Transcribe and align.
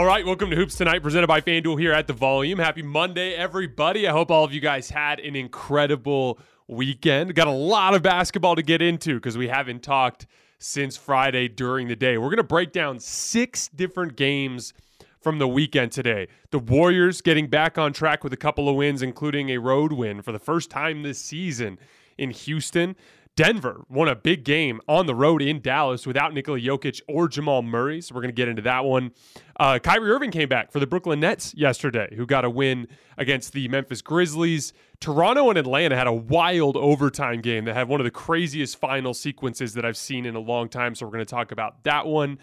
All 0.00 0.06
right, 0.06 0.24
welcome 0.24 0.48
to 0.48 0.56
Hoops 0.56 0.76
Tonight, 0.76 1.02
presented 1.02 1.26
by 1.26 1.42
FanDuel 1.42 1.78
here 1.78 1.92
at 1.92 2.06
the 2.06 2.14
Volume. 2.14 2.58
Happy 2.58 2.80
Monday, 2.80 3.34
everybody. 3.34 4.08
I 4.08 4.12
hope 4.12 4.30
all 4.30 4.44
of 4.44 4.50
you 4.50 4.58
guys 4.58 4.88
had 4.88 5.20
an 5.20 5.36
incredible 5.36 6.38
weekend. 6.68 7.34
Got 7.34 7.48
a 7.48 7.50
lot 7.52 7.92
of 7.92 8.00
basketball 8.00 8.56
to 8.56 8.62
get 8.62 8.80
into 8.80 9.16
because 9.16 9.36
we 9.36 9.48
haven't 9.48 9.82
talked 9.82 10.26
since 10.58 10.96
Friday 10.96 11.48
during 11.48 11.86
the 11.86 11.96
day. 11.96 12.16
We're 12.16 12.28
going 12.28 12.38
to 12.38 12.44
break 12.44 12.72
down 12.72 12.98
six 12.98 13.68
different 13.68 14.16
games 14.16 14.72
from 15.20 15.38
the 15.38 15.46
weekend 15.46 15.92
today. 15.92 16.28
The 16.50 16.60
Warriors 16.60 17.20
getting 17.20 17.48
back 17.48 17.76
on 17.76 17.92
track 17.92 18.24
with 18.24 18.32
a 18.32 18.38
couple 18.38 18.70
of 18.70 18.76
wins, 18.76 19.02
including 19.02 19.50
a 19.50 19.58
road 19.58 19.92
win 19.92 20.22
for 20.22 20.32
the 20.32 20.38
first 20.38 20.70
time 20.70 21.02
this 21.02 21.18
season 21.18 21.78
in 22.16 22.30
Houston. 22.30 22.96
Denver 23.40 23.86
won 23.88 24.06
a 24.06 24.14
big 24.14 24.44
game 24.44 24.82
on 24.86 25.06
the 25.06 25.14
road 25.14 25.40
in 25.40 25.62
Dallas 25.62 26.06
without 26.06 26.34
Nikola 26.34 26.60
Jokic 26.60 27.00
or 27.08 27.26
Jamal 27.26 27.62
Murray. 27.62 28.02
So 28.02 28.14
we're 28.14 28.20
going 28.20 28.34
to 28.34 28.36
get 28.36 28.48
into 28.48 28.60
that 28.62 28.84
one. 28.84 29.12
Uh, 29.58 29.78
Kyrie 29.78 30.10
Irving 30.10 30.30
came 30.30 30.48
back 30.48 30.70
for 30.70 30.78
the 30.78 30.86
Brooklyn 30.86 31.20
Nets 31.20 31.54
yesterday, 31.54 32.12
who 32.14 32.26
got 32.26 32.44
a 32.44 32.50
win 32.50 32.86
against 33.16 33.54
the 33.54 33.66
Memphis 33.68 34.02
Grizzlies. 34.02 34.74
Toronto 35.00 35.48
and 35.48 35.58
Atlanta 35.58 35.96
had 35.96 36.06
a 36.06 36.12
wild 36.12 36.76
overtime 36.76 37.40
game 37.40 37.64
that 37.64 37.74
had 37.74 37.88
one 37.88 37.98
of 37.98 38.04
the 38.04 38.10
craziest 38.10 38.76
final 38.78 39.14
sequences 39.14 39.72
that 39.72 39.86
I've 39.86 39.96
seen 39.96 40.26
in 40.26 40.34
a 40.34 40.40
long 40.40 40.68
time. 40.68 40.94
So 40.94 41.06
we're 41.06 41.12
going 41.12 41.24
to 41.24 41.30
talk 41.30 41.50
about 41.50 41.82
that 41.84 42.06
one. 42.06 42.38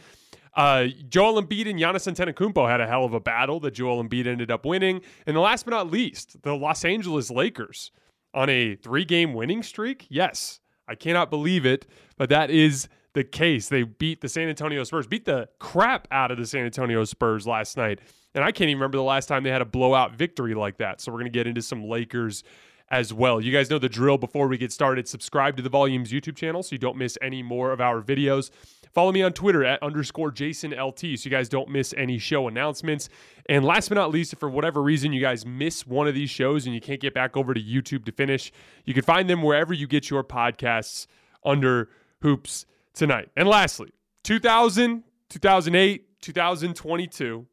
Uh, 0.56 0.88
Joel 1.08 1.40
Embiid 1.40 1.70
and 1.70 1.80
Giannis 1.80 2.12
Antetokounmpo 2.12 2.68
had 2.68 2.82
a 2.82 2.88
hell 2.88 3.06
of 3.06 3.14
a 3.14 3.20
battle 3.20 3.60
that 3.60 3.76
Joel 3.76 4.04
Embiid 4.04 4.26
ended 4.26 4.50
up 4.50 4.66
winning. 4.66 5.02
And 5.28 5.36
the 5.36 5.42
last 5.42 5.64
but 5.64 5.72
not 5.76 5.92
least, 5.92 6.42
the 6.42 6.56
Los 6.56 6.84
Angeles 6.84 7.30
Lakers 7.30 7.92
on 8.34 8.50
a 8.50 8.76
three-game 8.76 9.36
winning 9.36 9.62
streak. 9.62 10.08
Yes, 10.10 10.60
I 10.88 10.95
cannot 10.95 11.30
believe 11.30 11.66
it, 11.66 11.86
but 12.18 12.30
that 12.30 12.50
is 12.50 12.88
the 13.13 13.24
case. 13.24 13.69
They 13.69 13.84
beat 13.84 14.22
the 14.22 14.30
San 14.30 14.48
Antonio 14.48 14.84
Spurs, 14.84 15.07
beat 15.07 15.25
the 15.25 15.50
crap 15.60 16.07
out 16.12 16.31
of 16.31 16.38
the 16.38 16.45
San 16.45 16.66
Antonio 16.66 17.04
Spurs 17.04 17.48
last 17.48 17.78
night. 17.78 18.00
And 18.36 18.44
I 18.44 18.51
can't 18.51 18.69
even 18.69 18.80
remember 18.80 18.98
the 18.98 19.04
last 19.04 19.28
time 19.28 19.44
they 19.44 19.50
had 19.50 19.62
a 19.62 19.66
blowout 19.66 20.16
victory 20.16 20.54
like 20.54 20.78
that. 20.78 21.01
So 21.01 21.12
we're 21.12 21.19
going 21.19 21.31
to 21.31 21.38
get 21.38 21.48
into 21.48 21.62
some 21.62 21.84
Lakers 21.84 22.44
as 22.89 23.13
well. 23.13 23.42
You 23.42 23.51
guys 23.51 23.69
know 23.69 23.80
the 23.80 23.89
drill 23.89 24.18
before 24.18 24.48
we 24.48 24.57
get 24.57 24.72
started. 24.72 25.07
Subscribe 25.07 25.57
to 25.57 25.63
the 25.63 25.69
Volumes 25.69 26.12
YouTube 26.12 26.36
channel 26.36 26.63
so 26.63 26.74
you 26.74 26.78
don't 26.78 26.98
miss 26.98 27.18
any 27.22 27.44
more 27.44 27.72
of 27.72 27.81
our 27.81 28.01
videos. 28.01 28.51
Follow 28.98 29.12
me 29.12 29.22
on 29.22 29.32
Twitter 29.32 29.64
at 29.64 29.84
underscore 29.84 30.32
Jason 30.32 30.72
LT 30.72 31.00
so 31.02 31.06
you 31.26 31.30
guys 31.30 31.48
don't 31.48 31.70
miss 31.70 31.94
any 31.96 32.18
show 32.18 32.48
announcements. 32.48 33.10
And 33.48 33.64
last 33.64 33.90
but 33.90 33.94
not 33.94 34.10
least, 34.10 34.34
if 34.34 34.40
for 34.40 34.50
whatever 34.50 34.82
reason 34.82 35.14
you 35.14 35.22
guys 35.22 35.46
miss 35.46 35.86
one 35.86 36.08
of 36.08 36.16
these 36.16 36.32
shows 36.32 36.66
and 36.66 36.74
you 36.74 36.82
can't 36.82 37.00
get 37.00 37.14
back 37.14 37.38
over 37.38 37.54
to 37.54 37.62
YouTube 37.62 38.06
to 38.06 38.12
finish, 38.12 38.52
you 38.86 38.96
can 38.96 39.04
find 39.04 39.30
them 39.30 39.44
wherever 39.44 39.72
you 39.72 39.86
get 39.86 40.10
your 40.10 40.24
podcasts 40.24 41.06
under 41.46 41.90
Hoops 42.24 42.66
Tonight. 42.96 43.30
And 43.38 43.48
lastly, 43.48 43.92
2000, 44.24 45.04
2008, 45.30 46.20
2022. 46.20 47.46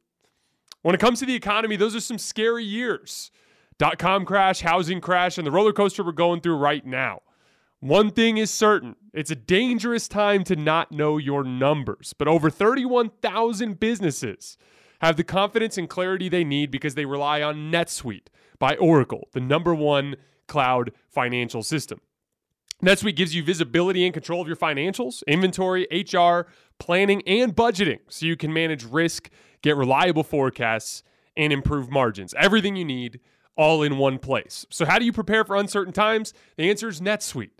When 0.81 0.94
it 0.94 0.99
comes 0.99 1.19
to 1.19 1.26
the 1.26 1.35
economy, 1.35 1.76
those 1.76 1.94
are 1.94 2.00
some 2.00 2.17
scary 2.17 2.64
years. 2.64 3.31
Dot 3.76 3.99
com 3.99 4.25
crash, 4.25 4.62
housing 4.62 5.02
crash, 5.02 5.37
and 5.37 5.47
the 5.47 5.50
roller 5.50 5.75
coaster 5.75 6.02
we're 6.02 6.12
going 6.12 6.40
through 6.40 6.56
right 6.56 6.87
now. 6.87 7.20
One 7.84 8.12
thing 8.12 8.38
is 8.38 8.50
certain 8.50 8.96
it's 9.12 9.31
a 9.31 9.36
dangerous 9.36 10.08
time 10.08 10.42
to 10.44 10.56
not 10.56 10.90
know 10.90 11.19
your 11.19 11.44
numbers, 11.44 12.14
but 12.16 12.26
over 12.26 12.48
31,000 12.48 13.78
businesses 13.78 14.56
have 15.02 15.19
the 15.19 15.22
confidence 15.22 15.76
and 15.76 15.86
clarity 15.86 16.31
they 16.31 16.44
need 16.44 16.70
because 16.70 16.94
they 16.94 17.04
rely 17.04 17.42
on 17.42 17.70
NetSuite 17.70 18.28
by 18.58 18.75
Oracle, 18.76 19.28
the 19.34 19.40
number 19.40 19.75
one 19.75 20.16
cloud 20.48 20.92
financial 21.10 21.62
system. 21.62 22.00
NetSuite 22.82 23.16
gives 23.16 23.34
you 23.34 23.42
visibility 23.42 24.06
and 24.06 24.14
control 24.14 24.40
of 24.40 24.46
your 24.46 24.56
financials, 24.56 25.22
inventory, 25.26 25.87
HR, 25.92 26.50
planning, 26.78 27.20
and 27.26 27.54
budgeting 27.54 27.98
so 28.08 28.25
you 28.25 28.34
can 28.34 28.50
manage 28.50 28.84
risk, 28.84 29.28
get 29.60 29.76
reliable 29.76 30.25
forecasts, 30.25 31.02
and 31.37 31.52
improve 31.52 31.90
margins. 31.90 32.32
Everything 32.38 32.76
you 32.76 32.84
need 32.87 33.20
all 33.58 33.82
in 33.82 33.98
one 33.98 34.19
place. 34.19 34.64
So, 34.70 34.87
how 34.87 34.98
do 34.98 35.04
you 35.04 35.12
prepare 35.12 35.44
for 35.44 35.54
uncertain 35.54 35.92
times? 35.92 36.32
The 36.56 36.70
answer 36.70 36.88
is 36.88 37.02
NetSuite. 37.02 37.53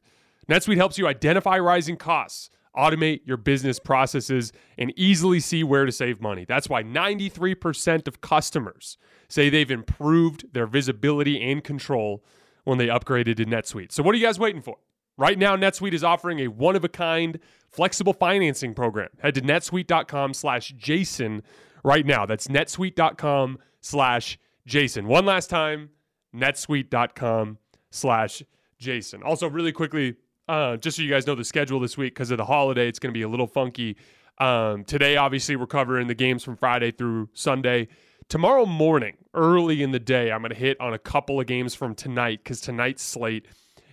NetSuite 0.49 0.76
helps 0.76 0.99
you 0.99 1.06
identify 1.06 1.58
rising 1.58 1.96
costs, 1.96 2.50
automate 2.76 3.20
your 3.25 3.37
business 3.37 3.79
processes, 3.79 4.52
and 4.76 4.93
easily 4.96 5.41
see 5.41 5.64
where 5.64 5.87
to 5.87 5.93
save 5.93 6.20
money. 6.20 6.44
That's 6.46 6.69
why 6.69 6.82
93% 6.82 8.06
of 8.06 8.20
customers 8.20 8.99
say 9.29 9.49
they've 9.49 9.70
improved 9.70 10.52
their 10.52 10.67
visibility 10.67 11.43
and 11.43 11.62
control 11.64 12.25
when 12.64 12.79
they 12.79 12.88
upgraded 12.88 13.37
to 13.37 13.44
NetSuite. 13.44 13.93
So, 13.93 14.02
what 14.02 14.14
are 14.14 14.19
you 14.19 14.26
guys 14.26 14.38
waiting 14.38 14.62
for? 14.62 14.76
Right 15.17 15.38
now, 15.38 15.56
NetSuite 15.56 15.93
is 15.93 16.02
offering 16.02 16.41
a 16.41 16.49
one 16.49 16.75
of 16.75 16.85
a 16.85 16.88
kind 16.88 17.38
flexible 17.70 18.12
financing 18.12 18.75
program. 18.75 19.11
Head 19.20 19.35
to 19.37 19.41
netsuite.com 19.41 20.35
slash 20.35 20.75
Jason 20.76 21.43
right 21.85 22.05
now. 22.05 22.26
That's 22.26 22.49
netsuite.com 22.49 23.58
slash 23.81 24.38
Jason. 24.67 25.06
One 25.06 25.25
last 25.25 25.50
time, 25.50 25.91
netsuite.com 26.35 27.58
slash 27.91 28.43
Jason. 28.79 29.23
Also, 29.23 29.49
really 29.49 29.73
quickly, 29.73 30.17
uh, 30.49 30.76
just 30.76 30.96
so 30.96 31.02
you 31.02 31.11
guys 31.11 31.26
know 31.26 31.35
the 31.35 31.44
schedule 31.44 31.81
this 31.81 31.96
week 31.96 32.14
because 32.14 32.31
of 32.31 32.38
the 32.38 32.44
holiday, 32.44 32.88
it's 32.88 32.99
going 32.99 33.12
to 33.12 33.19
be 33.19 33.23
a 33.23 33.29
little 33.29 33.46
funky. 33.46 33.96
Um, 34.38 34.85
today, 34.85 35.17
obviously, 35.17 35.56
we're 35.56 35.67
covering 35.67 36.06
the 36.06 36.14
games 36.14 36.43
from 36.43 36.56
Friday 36.56 36.91
through 36.91 37.29
Sunday. 37.32 37.88
Tomorrow 38.29 38.67
morning, 38.67 39.17
early 39.35 39.82
in 39.82 39.93
the 39.93 40.00
day, 40.00 40.32
I'm 40.32 40.41
going 40.41 40.50
to 40.50 40.56
hit 40.56 40.81
on 40.81 40.94
a 40.94 40.99
couple 40.99 41.41
of 41.41 41.46
games 41.46 41.75
from 41.75 41.94
tonight 41.94 42.41
because 42.43 42.61
tonight's 42.61 43.02
slate 43.02 43.46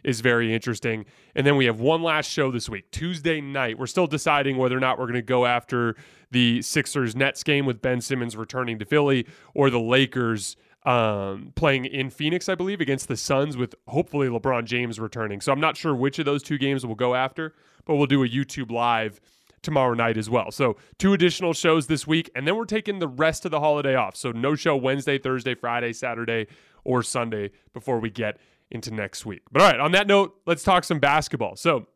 is 0.04 0.22
very 0.22 0.54
interesting. 0.54 1.06
And 1.36 1.46
then 1.46 1.56
we 1.56 1.66
have 1.66 1.80
one 1.80 2.02
last 2.02 2.30
show 2.30 2.52
this 2.52 2.70
week, 2.70 2.90
Tuesday 2.92 3.40
night. 3.40 3.78
We're 3.78 3.88
still 3.88 4.08
deciding 4.08 4.58
whether 4.58 4.76
or 4.76 4.80
not 4.80 4.98
we're 4.98 5.06
going 5.06 5.14
to 5.16 5.22
go 5.22 5.46
after 5.46 5.96
the 6.32 6.62
Sixers 6.62 7.16
Nets 7.16 7.44
game 7.44 7.66
with 7.66 7.82
Ben 7.82 8.02
Simmons 8.02 8.36
returning 8.36 8.80
to 8.80 8.86
Philly 8.86 9.28
or 9.54 9.70
the 9.70 9.80
Lakers 9.80 10.56
um, 10.84 11.54
playing 11.56 11.86
in 11.86 12.10
Phoenix, 12.10 12.50
I 12.50 12.56
believe, 12.56 12.82
against 12.82 13.08
the 13.08 13.18
Suns 13.18 13.56
with 13.56 13.76
hopefully 13.88 14.28
LeBron 14.28 14.66
James 14.66 15.00
returning. 15.00 15.42
So 15.42 15.52
I'm 15.52 15.60
not 15.60 15.78
sure 15.78 15.96
which 15.96 16.20
of 16.20 16.26
those 16.26 16.42
two 16.42 16.58
games 16.58 16.86
we'll 16.86 16.96
go 16.96 17.14
after, 17.14 17.54
but 17.86 17.96
we'll 17.96 18.08
do 18.08 18.24
a 18.24 18.28
YouTube 18.28 18.72
live 18.72 19.22
tomorrow 19.62 19.94
night 19.94 20.18
as 20.18 20.30
well. 20.30 20.50
So 20.52 20.78
two 20.98 21.14
additional 21.14 21.54
shows 21.54 21.88
this 21.88 22.08
week, 22.08 22.32
and 22.36 22.48
then 22.48 22.56
we're 22.56 22.66
taking 22.66 23.00
the 23.00 23.08
rest 23.08 23.46
of 23.46 23.52
the 23.52 23.60
holiday 23.60 23.96
off. 23.96 24.16
So 24.16 24.32
no 24.32 24.56
show 24.56 24.76
Wednesday, 24.76 25.20
Thursday, 25.20 25.54
Friday, 25.54 25.94
Saturday, 25.94 26.48
or 26.84 27.04
Sunday 27.04 27.52
before 27.74 28.00
we 28.00 28.10
get 28.10 28.40
into 28.72 28.92
next 28.92 29.26
week. 29.26 29.44
But 29.52 29.62
all 29.62 29.70
right, 29.70 29.80
on 29.80 29.92
that 29.92 30.08
note, 30.08 30.36
let's 30.48 30.64
talk 30.64 30.84
some 30.84 31.00
basketball. 31.00 31.56
So 31.58 31.88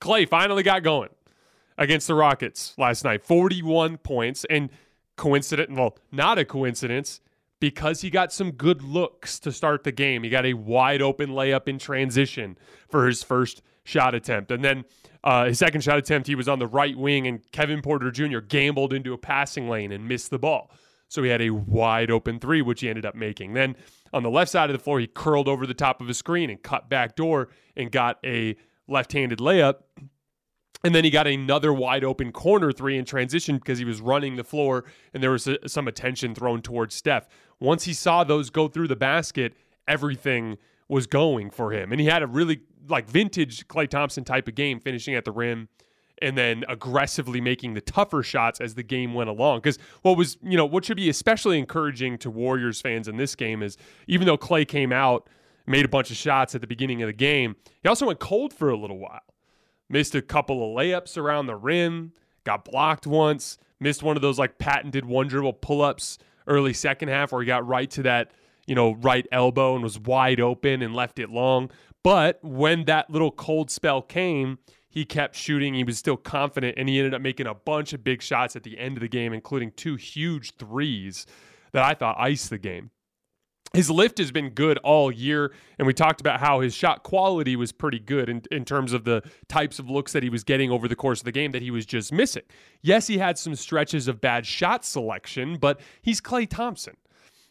Klay 0.00 0.26
finally 0.26 0.62
got 0.62 0.82
going 0.82 1.10
against 1.76 2.06
the 2.06 2.14
Rockets 2.14 2.74
last 2.78 3.04
night, 3.04 3.24
41 3.24 3.98
points, 3.98 4.46
and 4.48 4.70
coincident, 5.16 5.72
well, 5.72 5.98
not 6.10 6.38
a 6.38 6.44
coincidence 6.44 7.20
because 7.60 8.00
he 8.00 8.10
got 8.10 8.32
some 8.32 8.52
good 8.52 8.82
looks 8.82 9.38
to 9.40 9.52
start 9.52 9.84
the 9.84 9.92
game. 9.92 10.22
He 10.22 10.30
got 10.30 10.46
a 10.46 10.54
wide 10.54 11.02
open 11.02 11.30
layup 11.30 11.68
in 11.68 11.78
transition 11.78 12.56
for 12.88 13.06
his 13.06 13.22
first 13.22 13.62
shot 13.84 14.14
attempt. 14.14 14.50
And 14.50 14.64
then 14.64 14.84
uh, 15.24 15.46
his 15.46 15.58
second 15.58 15.82
shot 15.82 15.98
attempt, 15.98 16.28
he 16.28 16.34
was 16.34 16.48
on 16.48 16.58
the 16.58 16.66
right 16.66 16.96
wing, 16.96 17.26
and 17.26 17.40
Kevin 17.52 17.82
Porter 17.82 18.10
Jr. 18.10 18.38
gambled 18.38 18.92
into 18.92 19.12
a 19.12 19.18
passing 19.18 19.68
lane 19.68 19.92
and 19.92 20.06
missed 20.06 20.30
the 20.30 20.38
ball. 20.38 20.70
So 21.08 21.22
he 21.22 21.30
had 21.30 21.42
a 21.42 21.50
wide 21.50 22.10
open 22.10 22.38
three, 22.38 22.62
which 22.62 22.82
he 22.82 22.88
ended 22.88 23.06
up 23.06 23.14
making. 23.14 23.54
Then 23.54 23.76
on 24.12 24.22
the 24.22 24.30
left 24.30 24.50
side 24.50 24.70
of 24.70 24.76
the 24.76 24.82
floor, 24.82 25.00
he 25.00 25.06
curled 25.06 25.48
over 25.48 25.66
the 25.66 25.74
top 25.74 26.00
of 26.00 26.08
a 26.08 26.14
screen 26.14 26.50
and 26.50 26.62
cut 26.62 26.88
back 26.88 27.16
door 27.16 27.48
and 27.76 27.90
got 27.90 28.18
a 28.24 28.56
left 28.86 29.12
handed 29.12 29.38
layup. 29.38 29.76
And 30.84 30.94
then 30.94 31.02
he 31.02 31.10
got 31.10 31.26
another 31.26 31.72
wide 31.72 32.04
open 32.04 32.30
corner 32.30 32.70
three 32.70 32.96
in 32.96 33.04
transition 33.04 33.56
because 33.56 33.78
he 33.78 33.84
was 33.84 34.00
running 34.00 34.36
the 34.36 34.44
floor 34.44 34.84
and 35.12 35.22
there 35.22 35.32
was 35.32 35.48
a, 35.48 35.68
some 35.68 35.88
attention 35.88 36.34
thrown 36.34 36.62
towards 36.62 36.94
Steph. 36.94 37.26
Once 37.60 37.84
he 37.84 37.92
saw 37.92 38.24
those 38.24 38.50
go 38.50 38.68
through 38.68 38.88
the 38.88 38.96
basket, 38.96 39.54
everything 39.86 40.56
was 40.88 41.06
going 41.06 41.50
for 41.50 41.72
him. 41.72 41.92
And 41.92 42.00
he 42.00 42.06
had 42.06 42.22
a 42.22 42.26
really 42.26 42.60
like 42.88 43.08
vintage 43.08 43.66
Klay 43.68 43.88
Thompson 43.88 44.24
type 44.24 44.48
of 44.48 44.54
game, 44.54 44.80
finishing 44.80 45.14
at 45.14 45.24
the 45.24 45.32
rim 45.32 45.68
and 46.20 46.36
then 46.36 46.64
aggressively 46.68 47.40
making 47.40 47.74
the 47.74 47.80
tougher 47.80 48.22
shots 48.22 48.60
as 48.60 48.74
the 48.74 48.82
game 48.82 49.14
went 49.14 49.30
along. 49.30 49.58
Because 49.58 49.78
what 50.02 50.16
was, 50.16 50.36
you 50.42 50.56
know, 50.56 50.66
what 50.66 50.84
should 50.84 50.96
be 50.96 51.08
especially 51.08 51.58
encouraging 51.58 52.18
to 52.18 52.30
Warriors 52.30 52.80
fans 52.80 53.08
in 53.08 53.16
this 53.16 53.34
game 53.34 53.62
is 53.62 53.76
even 54.06 54.26
though 54.26 54.38
Klay 54.38 54.66
came 54.66 54.92
out, 54.92 55.28
made 55.66 55.84
a 55.84 55.88
bunch 55.88 56.10
of 56.10 56.16
shots 56.16 56.54
at 56.54 56.60
the 56.60 56.66
beginning 56.66 57.02
of 57.02 57.06
the 57.06 57.12
game, 57.12 57.56
he 57.82 57.88
also 57.88 58.06
went 58.06 58.18
cold 58.18 58.52
for 58.52 58.70
a 58.70 58.76
little 58.76 58.98
while. 58.98 59.20
Missed 59.88 60.14
a 60.14 60.22
couple 60.22 60.56
of 60.56 60.76
layups 60.76 61.16
around 61.16 61.46
the 61.46 61.56
rim, 61.56 62.12
got 62.44 62.64
blocked 62.64 63.06
once, 63.06 63.58
missed 63.80 64.02
one 64.02 64.16
of 64.16 64.22
those 64.22 64.38
like 64.38 64.58
patented 64.58 65.04
one 65.04 65.28
dribble 65.28 65.54
pull 65.54 65.82
ups 65.82 66.18
early 66.48 66.72
second 66.72 67.08
half 67.08 67.32
where 67.32 67.42
he 67.42 67.46
got 67.46 67.66
right 67.66 67.90
to 67.92 68.02
that, 68.02 68.32
you 68.66 68.74
know, 68.74 68.94
right 68.94 69.26
elbow 69.30 69.74
and 69.74 69.82
was 69.84 69.98
wide 69.98 70.40
open 70.40 70.82
and 70.82 70.94
left 70.94 71.18
it 71.18 71.30
long. 71.30 71.70
But 72.02 72.42
when 72.42 72.84
that 72.86 73.10
little 73.10 73.30
cold 73.30 73.70
spell 73.70 74.02
came, 74.02 74.58
he 74.88 75.04
kept 75.04 75.36
shooting. 75.36 75.74
He 75.74 75.84
was 75.84 75.98
still 75.98 76.16
confident, 76.16 76.76
and 76.78 76.88
he 76.88 76.98
ended 76.98 77.14
up 77.14 77.20
making 77.20 77.46
a 77.46 77.54
bunch 77.54 77.92
of 77.92 78.02
big 78.02 78.22
shots 78.22 78.56
at 78.56 78.62
the 78.62 78.78
end 78.78 78.96
of 78.96 79.02
the 79.02 79.08
game, 79.08 79.32
including 79.32 79.72
two 79.72 79.96
huge 79.96 80.54
threes 80.56 81.26
that 81.72 81.84
I 81.84 81.94
thought 81.94 82.16
iced 82.18 82.50
the 82.50 82.58
game. 82.58 82.90
His 83.74 83.90
lift 83.90 84.18
has 84.18 84.30
been 84.30 84.50
good 84.50 84.78
all 84.78 85.12
year, 85.12 85.52
and 85.78 85.86
we 85.86 85.92
talked 85.92 86.20
about 86.20 86.40
how 86.40 86.60
his 86.60 86.74
shot 86.74 87.02
quality 87.02 87.54
was 87.54 87.70
pretty 87.70 87.98
good 87.98 88.28
in, 88.28 88.42
in 88.50 88.64
terms 88.64 88.92
of 88.92 89.04
the 89.04 89.22
types 89.48 89.78
of 89.78 89.90
looks 89.90 90.12
that 90.12 90.22
he 90.22 90.30
was 90.30 90.42
getting 90.42 90.70
over 90.70 90.88
the 90.88 90.96
course 90.96 91.20
of 91.20 91.26
the 91.26 91.32
game 91.32 91.52
that 91.52 91.60
he 91.60 91.70
was 91.70 91.84
just 91.84 92.10
missing. 92.12 92.44
Yes, 92.80 93.08
he 93.08 93.18
had 93.18 93.36
some 93.38 93.54
stretches 93.54 94.08
of 94.08 94.20
bad 94.20 94.46
shot 94.46 94.84
selection, 94.84 95.58
but 95.58 95.80
he's 96.00 96.20
Klay 96.20 96.48
Thompson, 96.48 96.96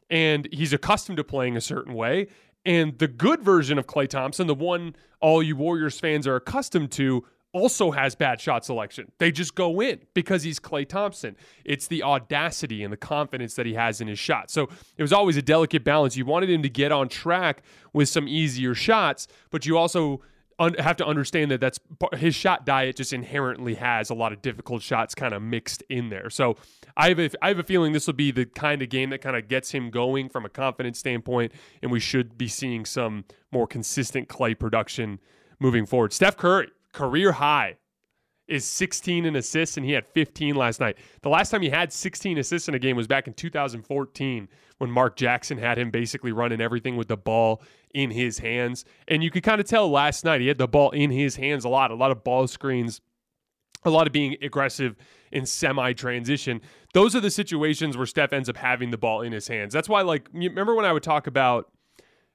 and 0.10 0.48
he's 0.52 0.74
accustomed 0.74 1.18
to 1.18 1.24
playing 1.24 1.56
a 1.56 1.62
certain 1.62 1.94
way. 1.94 2.28
And 2.66 2.98
the 2.98 3.08
good 3.08 3.42
version 3.42 3.78
of 3.78 3.86
Klay 3.86 4.10
Thompson, 4.10 4.48
the 4.48 4.56
one 4.56 4.96
all 5.22 5.42
you 5.42 5.56
Warriors 5.56 6.00
fans 6.00 6.28
are 6.28 6.36
accustomed 6.36 6.92
to, 6.94 7.26
also 7.58 7.92
has 7.92 8.16
bad 8.16 8.40
shot 8.40 8.64
selection. 8.64 9.12
They 9.18 9.32
just 9.32 9.56
go 9.56 9.82
in 9.82 10.00
because 10.14 10.44
he's 10.44 10.60
Klay 10.60 10.88
Thompson. 10.88 11.36
It's 11.66 11.88
the 11.88 12.04
audacity 12.04 12.84
and 12.84 12.94
the 12.94 12.98
confidence 12.98 13.56
that 13.56 13.66
he 13.66 13.74
has 13.74 14.02
in 14.02 14.08
his 14.08 14.20
shot. 14.20 14.50
So 14.50 14.70
it 14.98 15.02
was 15.02 15.12
always 15.12 15.38
a 15.38 15.42
delicate 15.42 15.84
balance. 15.84 16.16
You 16.16 16.26
wanted 16.26 16.50
him 16.50 16.62
to 16.64 16.70
get 16.70 16.92
on 16.92 17.10
track 17.10 17.64
with 17.94 18.10
some 18.10 18.28
easier 18.28 18.76
shots, 18.76 19.28
but 19.50 19.66
you 19.66 19.78
also 19.78 20.22
have 20.80 20.98
to 20.98 21.06
understand 21.06 21.52
that 21.52 21.62
that's 21.62 21.80
his 22.16 22.34
shot 22.34 22.66
diet 22.66 22.96
just 22.96 23.14
inherently 23.14 23.76
has 23.76 24.10
a 24.10 24.14
lot 24.16 24.34
of 24.34 24.42
difficult 24.42 24.82
shots 24.82 25.14
kind 25.14 25.34
of 25.34 25.42
mixed 25.42 25.84
in 25.90 26.10
there. 26.10 26.30
So 26.30 26.56
I 26.96 27.10
have 27.10 27.20
a, 27.20 27.30
I 27.42 27.50
have 27.50 27.60
a 27.60 27.64
feeling 27.64 27.94
this 27.94 28.08
will 28.08 28.16
be 28.16 28.32
the 28.32 28.46
kind 28.46 28.82
of 28.82 28.90
game 28.90 29.12
that 29.12 29.22
kind 29.22 29.36
of 29.36 29.48
gets 29.48 29.72
him 29.72 29.92
going 29.92 30.30
from 30.30 30.46
a 30.46 30.50
confidence 30.50 30.98
standpoint, 30.98 31.52
and 31.84 31.92
we 31.92 32.00
should 32.00 32.38
be 32.38 32.48
seeing 32.48 32.86
some 32.86 33.26
more 33.52 33.68
consistent 33.68 34.30
Klay 34.30 34.58
production 34.58 35.20
moving 35.60 35.86
forward. 35.86 36.12
Steph 36.12 36.38
Curry, 36.38 36.70
career 36.98 37.32
high 37.32 37.78
is 38.48 38.66
16 38.66 39.26
in 39.26 39.36
assists, 39.36 39.78
and 39.78 39.86
he 39.86 39.92
had 39.92 40.08
15 40.08 40.56
last 40.56 40.80
night. 40.80 40.98
The 41.22 41.30
last 41.30 41.50
time 41.50 41.62
he 41.62 41.70
had 41.70 41.94
16 41.94 42.38
assists 42.38 42.68
in 42.68 42.74
a 42.74 42.80
game 42.80 42.96
was 42.96 43.08
back 43.08 43.28
in 43.28 43.34
2014 43.34 44.48
when 44.80 44.90
Mark 44.90 45.16
Jackson 45.16 45.58
had 45.60 45.78
him 45.78 45.92
basically 45.92 46.32
running 46.32 46.60
everything 46.60 46.98
with 46.98 47.08
the 47.08 47.18
ball 47.18 47.62
in 47.94 48.10
his 48.10 48.40
hands. 48.40 48.84
And 49.08 49.24
you 49.24 49.30
could 49.30 49.44
kind 49.44 49.62
of 49.62 49.68
tell 49.68 49.90
last 49.90 50.26
night 50.26 50.42
he 50.42 50.48
had 50.48 50.58
the 50.58 50.68
ball 50.68 50.92
in 50.92 51.12
his 51.12 51.36
hands 51.36 51.66
a 51.66 51.70
lot, 51.70 51.92
a 51.92 51.96
lot 51.96 52.10
of 52.10 52.24
ball 52.24 52.48
screens, 52.48 53.02
a 53.84 53.90
lot 53.90 54.08
of 54.08 54.14
being 54.14 54.36
aggressive 54.42 54.96
in 55.32 55.46
semi 55.46 55.94
transition. 55.94 56.62
Those 56.94 57.16
are 57.16 57.22
the 57.22 57.32
situations 57.32 57.96
where 57.96 58.06
Steph 58.08 58.34
ends 58.34 58.50
up 58.50 58.58
having 58.58 58.90
the 58.90 58.98
ball 58.98 59.22
in 59.22 59.34
his 59.34 59.48
hands. 59.48 59.72
That's 59.72 59.90
why, 59.90 60.02
like, 60.02 60.30
remember 60.34 60.74
when 60.74 60.86
I 60.86 60.94
would 60.94 61.04
talk 61.04 61.28
about, 61.28 61.72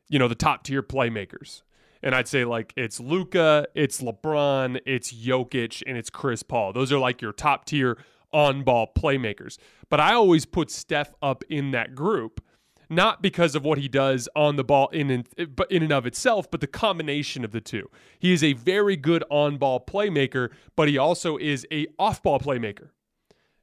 you 0.08 0.18
know, 0.18 0.28
the 0.28 0.34
top 0.34 0.62
tier 0.62 0.82
playmakers? 0.82 1.62
And 2.02 2.14
I'd 2.14 2.28
say 2.28 2.44
like 2.44 2.72
it's 2.76 2.98
Luka, 2.98 3.66
it's 3.74 4.00
LeBron, 4.00 4.80
it's 4.86 5.12
Jokic, 5.12 5.82
and 5.86 5.96
it's 5.96 6.10
Chris 6.10 6.42
Paul. 6.42 6.72
Those 6.72 6.92
are 6.92 6.98
like 6.98 7.22
your 7.22 7.32
top 7.32 7.64
tier 7.64 7.98
on 8.32 8.64
ball 8.64 8.90
playmakers. 8.96 9.58
But 9.88 10.00
I 10.00 10.14
always 10.14 10.46
put 10.46 10.70
Steph 10.70 11.14
up 11.22 11.44
in 11.48 11.70
that 11.72 11.94
group, 11.94 12.42
not 12.88 13.22
because 13.22 13.54
of 13.54 13.64
what 13.64 13.78
he 13.78 13.88
does 13.88 14.28
on 14.34 14.56
the 14.56 14.64
ball 14.64 14.88
in 14.88 15.10
and, 15.10 15.28
in 15.70 15.82
and 15.82 15.92
of 15.92 16.06
itself, 16.06 16.50
but 16.50 16.60
the 16.60 16.66
combination 16.66 17.44
of 17.44 17.52
the 17.52 17.60
two. 17.60 17.90
He 18.18 18.32
is 18.32 18.42
a 18.42 18.54
very 18.54 18.96
good 18.96 19.22
on 19.30 19.58
ball 19.58 19.84
playmaker, 19.84 20.50
but 20.76 20.88
he 20.88 20.98
also 20.98 21.36
is 21.36 21.66
a 21.70 21.86
off 21.98 22.22
ball 22.22 22.40
playmaker. 22.40 22.88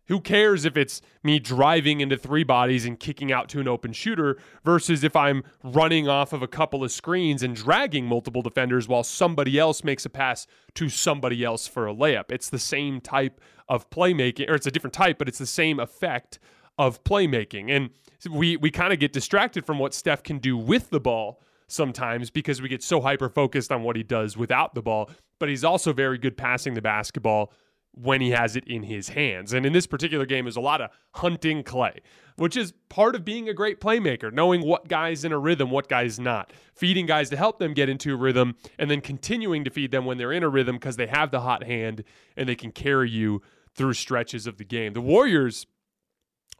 Who 0.10 0.20
cares 0.20 0.66
if 0.66 0.75
it's 0.75 1.01
me 1.24 1.38
driving 1.38 2.01
into 2.01 2.18
three 2.18 2.44
bodies 2.44 2.84
and 2.86 3.00
kicking 3.00 3.32
out 3.32 3.48
to 3.50 3.60
an 3.60 3.68
open 3.68 3.94
shooter 3.94 4.38
versus 4.66 5.04
if 5.04 5.16
I'm 5.16 5.44
running 5.63 6.10
off 6.10 6.34
of 6.34 6.42
a 6.42 6.48
couple 6.48 6.84
of 6.84 6.92
screens 6.92 7.44
and 7.44 7.56
dragging 7.56 8.06
multiple 8.06 8.42
defenders 8.42 8.88
while 8.88 9.04
somebody 9.04 9.60
else 9.60 9.84
makes 9.84 10.06
a 10.06 10.10
pass 10.10 10.48
to 10.74 10.89
somebody 10.89 11.44
else 11.44 11.68
for 11.68 11.88
a 11.88 11.94
layup? 11.94 12.32
It's 12.32 12.50
the 12.50 12.60
same 12.60 13.00
type 13.01 13.39
of 13.68 13.88
playmaking, 13.92 14.50
or 14.50 14.56
it's 14.56 14.66
a 14.66 14.72
different 14.72 14.96
type, 14.96 15.20
but 15.20 15.28
it's 15.28 15.38
the 15.38 15.46
same 15.46 15.80
effect 15.80 16.39
of 16.80 17.04
playmaking. 17.04 17.70
And 17.70 17.92
we 18.32 18.58
we 18.58 18.72
kind 18.72 18.92
of 18.92 19.00
get 19.00 19.13
distracted 19.13 19.63
from 19.63 19.78
what 19.78 19.94
Steph 19.94 20.24
can 20.24 20.39
do 20.39 20.58
with 20.58 20.89
the 20.89 21.00
ball 21.00 21.39
sometimes 21.68 22.32
because 22.32 22.63
we 22.63 22.68
get 22.68 22.82
so 22.82 23.00
hyper 23.00 23.30
focused 23.30 23.72
on 23.72 23.84
what 23.84 23.96
he 23.96 24.01
does 24.01 24.36
without 24.36 24.74
the 24.74 24.82
ball. 24.82 25.12
But 25.38 25.50
he's 25.50 25.63
also 25.63 25.94
very 25.94 26.18
good 26.18 26.36
passing 26.36 26.74
the 26.74 26.82
basketball 26.82 27.54
when 28.01 28.22
he 28.22 28.32
has 28.32 28.56
it 28.56 28.63
in 28.65 28.84
his 28.84 29.10
hands. 29.10 29.51
And 29.51 29.65
in 29.65 29.74
this 29.74 29.86
particular 29.86 30.25
game, 30.25 30.48
is 30.48 30.56
a 30.56 30.62
lot 30.62 30.79
of 30.79 30.89
hunting 31.15 31.63
Klay, 31.63 32.00
which 32.38 32.56
is 32.56 32.74
part 32.88 33.13
of 33.13 33.25
being 33.25 33.50
a 33.50 33.53
great 33.53 33.82
playmaker, 33.82 34.32
knowing 34.32 34.65
what 34.65 34.88
guys 34.88 35.25
in 35.25 35.34
a 35.34 35.38
rhythm, 35.38 35.70
what 35.70 35.89
guys 35.89 36.20
not, 36.20 36.53
feeding 36.74 37.06
guys 37.06 37.29
to 37.29 37.38
help 37.38 37.60
them 37.60 37.74
get 37.74 37.89
into 37.89 38.13
a 38.13 38.18
rhythm, 38.18 38.56
and 38.77 38.89
then 38.89 39.01
continuing 39.01 39.65
to 39.65 39.70
feed 39.70 39.91
them 39.91 40.06
when 40.06 40.18
they're 40.18 40.32
in 40.32 40.44
a 40.44 40.50
rhythm 40.50 40.77
because 40.77 40.96
they 40.96 41.08
have 41.08 41.32
the 41.32 41.41
hot 41.41 41.63
hand 41.63 42.03
and 42.38 42.48
they 42.48 42.56
can 42.56 42.72
carry 42.72 43.10
you 43.10 43.41
through 43.75 43.94
stretches 43.94 44.48
of 44.48 44.58
the 44.58 44.65
game. 44.65 44.94
The 44.94 45.01
Warriors 45.01 45.68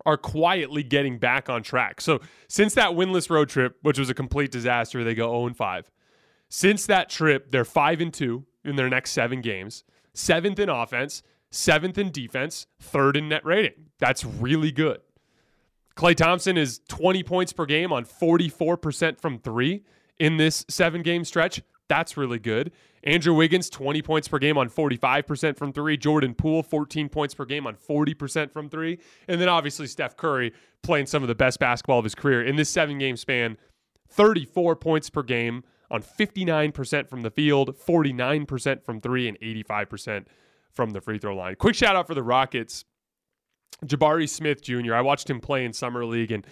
are 0.06 0.18
quietly 0.18 0.84
getting 0.84 1.20
back 1.20 1.50
on 1.50 1.64
track. 1.64 2.02
So 2.02 2.20
since 2.50 2.74
that 2.76 2.92
winless 2.92 3.30
road 3.30 3.50
trip, 3.50 3.78
which 3.82 4.00
was 4.00 4.10
a 4.10 4.14
complete 4.14 4.52
disaster, 4.52 5.04
they 5.04 5.16
go 5.16 5.30
0 5.30 5.54
5. 5.54 5.90
Since 6.50 6.86
that 6.88 7.10
trip, 7.10 7.52
they're 7.52 7.66
5 7.66 8.02
and 8.02 8.14
2 8.14 8.46
in 8.66 8.76
their 8.76 8.90
next 8.90 9.12
seven 9.12 9.40
games 9.42 9.84
seventh 10.20 10.60
in 10.60 10.70
offense, 10.70 11.24
seventh 11.52 11.98
in 11.98 12.12
defense, 12.12 12.68
third 12.80 13.18
in 13.18 13.30
net 13.30 13.46
rating. 13.46 13.90
That's 14.00 14.24
really 14.24 14.72
good. 14.72 15.02
Klay 15.96 16.16
Thompson 16.16 16.58
is 16.58 16.80
20 16.88 17.24
points 17.24 17.52
per 17.52 17.66
game 17.66 17.92
on 17.92 18.06
44% 18.06 19.20
from 19.20 19.38
three 19.38 19.84
in 20.18 20.38
this 20.38 20.66
seven 20.70 21.02
game 21.02 21.26
stretch. 21.26 21.62
That's 21.90 22.16
really 22.16 22.40
good. 22.40 22.72
Andrew 23.04 23.34
Wiggins, 23.34 23.70
20 23.70 24.02
points 24.02 24.28
per 24.28 24.40
game 24.40 24.58
on 24.58 24.70
45% 24.70 25.58
from 25.58 25.74
three. 25.74 25.98
Jordan 25.98 26.36
Poole, 26.36 26.64
14 26.64 27.10
points 27.10 27.34
per 27.34 27.46
game 27.46 27.66
on 27.66 27.76
40% 27.76 28.52
from 28.52 28.70
three. 28.70 29.00
And 29.28 29.42
then 29.42 29.50
obviously 29.50 29.88
Steph 29.88 30.16
Curry 30.16 30.54
playing 30.84 31.08
some 31.08 31.24
of 31.24 31.28
the 31.28 31.36
best 31.36 31.60
basketball 31.60 32.00
of 32.00 32.04
his 32.04 32.16
career 32.16 32.44
in 32.44 32.56
this 32.56 32.70
seven 32.70 32.98
game 32.98 33.18
span, 33.18 33.58
34 34.10 34.76
points 34.76 35.10
per 35.10 35.24
game 35.24 35.64
on 35.92 36.04
59% 36.04 37.10
from 37.10 37.22
the 37.22 37.32
field, 37.32 37.76
49% 37.76 38.84
from 38.84 39.02
three, 39.02 39.28
and 39.28 39.40
85% 39.40 40.26
from 40.72 40.92
the 40.92 41.02
free 41.02 41.18
throw 41.18 41.36
line. 41.36 41.56
Quick 41.56 41.76
shout 41.76 41.96
out 41.96 42.08
for 42.08 42.16
the 42.16 42.24
Rockets. 42.24 42.86
Jabari 43.86 44.28
Smith 44.28 44.62
Jr. 44.62 44.94
I 44.94 45.02
watched 45.02 45.30
him 45.30 45.40
play 45.40 45.64
in 45.64 45.74
summer 45.74 46.06
league 46.06 46.32
and 46.32 46.46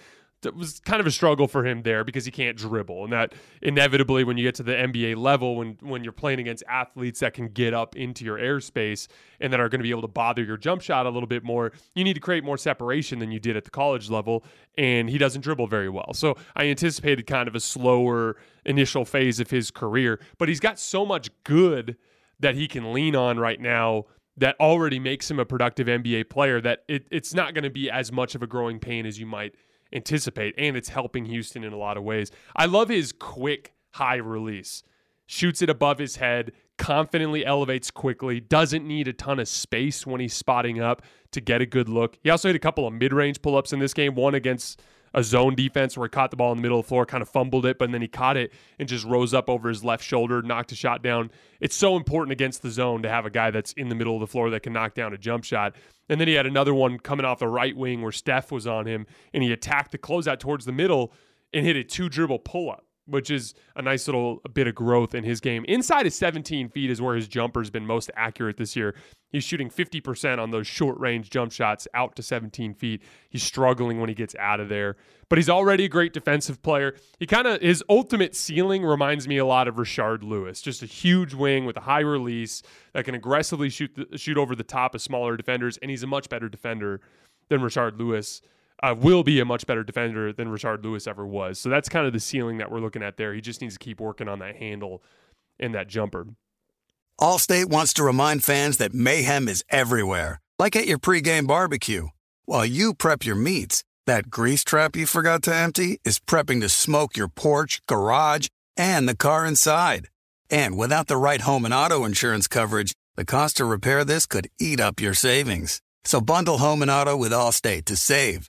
it 0.44 0.54
was 0.54 0.80
kind 0.80 1.00
of 1.00 1.06
a 1.06 1.10
struggle 1.10 1.48
for 1.48 1.66
him 1.66 1.82
there 1.82 2.04
because 2.04 2.24
he 2.24 2.30
can't 2.30 2.56
dribble 2.56 3.02
and 3.04 3.12
that 3.12 3.34
inevitably 3.60 4.22
when 4.22 4.36
you 4.36 4.44
get 4.44 4.54
to 4.54 4.62
the 4.62 4.72
NBA 4.72 5.16
level 5.16 5.56
when 5.56 5.76
when 5.80 6.04
you're 6.04 6.12
playing 6.12 6.38
against 6.38 6.62
athletes 6.68 7.20
that 7.20 7.34
can 7.34 7.48
get 7.48 7.74
up 7.74 7.96
into 7.96 8.24
your 8.24 8.38
airspace 8.38 9.08
and 9.40 9.52
that 9.52 9.58
are 9.58 9.68
going 9.68 9.80
to 9.80 9.82
be 9.82 9.90
able 9.90 10.02
to 10.02 10.08
bother 10.08 10.42
your 10.44 10.56
jump 10.56 10.80
shot 10.80 11.06
a 11.06 11.10
little 11.10 11.26
bit 11.26 11.42
more 11.42 11.72
you 11.94 12.04
need 12.04 12.14
to 12.14 12.20
create 12.20 12.44
more 12.44 12.56
separation 12.56 13.18
than 13.18 13.32
you 13.32 13.40
did 13.40 13.56
at 13.56 13.64
the 13.64 13.70
college 13.70 14.10
level 14.10 14.44
and 14.76 15.10
he 15.10 15.18
doesn't 15.18 15.40
dribble 15.40 15.66
very 15.66 15.88
well 15.88 16.12
so 16.14 16.36
I 16.54 16.66
anticipated 16.66 17.26
kind 17.26 17.48
of 17.48 17.56
a 17.56 17.60
slower 17.60 18.36
initial 18.64 19.04
phase 19.04 19.40
of 19.40 19.50
his 19.50 19.70
career 19.70 20.20
but 20.38 20.48
he's 20.48 20.60
got 20.60 20.78
so 20.78 21.04
much 21.04 21.30
good 21.42 21.96
that 22.40 22.54
he 22.54 22.68
can 22.68 22.92
lean 22.92 23.16
on 23.16 23.38
right 23.38 23.60
now 23.60 24.04
that 24.38 24.56
already 24.60 24.98
makes 24.98 25.30
him 25.30 25.38
a 25.38 25.44
productive 25.44 25.88
NBA 25.88 26.30
player 26.30 26.60
that 26.60 26.84
it, 26.88 27.06
it's 27.10 27.34
not 27.34 27.54
going 27.54 27.64
to 27.64 27.70
be 27.70 27.90
as 27.90 28.12
much 28.12 28.34
of 28.34 28.42
a 28.42 28.46
growing 28.46 28.78
pain 28.78 29.04
as 29.04 29.18
you 29.18 29.26
might 29.26 29.54
anticipate, 29.92 30.54
and 30.56 30.76
it's 30.76 30.88
helping 30.88 31.24
Houston 31.24 31.64
in 31.64 31.72
a 31.72 31.76
lot 31.76 31.96
of 31.96 32.04
ways. 32.04 32.30
I 32.54 32.66
love 32.66 32.88
his 32.88 33.12
quick 33.12 33.74
high 33.92 34.16
release. 34.16 34.82
Shoots 35.26 35.60
it 35.60 35.68
above 35.68 35.98
his 35.98 36.16
head, 36.16 36.52
confidently 36.78 37.44
elevates 37.44 37.90
quickly, 37.90 38.40
doesn't 38.40 38.86
need 38.86 39.08
a 39.08 39.12
ton 39.12 39.38
of 39.38 39.48
space 39.48 40.06
when 40.06 40.20
he's 40.20 40.34
spotting 40.34 40.80
up 40.80 41.02
to 41.32 41.40
get 41.40 41.60
a 41.60 41.66
good 41.66 41.88
look. 41.88 42.18
He 42.22 42.30
also 42.30 42.48
hit 42.48 42.56
a 42.56 42.60
couple 42.60 42.86
of 42.86 42.94
mid 42.94 43.12
range 43.12 43.42
pull 43.42 43.56
ups 43.56 43.72
in 43.72 43.78
this 43.78 43.92
game, 43.92 44.14
one 44.14 44.34
against 44.34 44.80
a 45.14 45.22
zone 45.22 45.54
defense 45.54 45.96
where 45.96 46.06
he 46.06 46.10
caught 46.10 46.30
the 46.30 46.36
ball 46.36 46.52
in 46.52 46.58
the 46.58 46.62
middle 46.62 46.78
of 46.78 46.86
the 46.86 46.88
floor, 46.88 47.06
kind 47.06 47.22
of 47.22 47.28
fumbled 47.28 47.66
it, 47.66 47.78
but 47.78 47.90
then 47.90 48.02
he 48.02 48.08
caught 48.08 48.36
it 48.36 48.52
and 48.78 48.88
just 48.88 49.04
rose 49.04 49.34
up 49.34 49.48
over 49.48 49.68
his 49.68 49.84
left 49.84 50.04
shoulder, 50.04 50.42
knocked 50.42 50.72
a 50.72 50.74
shot 50.74 51.02
down. 51.02 51.30
It's 51.60 51.76
so 51.76 51.96
important 51.96 52.32
against 52.32 52.62
the 52.62 52.70
zone 52.70 53.02
to 53.02 53.08
have 53.08 53.26
a 53.26 53.30
guy 53.30 53.50
that's 53.50 53.72
in 53.72 53.88
the 53.88 53.94
middle 53.94 54.14
of 54.14 54.20
the 54.20 54.26
floor 54.26 54.50
that 54.50 54.62
can 54.62 54.72
knock 54.72 54.94
down 54.94 55.12
a 55.12 55.18
jump 55.18 55.44
shot. 55.44 55.74
And 56.08 56.20
then 56.20 56.28
he 56.28 56.34
had 56.34 56.46
another 56.46 56.74
one 56.74 56.98
coming 56.98 57.26
off 57.26 57.38
the 57.38 57.48
right 57.48 57.76
wing 57.76 58.02
where 58.02 58.12
Steph 58.12 58.50
was 58.50 58.66
on 58.66 58.86
him, 58.86 59.06
and 59.32 59.42
he 59.42 59.52
attacked 59.52 59.92
the 59.92 59.98
closeout 59.98 60.38
towards 60.38 60.64
the 60.64 60.72
middle 60.72 61.12
and 61.52 61.64
hit 61.64 61.76
a 61.76 61.84
two 61.84 62.08
dribble 62.08 62.40
pull 62.40 62.70
up 62.70 62.84
which 63.08 63.30
is 63.30 63.54
a 63.74 63.82
nice 63.82 64.06
little 64.06 64.40
bit 64.52 64.66
of 64.66 64.74
growth 64.74 65.14
in 65.14 65.24
his 65.24 65.40
game. 65.40 65.64
Inside 65.66 66.06
of 66.06 66.12
17 66.12 66.68
feet 66.68 66.90
is 66.90 67.00
where 67.00 67.16
his 67.16 67.26
jumper's 67.26 67.70
been 67.70 67.86
most 67.86 68.10
accurate 68.14 68.58
this 68.58 68.76
year. 68.76 68.94
He's 69.30 69.44
shooting 69.44 69.68
50% 69.68 70.38
on 70.38 70.50
those 70.50 70.66
short 70.66 70.98
range 70.98 71.30
jump 71.30 71.52
shots 71.52 71.86
out 71.94 72.16
to 72.16 72.22
17 72.22 72.74
feet. 72.74 73.02
He's 73.28 73.42
struggling 73.42 74.00
when 74.00 74.08
he 74.08 74.14
gets 74.14 74.34
out 74.36 74.60
of 74.60 74.68
there, 74.68 74.96
but 75.28 75.38
he's 75.38 75.50
already 75.50 75.84
a 75.84 75.88
great 75.88 76.12
defensive 76.12 76.62
player. 76.62 76.94
He 77.18 77.26
kind 77.26 77.46
of, 77.46 77.60
his 77.60 77.82
ultimate 77.88 78.34
ceiling 78.34 78.84
reminds 78.84 79.28
me 79.28 79.36
a 79.36 79.44
lot 79.44 79.68
of 79.68 79.76
Rashard 79.76 80.22
Lewis, 80.22 80.62
just 80.62 80.82
a 80.82 80.86
huge 80.86 81.34
wing 81.34 81.66
with 81.66 81.76
a 81.76 81.82
high 81.82 82.00
release 82.00 82.62
that 82.94 83.04
can 83.04 83.14
aggressively 83.14 83.68
shoot, 83.68 83.90
the, 83.94 84.16
shoot 84.16 84.38
over 84.38 84.54
the 84.54 84.64
top 84.64 84.94
of 84.94 85.02
smaller 85.02 85.36
defenders, 85.36 85.78
and 85.78 85.90
he's 85.90 86.02
a 86.02 86.06
much 86.06 86.28
better 86.28 86.48
defender 86.48 87.00
than 87.48 87.60
Rashard 87.60 87.98
Lewis 87.98 88.40
uh, 88.82 88.94
will 88.96 89.22
be 89.22 89.40
a 89.40 89.44
much 89.44 89.66
better 89.66 89.82
defender 89.82 90.32
than 90.32 90.48
Rashard 90.48 90.82
Lewis 90.82 91.06
ever 91.06 91.26
was. 91.26 91.58
So 91.58 91.68
that's 91.68 91.88
kind 91.88 92.06
of 92.06 92.12
the 92.12 92.20
ceiling 92.20 92.58
that 92.58 92.70
we're 92.70 92.80
looking 92.80 93.02
at 93.02 93.16
there. 93.16 93.34
He 93.34 93.40
just 93.40 93.60
needs 93.60 93.74
to 93.74 93.78
keep 93.78 94.00
working 94.00 94.28
on 94.28 94.38
that 94.38 94.56
handle 94.56 95.02
and 95.58 95.74
that 95.74 95.88
jumper. 95.88 96.26
Allstate 97.20 97.66
wants 97.66 97.92
to 97.94 98.04
remind 98.04 98.44
fans 98.44 98.76
that 98.76 98.94
mayhem 98.94 99.48
is 99.48 99.64
everywhere, 99.70 100.40
like 100.58 100.76
at 100.76 100.86
your 100.86 100.98
pregame 100.98 101.46
barbecue. 101.46 102.08
While 102.44 102.64
you 102.64 102.94
prep 102.94 103.24
your 103.24 103.34
meats, 103.34 103.82
that 104.06 104.30
grease 104.30 104.62
trap 104.62 104.94
you 104.94 105.04
forgot 105.04 105.42
to 105.44 105.54
empty 105.54 105.98
is 106.04 106.20
prepping 106.20 106.60
to 106.60 106.68
smoke 106.68 107.16
your 107.16 107.28
porch, 107.28 107.82
garage, 107.86 108.46
and 108.76 109.08
the 109.08 109.16
car 109.16 109.44
inside. 109.44 110.08
And 110.48 110.78
without 110.78 111.08
the 111.08 111.16
right 111.16 111.40
home 111.40 111.64
and 111.64 111.74
auto 111.74 112.04
insurance 112.04 112.46
coverage, 112.46 112.92
the 113.16 113.24
cost 113.24 113.56
to 113.56 113.64
repair 113.64 114.04
this 114.04 114.24
could 114.24 114.48
eat 114.60 114.78
up 114.80 115.00
your 115.00 115.12
savings. 115.12 115.82
So 116.04 116.20
bundle 116.20 116.58
home 116.58 116.80
and 116.82 116.90
auto 116.90 117.16
with 117.16 117.32
Allstate 117.32 117.84
to 117.86 117.96
save 117.96 118.48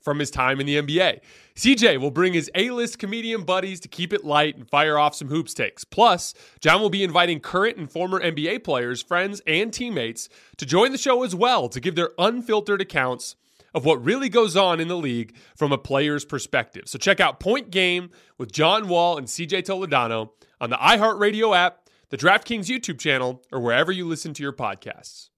from 0.00 0.18
his 0.18 0.30
time 0.30 0.60
in 0.60 0.66
the 0.66 0.80
NBA. 0.80 1.20
CJ 1.54 2.00
will 2.00 2.10
bring 2.10 2.32
his 2.32 2.50
A 2.54 2.70
list 2.70 2.98
comedian 2.98 3.42
buddies 3.42 3.80
to 3.80 3.88
keep 3.88 4.12
it 4.12 4.24
light 4.24 4.56
and 4.56 4.68
fire 4.68 4.98
off 4.98 5.14
some 5.14 5.28
hoops 5.28 5.54
takes. 5.54 5.84
Plus, 5.84 6.34
John 6.60 6.80
will 6.80 6.90
be 6.90 7.04
inviting 7.04 7.40
current 7.40 7.76
and 7.76 7.90
former 7.90 8.20
NBA 8.20 8.64
players, 8.64 9.02
friends, 9.02 9.42
and 9.46 9.72
teammates 9.72 10.28
to 10.56 10.66
join 10.66 10.92
the 10.92 10.98
show 10.98 11.22
as 11.22 11.34
well 11.34 11.68
to 11.68 11.80
give 11.80 11.96
their 11.96 12.10
unfiltered 12.18 12.80
accounts 12.80 13.36
of 13.74 13.84
what 13.84 14.04
really 14.04 14.28
goes 14.28 14.56
on 14.56 14.80
in 14.80 14.88
the 14.88 14.96
league 14.96 15.34
from 15.56 15.72
a 15.72 15.78
player's 15.78 16.24
perspective. 16.24 16.84
So 16.86 16.98
check 16.98 17.20
out 17.20 17.40
Point 17.40 17.70
Game 17.70 18.10
with 18.38 18.52
John 18.52 18.88
Wall 18.88 19.18
and 19.18 19.26
CJ 19.26 19.62
Toledano 19.62 20.30
on 20.60 20.70
the 20.70 20.76
iHeartRadio 20.76 21.56
app, 21.56 21.88
the 22.10 22.16
DraftKings 22.16 22.66
YouTube 22.66 22.98
channel, 22.98 23.42
or 23.52 23.60
wherever 23.60 23.92
you 23.92 24.06
listen 24.06 24.34
to 24.34 24.42
your 24.42 24.52
podcasts. 24.52 25.28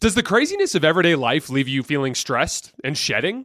Does 0.00 0.14
the 0.14 0.22
craziness 0.22 0.74
of 0.74 0.84
everyday 0.84 1.14
life 1.14 1.50
leave 1.50 1.68
you 1.68 1.82
feeling 1.82 2.14
stressed 2.14 2.72
and 2.82 2.96
shedding? 2.96 3.44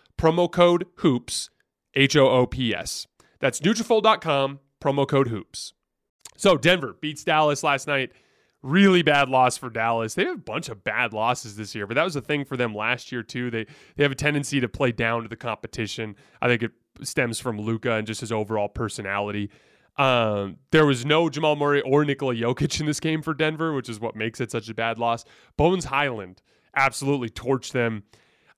promo 0.21 0.49
code 0.51 0.85
HOOPS, 0.97 1.49
H-O-O-P-S. 1.95 3.07
That's 3.39 3.59
Nutrafol.com, 3.59 4.59
promo 4.79 5.07
code 5.07 5.29
HOOPS. 5.29 5.73
So 6.37 6.57
Denver 6.57 6.95
beats 7.01 7.23
Dallas 7.23 7.63
last 7.63 7.87
night. 7.87 8.11
Really 8.61 9.01
bad 9.01 9.29
loss 9.29 9.57
for 9.57 9.71
Dallas. 9.71 10.13
They 10.13 10.25
have 10.25 10.35
a 10.35 10.39
bunch 10.39 10.69
of 10.69 10.83
bad 10.83 11.11
losses 11.11 11.55
this 11.55 11.73
year, 11.73 11.87
but 11.87 11.95
that 11.95 12.03
was 12.03 12.15
a 12.15 12.21
thing 12.21 12.45
for 12.45 12.55
them 12.55 12.75
last 12.75 13.11
year 13.11 13.23
too. 13.23 13.49
They 13.49 13.65
they 13.95 14.03
have 14.03 14.11
a 14.11 14.15
tendency 14.15 14.59
to 14.59 14.69
play 14.69 14.91
down 14.91 15.23
to 15.23 15.27
the 15.27 15.35
competition. 15.35 16.15
I 16.39 16.47
think 16.47 16.61
it 16.61 16.71
stems 17.01 17.39
from 17.39 17.59
Luka 17.59 17.93
and 17.93 18.05
just 18.05 18.21
his 18.21 18.31
overall 18.31 18.69
personality. 18.69 19.49
Um, 19.97 20.57
there 20.69 20.85
was 20.85 21.03
no 21.03 21.29
Jamal 21.29 21.55
Murray 21.55 21.81
or 21.81 22.05
Nikola 22.05 22.35
Jokic 22.35 22.79
in 22.79 22.85
this 22.85 22.99
game 22.99 23.23
for 23.23 23.33
Denver, 23.33 23.73
which 23.73 23.89
is 23.89 23.99
what 23.99 24.15
makes 24.15 24.39
it 24.39 24.51
such 24.51 24.69
a 24.69 24.75
bad 24.75 24.99
loss. 24.99 25.25
Bones 25.57 25.85
Hyland 25.85 26.43
absolutely 26.75 27.29
torched 27.29 27.71
them. 27.71 28.03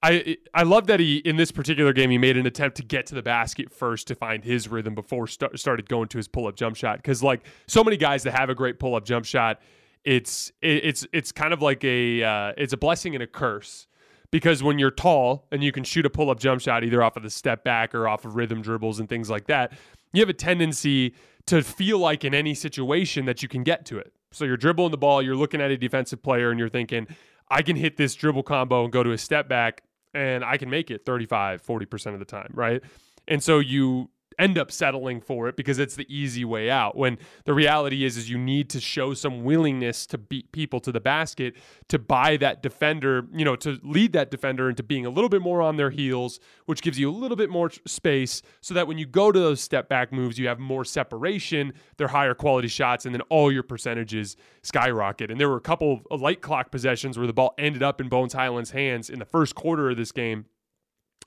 I 0.04 0.38
I 0.54 0.64
love 0.64 0.88
that 0.88 1.00
he 1.00 1.18
in 1.18 1.38
this 1.38 1.52
particular 1.52 1.94
game 1.94 2.10
he 2.10 2.18
made 2.18 2.36
an 2.36 2.46
attempt 2.46 2.76
to 2.78 2.84
get 2.84 3.06
to 3.08 3.16
the 3.16 3.24
basket 3.24 3.72
first 3.72 4.06
to 4.08 4.16
find 4.16 4.44
his 4.44 4.68
rhythm 4.68 4.94
before 4.94 5.28
start, 5.28 5.58
started 5.58 5.88
going 5.88 6.10
to 6.10 6.18
his 6.18 6.28
pull 6.28 6.46
up 6.46 6.58
jump 6.58 6.76
shot 6.76 6.98
because 6.98 7.24
like 7.24 7.46
so 7.68 7.84
many 7.86 7.96
guys 7.96 8.24
that 8.24 8.38
have 8.38 8.50
a 8.50 8.56
great 8.56 8.80
pull 8.80 8.96
up 8.96 9.06
jump 9.06 9.26
shot, 9.26 9.62
it's 10.04 10.52
it, 10.62 10.84
it's 10.84 11.08
it's 11.14 11.32
kind 11.32 11.54
of 11.54 11.62
like 11.62 11.84
a 11.86 12.22
uh, 12.22 12.52
it's 12.58 12.74
a 12.74 12.78
blessing 12.78 13.16
and 13.16 13.24
a 13.24 13.28
curse 13.28 13.88
because 14.30 14.62
when 14.62 14.78
you're 14.78 14.92
tall 14.92 15.48
and 15.54 15.64
you 15.64 15.72
can 15.72 15.86
shoot 15.86 16.06
a 16.06 16.10
pull 16.10 16.30
up 16.30 16.38
jump 16.38 16.60
shot 16.60 16.84
either 16.84 17.02
off 17.02 17.16
of 17.16 17.24
the 17.24 17.30
step 17.30 17.64
back 17.64 17.96
or 17.96 18.06
off 18.06 18.26
of 18.26 18.36
rhythm 18.36 18.62
dribbles 18.62 19.00
and 19.00 19.08
things 19.08 19.30
like 19.30 19.48
that, 19.48 19.72
you 20.12 20.20
have 20.20 20.30
a 20.30 20.34
tendency 20.34 21.16
to 21.46 21.62
feel 21.62 21.98
like 21.98 22.26
in 22.26 22.34
any 22.34 22.54
situation 22.54 23.24
that 23.26 23.42
you 23.42 23.48
can 23.48 23.64
get 23.64 23.86
to 23.86 24.00
it. 24.00 24.12
So 24.32 24.44
you're 24.44 24.58
dribbling 24.58 24.92
the 24.92 24.98
ball, 24.98 25.22
you're 25.22 25.36
looking 25.36 25.62
at 25.62 25.72
a 25.72 25.78
defensive 25.78 26.22
player, 26.22 26.50
and 26.50 26.60
you're 26.60 26.70
thinking, 26.70 27.08
I 27.50 27.62
can 27.62 27.76
hit 27.76 27.96
this 27.96 28.16
dribble 28.16 28.44
combo 28.44 28.84
and 28.84 28.92
go 28.92 29.04
to 29.04 29.12
a 29.12 29.18
step 29.18 29.48
back 29.48 29.84
and 30.14 30.44
I 30.44 30.58
can 30.58 30.70
make 30.70 30.92
it 30.92 31.06
35, 31.06 31.64
40% 31.64 32.14
of 32.14 32.20
the 32.20 32.26
time, 32.26 32.52
right? 32.54 32.82
And 33.28 33.42
so 33.42 33.60
you 33.60 34.10
end 34.40 34.58
up 34.58 34.72
settling 34.72 35.22
for 35.22 35.48
it 35.48 35.56
because 35.56 35.80
it's 35.80 35.96
the 35.96 36.06
easy 36.14 36.46
way 36.46 36.70
out. 36.70 36.96
When 36.96 37.18
the 37.46 37.54
reality 37.54 38.04
is 38.04 38.18
is 38.18 38.30
you 38.30 38.38
need 38.38 38.70
to 38.72 38.80
show 38.80 39.14
some 39.14 39.44
willingness 39.44 40.06
to 40.08 40.18
beat 40.18 40.52
people 40.52 40.80
to 40.82 40.92
the 40.92 41.00
basket 41.00 41.56
to 41.90 42.00
buy 42.00 42.38
that 42.38 42.62
defender 42.62 43.28
you 43.34 43.46
know 43.46 43.56
to 43.56 43.80
lead 43.84 44.14
that 44.14 44.32
defender 44.32 44.70
into 44.70 44.84
being 44.84 45.06
a 45.06 45.10
little 45.10 45.30
bit 45.30 45.42
more 45.42 45.62
on 45.62 45.78
their 45.78 45.90
heels 45.90 46.40
which 46.66 46.82
gives 46.82 47.00
you 47.00 47.10
a 47.10 47.12
little 47.12 47.38
bit 47.38 47.50
more 47.50 47.70
space 47.86 48.42
so 48.62 48.74
that 48.74 48.88
when 48.88 48.98
you 48.98 49.06
go 49.06 49.32
to 49.32 49.40
those 49.40 49.62
step 49.62 49.90
back 49.90 50.12
moves 50.12 50.38
you 50.38 50.48
have 50.48 50.60
more 50.60 50.86
separation 50.86 51.74
they're 51.98 52.08
higher 52.08 52.34
quality 52.34 52.68
shots 52.68 53.06
and 53.06 53.14
then 53.14 53.22
all 53.30 53.52
your 53.52 53.64
percentages 53.64 54.36
skyrocket. 54.62 55.30
And 55.30 55.40
there 55.40 55.50
were 55.50 55.58
a 55.58 55.62
couple 55.62 56.02
of 56.10 56.22
light 56.22 56.42
clock 56.42 56.72
possessions 56.72 57.18
where 57.18 57.28
the 57.28 57.34
ball 57.34 57.54
ended 57.58 57.84
up 57.84 58.02
in 58.02 58.10
Bones 58.10 58.34
Hyland's 58.34 58.72
hands 58.72 59.10
in 59.10 59.20
the 59.20 59.26
first 59.26 59.56
quarter 59.56 59.90
of 59.90 59.98
this 59.98 60.12
game 60.12 60.46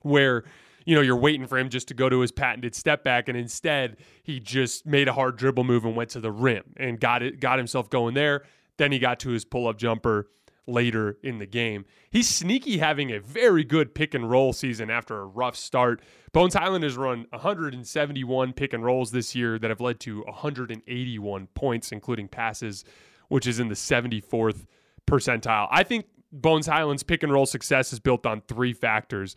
where 0.03 0.45
you 0.87 0.95
know, 0.95 1.03
you're 1.03 1.17
waiting 1.17 1.47
for 1.47 1.59
him 1.59 1.69
just 1.69 1.89
to 1.89 1.95
go 1.95 2.09
to 2.09 2.21
his 2.21 2.33
patented 2.33 2.75
step 2.75 3.05
back, 3.05 3.29
and 3.29 3.37
instead 3.37 3.97
he 4.23 4.41
just 4.41 4.87
made 4.87 5.09
a 5.09 5.13
hard 5.13 5.37
dribble 5.37 5.65
move 5.65 5.85
and 5.85 5.95
went 5.95 6.11
to 6.11 6.21
the 6.21 6.33
rim 6.33 6.63
and 6.77 6.99
got 6.99 7.23
it, 7.23 7.41
got 7.41 7.59
himself 7.59 7.91
going 7.91 8.15
there. 8.15 8.45
Then 8.79 8.93
he 8.93 8.99
got 8.99 9.21
to 9.21 9.31
his 9.31 9.45
pull 9.45 9.69
up 9.69 9.77
jumper 9.77 10.29
later 10.67 11.19
in 11.23 11.39
the 11.39 11.47
game. 11.47 11.85
He's 12.11 12.29
sneaky 12.29 12.79
having 12.79 13.11
a 13.13 13.21
very 13.21 13.65
good 13.65 13.95
pick 13.95 14.15
and 14.15 14.31
roll 14.31 14.53
season 14.53 14.91
after 14.91 15.19
a 15.19 15.27
rough 15.27 15.57
start. 15.57 16.03
Bones 16.33 16.55
Hyland 16.55 16.85
has 16.85 16.97
run 16.97 17.27
171 17.31 18.53
pick 18.53 18.73
and 18.73 18.85
rolls 18.85 19.11
this 19.11 19.35
year 19.35 19.59
that 19.59 19.71
have 19.71 19.81
led 19.81 20.01
to 20.01 20.23
181 20.23 21.47
points, 21.55 21.93
including 21.93 22.29
passes, 22.29 22.85
which 23.29 23.47
is 23.47 23.61
in 23.61 23.69
the 23.69 23.75
74th 23.75 24.67
percentile. 25.07 25.69
I 25.71 25.83
think 25.83 26.07
Bones 26.33 26.67
Hyland's 26.67 27.03
pick 27.03 27.23
and 27.23 27.33
roll 27.33 27.47
success 27.47 27.93
is 27.93 28.01
built 28.01 28.27
on 28.27 28.43
three 28.43 28.73
factors. 28.73 29.37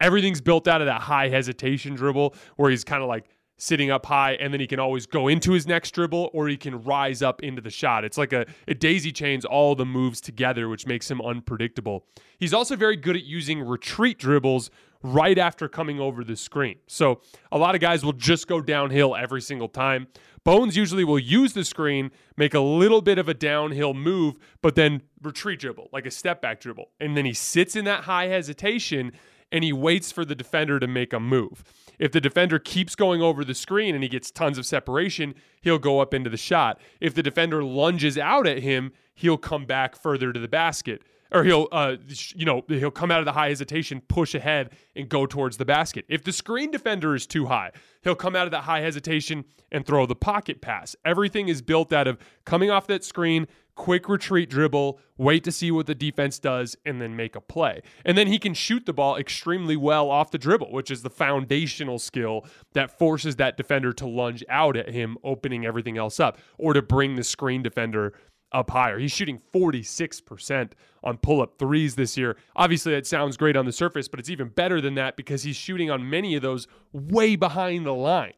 Everything's 0.00 0.40
built 0.40 0.66
out 0.66 0.80
of 0.80 0.86
that 0.86 1.02
high 1.02 1.28
hesitation 1.28 1.94
dribble 1.94 2.34
where 2.56 2.70
he's 2.70 2.84
kind 2.84 3.02
of 3.02 3.08
like 3.08 3.26
sitting 3.60 3.90
up 3.90 4.06
high 4.06 4.32
and 4.32 4.52
then 4.52 4.60
he 4.60 4.66
can 4.66 4.80
always 4.80 5.06
go 5.06 5.28
into 5.28 5.52
his 5.52 5.66
next 5.66 5.90
dribble 5.90 6.30
or 6.32 6.48
he 6.48 6.56
can 6.56 6.82
rise 6.82 7.22
up 7.22 7.42
into 7.42 7.60
the 7.60 7.70
shot. 7.70 8.04
It's 8.04 8.16
like 8.16 8.32
a 8.32 8.46
it 8.66 8.80
daisy 8.80 9.12
chains 9.12 9.44
all 9.44 9.74
the 9.74 9.84
moves 9.84 10.20
together, 10.20 10.68
which 10.68 10.86
makes 10.86 11.10
him 11.10 11.20
unpredictable. 11.20 12.06
He's 12.38 12.54
also 12.54 12.74
very 12.74 12.96
good 12.96 13.16
at 13.16 13.24
using 13.24 13.60
retreat 13.60 14.18
dribbles 14.18 14.70
right 15.02 15.38
after 15.38 15.68
coming 15.68 16.00
over 16.00 16.24
the 16.24 16.36
screen. 16.36 16.76
So 16.86 17.20
a 17.52 17.58
lot 17.58 17.74
of 17.74 17.80
guys 17.80 18.04
will 18.04 18.12
just 18.12 18.48
go 18.48 18.60
downhill 18.60 19.14
every 19.14 19.40
single 19.40 19.68
time. 19.68 20.08
Bones 20.44 20.76
usually 20.76 21.04
will 21.04 21.18
use 21.18 21.52
the 21.52 21.64
screen, 21.64 22.10
make 22.36 22.54
a 22.54 22.60
little 22.60 23.02
bit 23.02 23.18
of 23.18 23.28
a 23.28 23.34
downhill 23.34 23.92
move, 23.92 24.36
but 24.62 24.74
then 24.74 25.02
retreat 25.22 25.60
dribble, 25.60 25.88
like 25.92 26.06
a 26.06 26.10
step 26.10 26.40
back 26.40 26.60
dribble. 26.60 26.90
And 26.98 27.14
then 27.16 27.26
he 27.26 27.34
sits 27.34 27.76
in 27.76 27.84
that 27.84 28.04
high 28.04 28.28
hesitation 28.28 29.12
and 29.52 29.64
he 29.64 29.72
waits 29.72 30.12
for 30.12 30.24
the 30.24 30.34
defender 30.34 30.78
to 30.78 30.86
make 30.86 31.12
a 31.12 31.20
move. 31.20 31.64
If 31.98 32.12
the 32.12 32.20
defender 32.20 32.58
keeps 32.58 32.94
going 32.94 33.20
over 33.20 33.44
the 33.44 33.54
screen 33.54 33.94
and 33.94 34.02
he 34.02 34.08
gets 34.08 34.30
tons 34.30 34.58
of 34.58 34.66
separation, 34.66 35.34
he'll 35.60 35.78
go 35.78 36.00
up 36.00 36.14
into 36.14 36.30
the 36.30 36.36
shot. 36.36 36.80
If 37.00 37.14
the 37.14 37.22
defender 37.22 37.62
lunges 37.62 38.16
out 38.16 38.46
at 38.46 38.60
him, 38.60 38.92
he'll 39.14 39.38
come 39.38 39.66
back 39.66 39.96
further 39.96 40.32
to 40.32 40.40
the 40.40 40.48
basket. 40.48 41.02
Or 41.32 41.44
he'll, 41.44 41.68
uh, 41.70 41.96
you 42.34 42.44
know, 42.44 42.64
he'll 42.68 42.90
come 42.90 43.10
out 43.10 43.20
of 43.20 43.24
the 43.24 43.32
high 43.32 43.48
hesitation, 43.48 44.02
push 44.08 44.34
ahead, 44.34 44.70
and 44.96 45.08
go 45.08 45.26
towards 45.26 45.58
the 45.58 45.64
basket. 45.64 46.04
If 46.08 46.24
the 46.24 46.32
screen 46.32 46.70
defender 46.70 47.14
is 47.14 47.26
too 47.26 47.46
high, 47.46 47.70
he'll 48.02 48.16
come 48.16 48.34
out 48.34 48.46
of 48.46 48.50
that 48.50 48.62
high 48.62 48.80
hesitation 48.80 49.44
and 49.70 49.86
throw 49.86 50.06
the 50.06 50.16
pocket 50.16 50.60
pass. 50.60 50.96
Everything 51.04 51.48
is 51.48 51.62
built 51.62 51.92
out 51.92 52.08
of 52.08 52.18
coming 52.44 52.70
off 52.70 52.88
that 52.88 53.04
screen, 53.04 53.46
quick 53.76 54.08
retreat 54.08 54.50
dribble, 54.50 54.98
wait 55.16 55.44
to 55.44 55.52
see 55.52 55.70
what 55.70 55.86
the 55.86 55.94
defense 55.94 56.38
does, 56.38 56.76
and 56.84 57.00
then 57.00 57.14
make 57.16 57.36
a 57.36 57.40
play. 57.40 57.80
And 58.04 58.18
then 58.18 58.26
he 58.26 58.38
can 58.38 58.52
shoot 58.52 58.84
the 58.84 58.92
ball 58.92 59.16
extremely 59.16 59.76
well 59.76 60.10
off 60.10 60.30
the 60.30 60.38
dribble, 60.38 60.72
which 60.72 60.90
is 60.90 61.02
the 61.02 61.10
foundational 61.10 61.98
skill 61.98 62.44
that 62.74 62.98
forces 62.98 63.36
that 63.36 63.56
defender 63.56 63.92
to 63.94 64.06
lunge 64.06 64.44
out 64.48 64.76
at 64.76 64.90
him, 64.90 65.16
opening 65.24 65.64
everything 65.64 65.96
else 65.96 66.18
up, 66.20 66.38
or 66.58 66.72
to 66.72 66.82
bring 66.82 67.16
the 67.16 67.24
screen 67.24 67.62
defender 67.62 68.12
up 68.52 68.70
higher. 68.70 68.98
He's 68.98 69.12
shooting 69.12 69.40
46% 69.52 70.72
on 71.02 71.18
pull 71.18 71.40
up 71.40 71.58
threes 71.58 71.94
this 71.94 72.16
year. 72.16 72.36
Obviously, 72.56 72.92
that 72.94 73.06
sounds 73.06 73.36
great 73.36 73.56
on 73.56 73.66
the 73.66 73.72
surface, 73.72 74.08
but 74.08 74.20
it's 74.20 74.30
even 74.30 74.48
better 74.48 74.80
than 74.80 74.94
that 74.94 75.16
because 75.16 75.42
he's 75.42 75.56
shooting 75.56 75.90
on 75.90 76.08
many 76.08 76.34
of 76.34 76.42
those 76.42 76.66
way 76.92 77.36
behind 77.36 77.86
the 77.86 77.94
line. 77.94 78.34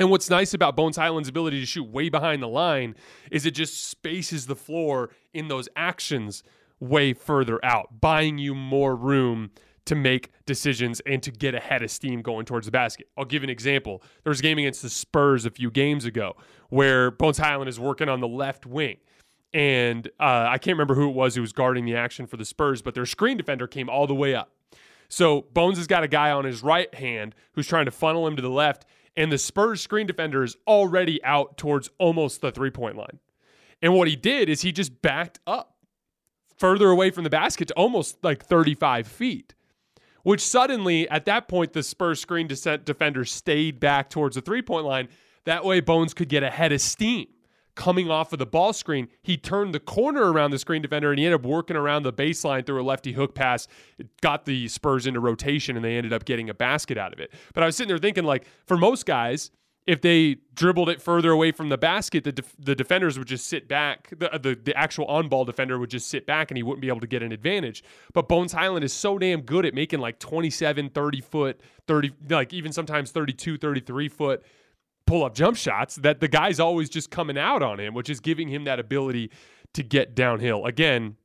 And 0.00 0.10
what's 0.10 0.30
nice 0.30 0.54
about 0.54 0.76
Bones 0.76 0.96
Hyland's 0.96 1.28
ability 1.28 1.58
to 1.60 1.66
shoot 1.66 1.88
way 1.88 2.08
behind 2.08 2.42
the 2.42 2.48
line 2.48 2.94
is 3.30 3.44
it 3.46 3.50
just 3.50 3.88
spaces 3.88 4.46
the 4.46 4.54
floor 4.54 5.10
in 5.34 5.48
those 5.48 5.68
actions 5.74 6.44
way 6.78 7.12
further 7.12 7.62
out, 7.64 8.00
buying 8.00 8.38
you 8.38 8.54
more 8.54 8.94
room 8.94 9.50
to 9.86 9.94
make 9.94 10.30
decisions 10.44 11.00
and 11.06 11.22
to 11.22 11.30
get 11.30 11.54
ahead 11.54 11.82
of 11.82 11.90
steam 11.90 12.20
going 12.20 12.44
towards 12.44 12.66
the 12.66 12.70
basket. 12.70 13.08
I'll 13.16 13.24
give 13.24 13.42
an 13.42 13.50
example. 13.50 14.02
There 14.22 14.30
was 14.30 14.40
a 14.40 14.42
game 14.42 14.58
against 14.58 14.82
the 14.82 14.90
Spurs 14.90 15.46
a 15.46 15.50
few 15.50 15.70
games 15.70 16.04
ago 16.04 16.36
where 16.68 17.10
Bones 17.10 17.38
Hyland 17.38 17.68
is 17.68 17.80
working 17.80 18.08
on 18.08 18.20
the 18.20 18.28
left 18.28 18.66
wing. 18.66 18.98
And 19.54 20.08
uh, 20.20 20.46
I 20.48 20.58
can't 20.58 20.74
remember 20.74 20.94
who 20.94 21.08
it 21.08 21.14
was 21.14 21.34
who 21.34 21.40
was 21.40 21.52
guarding 21.52 21.84
the 21.84 21.96
action 21.96 22.26
for 22.26 22.36
the 22.36 22.44
Spurs, 22.44 22.82
but 22.82 22.94
their 22.94 23.06
screen 23.06 23.36
defender 23.36 23.66
came 23.66 23.88
all 23.88 24.06
the 24.06 24.14
way 24.14 24.34
up. 24.34 24.50
So 25.08 25.46
Bones 25.52 25.78
has 25.78 25.86
got 25.86 26.04
a 26.04 26.08
guy 26.08 26.30
on 26.30 26.44
his 26.44 26.62
right 26.62 26.94
hand 26.94 27.34
who's 27.52 27.66
trying 27.66 27.86
to 27.86 27.90
funnel 27.90 28.26
him 28.26 28.36
to 28.36 28.42
the 28.42 28.50
left, 28.50 28.84
and 29.16 29.32
the 29.32 29.38
Spurs 29.38 29.80
screen 29.80 30.06
defender 30.06 30.44
is 30.44 30.56
already 30.66 31.22
out 31.24 31.56
towards 31.56 31.90
almost 31.98 32.42
the 32.42 32.52
three 32.52 32.70
point 32.70 32.96
line. 32.96 33.18
And 33.80 33.94
what 33.94 34.08
he 34.08 34.16
did 34.16 34.48
is 34.48 34.62
he 34.62 34.72
just 34.72 35.00
backed 35.00 35.40
up 35.46 35.76
further 36.58 36.90
away 36.90 37.10
from 37.10 37.24
the 37.24 37.30
basket 37.30 37.68
to 37.68 37.74
almost 37.74 38.22
like 38.22 38.44
35 38.44 39.06
feet, 39.06 39.54
which 40.24 40.40
suddenly 40.40 41.08
at 41.08 41.24
that 41.24 41.48
point, 41.48 41.72
the 41.72 41.82
Spurs 41.82 42.20
screen 42.20 42.46
descent 42.46 42.84
defender 42.84 43.24
stayed 43.24 43.80
back 43.80 44.10
towards 44.10 44.34
the 44.34 44.42
three 44.42 44.62
point 44.62 44.84
line. 44.84 45.08
That 45.44 45.64
way, 45.64 45.80
Bones 45.80 46.12
could 46.12 46.28
get 46.28 46.42
ahead 46.42 46.72
of 46.72 46.82
steam 46.82 47.28
coming 47.78 48.10
off 48.10 48.32
of 48.32 48.40
the 48.40 48.46
ball 48.46 48.72
screen. 48.72 49.06
He 49.22 49.36
turned 49.36 49.72
the 49.72 49.78
corner 49.78 50.32
around 50.32 50.50
the 50.50 50.58
screen 50.58 50.82
defender 50.82 51.10
and 51.10 51.18
he 51.18 51.24
ended 51.24 51.40
up 51.40 51.46
working 51.46 51.76
around 51.76 52.02
the 52.02 52.12
baseline 52.12 52.66
through 52.66 52.82
a 52.82 52.84
lefty 52.84 53.12
hook 53.12 53.36
pass. 53.36 53.68
It 53.98 54.08
got 54.20 54.46
the 54.46 54.66
Spurs 54.66 55.06
into 55.06 55.20
rotation 55.20 55.76
and 55.76 55.84
they 55.84 55.96
ended 55.96 56.12
up 56.12 56.24
getting 56.24 56.50
a 56.50 56.54
basket 56.54 56.98
out 56.98 57.12
of 57.12 57.20
it. 57.20 57.32
But 57.54 57.62
I 57.62 57.66
was 57.66 57.76
sitting 57.76 57.88
there 57.88 57.98
thinking, 57.98 58.24
like, 58.24 58.46
for 58.66 58.76
most 58.76 59.06
guys, 59.06 59.52
if 59.86 60.00
they 60.00 60.38
dribbled 60.54 60.88
it 60.88 61.00
further 61.00 61.30
away 61.30 61.52
from 61.52 61.68
the 61.68 61.78
basket, 61.78 62.24
the, 62.24 62.44
the 62.58 62.74
defenders 62.74 63.16
would 63.16 63.28
just 63.28 63.46
sit 63.46 63.68
back. 63.68 64.12
The, 64.18 64.34
uh, 64.34 64.38
the, 64.38 64.58
the 64.60 64.76
actual 64.76 65.04
on 65.06 65.28
ball 65.28 65.44
defender 65.44 65.78
would 65.78 65.88
just 65.88 66.08
sit 66.08 66.26
back 66.26 66.50
and 66.50 66.58
he 66.58 66.64
wouldn't 66.64 66.82
be 66.82 66.88
able 66.88 67.00
to 67.00 67.06
get 67.06 67.22
an 67.22 67.30
advantage. 67.30 67.84
But 68.12 68.28
Bones 68.28 68.52
Hyland 68.52 68.84
is 68.84 68.92
so 68.92 69.18
damn 69.18 69.42
good 69.42 69.64
at 69.64 69.72
making 69.72 70.00
like 70.00 70.18
27, 70.18 70.90
30 70.90 71.20
foot, 71.20 71.60
30, 71.86 72.10
like 72.28 72.52
even 72.52 72.72
sometimes 72.72 73.12
32, 73.12 73.56
33 73.56 74.08
foot 74.08 74.42
pull 75.08 75.24
up 75.24 75.34
jump 75.34 75.56
shots 75.56 75.96
that 75.96 76.20
the 76.20 76.28
guy's 76.28 76.60
always 76.60 76.90
just 76.90 77.10
coming 77.10 77.38
out 77.38 77.62
on 77.62 77.80
him, 77.80 77.94
which 77.94 78.10
is 78.10 78.20
giving 78.20 78.48
him 78.48 78.64
that 78.64 78.78
ability 78.78 79.30
to 79.72 79.82
get 79.82 80.14
downhill. 80.14 80.66
Again, 80.66 81.16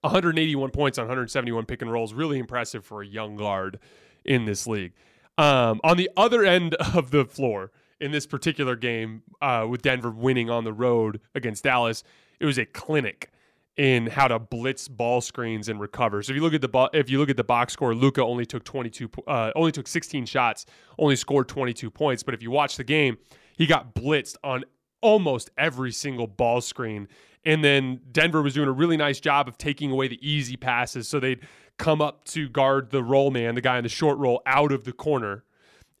181 0.00 0.70
points 0.70 0.98
on 0.98 1.04
171 1.04 1.66
pick 1.66 1.82
and 1.82 1.92
rolls, 1.92 2.14
really 2.14 2.38
impressive 2.38 2.84
for 2.84 3.02
a 3.02 3.06
young 3.06 3.36
guard 3.36 3.78
in 4.24 4.46
this 4.46 4.66
league. 4.66 4.92
Um, 5.36 5.80
on 5.84 5.98
the 5.98 6.10
other 6.16 6.42
end 6.42 6.74
of 6.94 7.10
the 7.10 7.26
floor 7.26 7.70
in 8.00 8.12
this 8.12 8.26
particular 8.26 8.76
game, 8.76 9.22
uh, 9.42 9.66
with 9.68 9.82
Denver 9.82 10.10
winning 10.10 10.48
on 10.48 10.64
the 10.64 10.72
road 10.72 11.20
against 11.34 11.64
Dallas, 11.64 12.02
it 12.40 12.46
was 12.46 12.58
a 12.58 12.64
clinic 12.64 13.30
in 13.76 14.06
how 14.06 14.26
to 14.26 14.38
blitz 14.38 14.88
ball 14.88 15.20
screens 15.20 15.68
and 15.68 15.78
recover. 15.78 16.22
So 16.22 16.32
if 16.32 16.36
you 16.36 16.42
look 16.42 16.54
at 16.54 16.62
the 16.62 16.90
if 16.94 17.10
you 17.10 17.18
look 17.18 17.30
at 17.30 17.36
the 17.36 17.44
box 17.44 17.72
score, 17.72 17.94
Luka 17.94 18.22
only 18.22 18.46
took 18.46 18.64
22 18.64 19.10
uh, 19.26 19.52
only 19.54 19.72
took 19.72 19.86
16 19.86 20.26
shots, 20.26 20.66
only 20.98 21.16
scored 21.16 21.48
22 21.48 21.90
points, 21.90 22.22
but 22.22 22.34
if 22.34 22.42
you 22.42 22.50
watch 22.50 22.76
the 22.76 22.84
game, 22.84 23.18
he 23.56 23.66
got 23.66 23.94
blitzed 23.94 24.36
on 24.42 24.64
almost 25.02 25.50
every 25.58 25.92
single 25.92 26.26
ball 26.26 26.60
screen. 26.60 27.08
And 27.44 27.62
then 27.62 28.00
Denver 28.10 28.42
was 28.42 28.54
doing 28.54 28.68
a 28.68 28.72
really 28.72 28.96
nice 28.96 29.20
job 29.20 29.46
of 29.46 29.56
taking 29.56 29.92
away 29.92 30.08
the 30.08 30.18
easy 30.28 30.56
passes. 30.56 31.06
So 31.06 31.20
they'd 31.20 31.46
come 31.78 32.00
up 32.00 32.24
to 32.24 32.48
guard 32.48 32.90
the 32.90 33.04
roll 33.04 33.30
man, 33.30 33.54
the 33.54 33.60
guy 33.60 33.76
in 33.76 33.84
the 33.84 33.88
short 33.88 34.18
roll 34.18 34.42
out 34.46 34.72
of 34.72 34.84
the 34.84 34.92
corner 34.92 35.44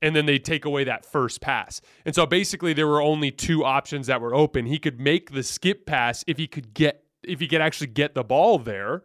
and 0.02 0.14
then 0.14 0.26
they 0.26 0.38
take 0.38 0.64
away 0.64 0.84
that 0.84 1.06
first 1.06 1.40
pass. 1.40 1.80
And 2.04 2.14
so 2.14 2.26
basically 2.26 2.72
there 2.72 2.86
were 2.86 3.00
only 3.00 3.30
two 3.30 3.64
options 3.64 4.06
that 4.08 4.20
were 4.20 4.34
open. 4.34 4.66
He 4.66 4.78
could 4.78 5.00
make 5.00 5.32
the 5.32 5.42
skip 5.42 5.86
pass 5.86 6.22
if 6.26 6.36
he 6.36 6.46
could 6.46 6.74
get 6.74 7.05
if 7.26 7.40
he 7.40 7.48
could 7.48 7.60
actually 7.60 7.88
get 7.88 8.14
the 8.14 8.24
ball 8.24 8.58
there. 8.58 9.02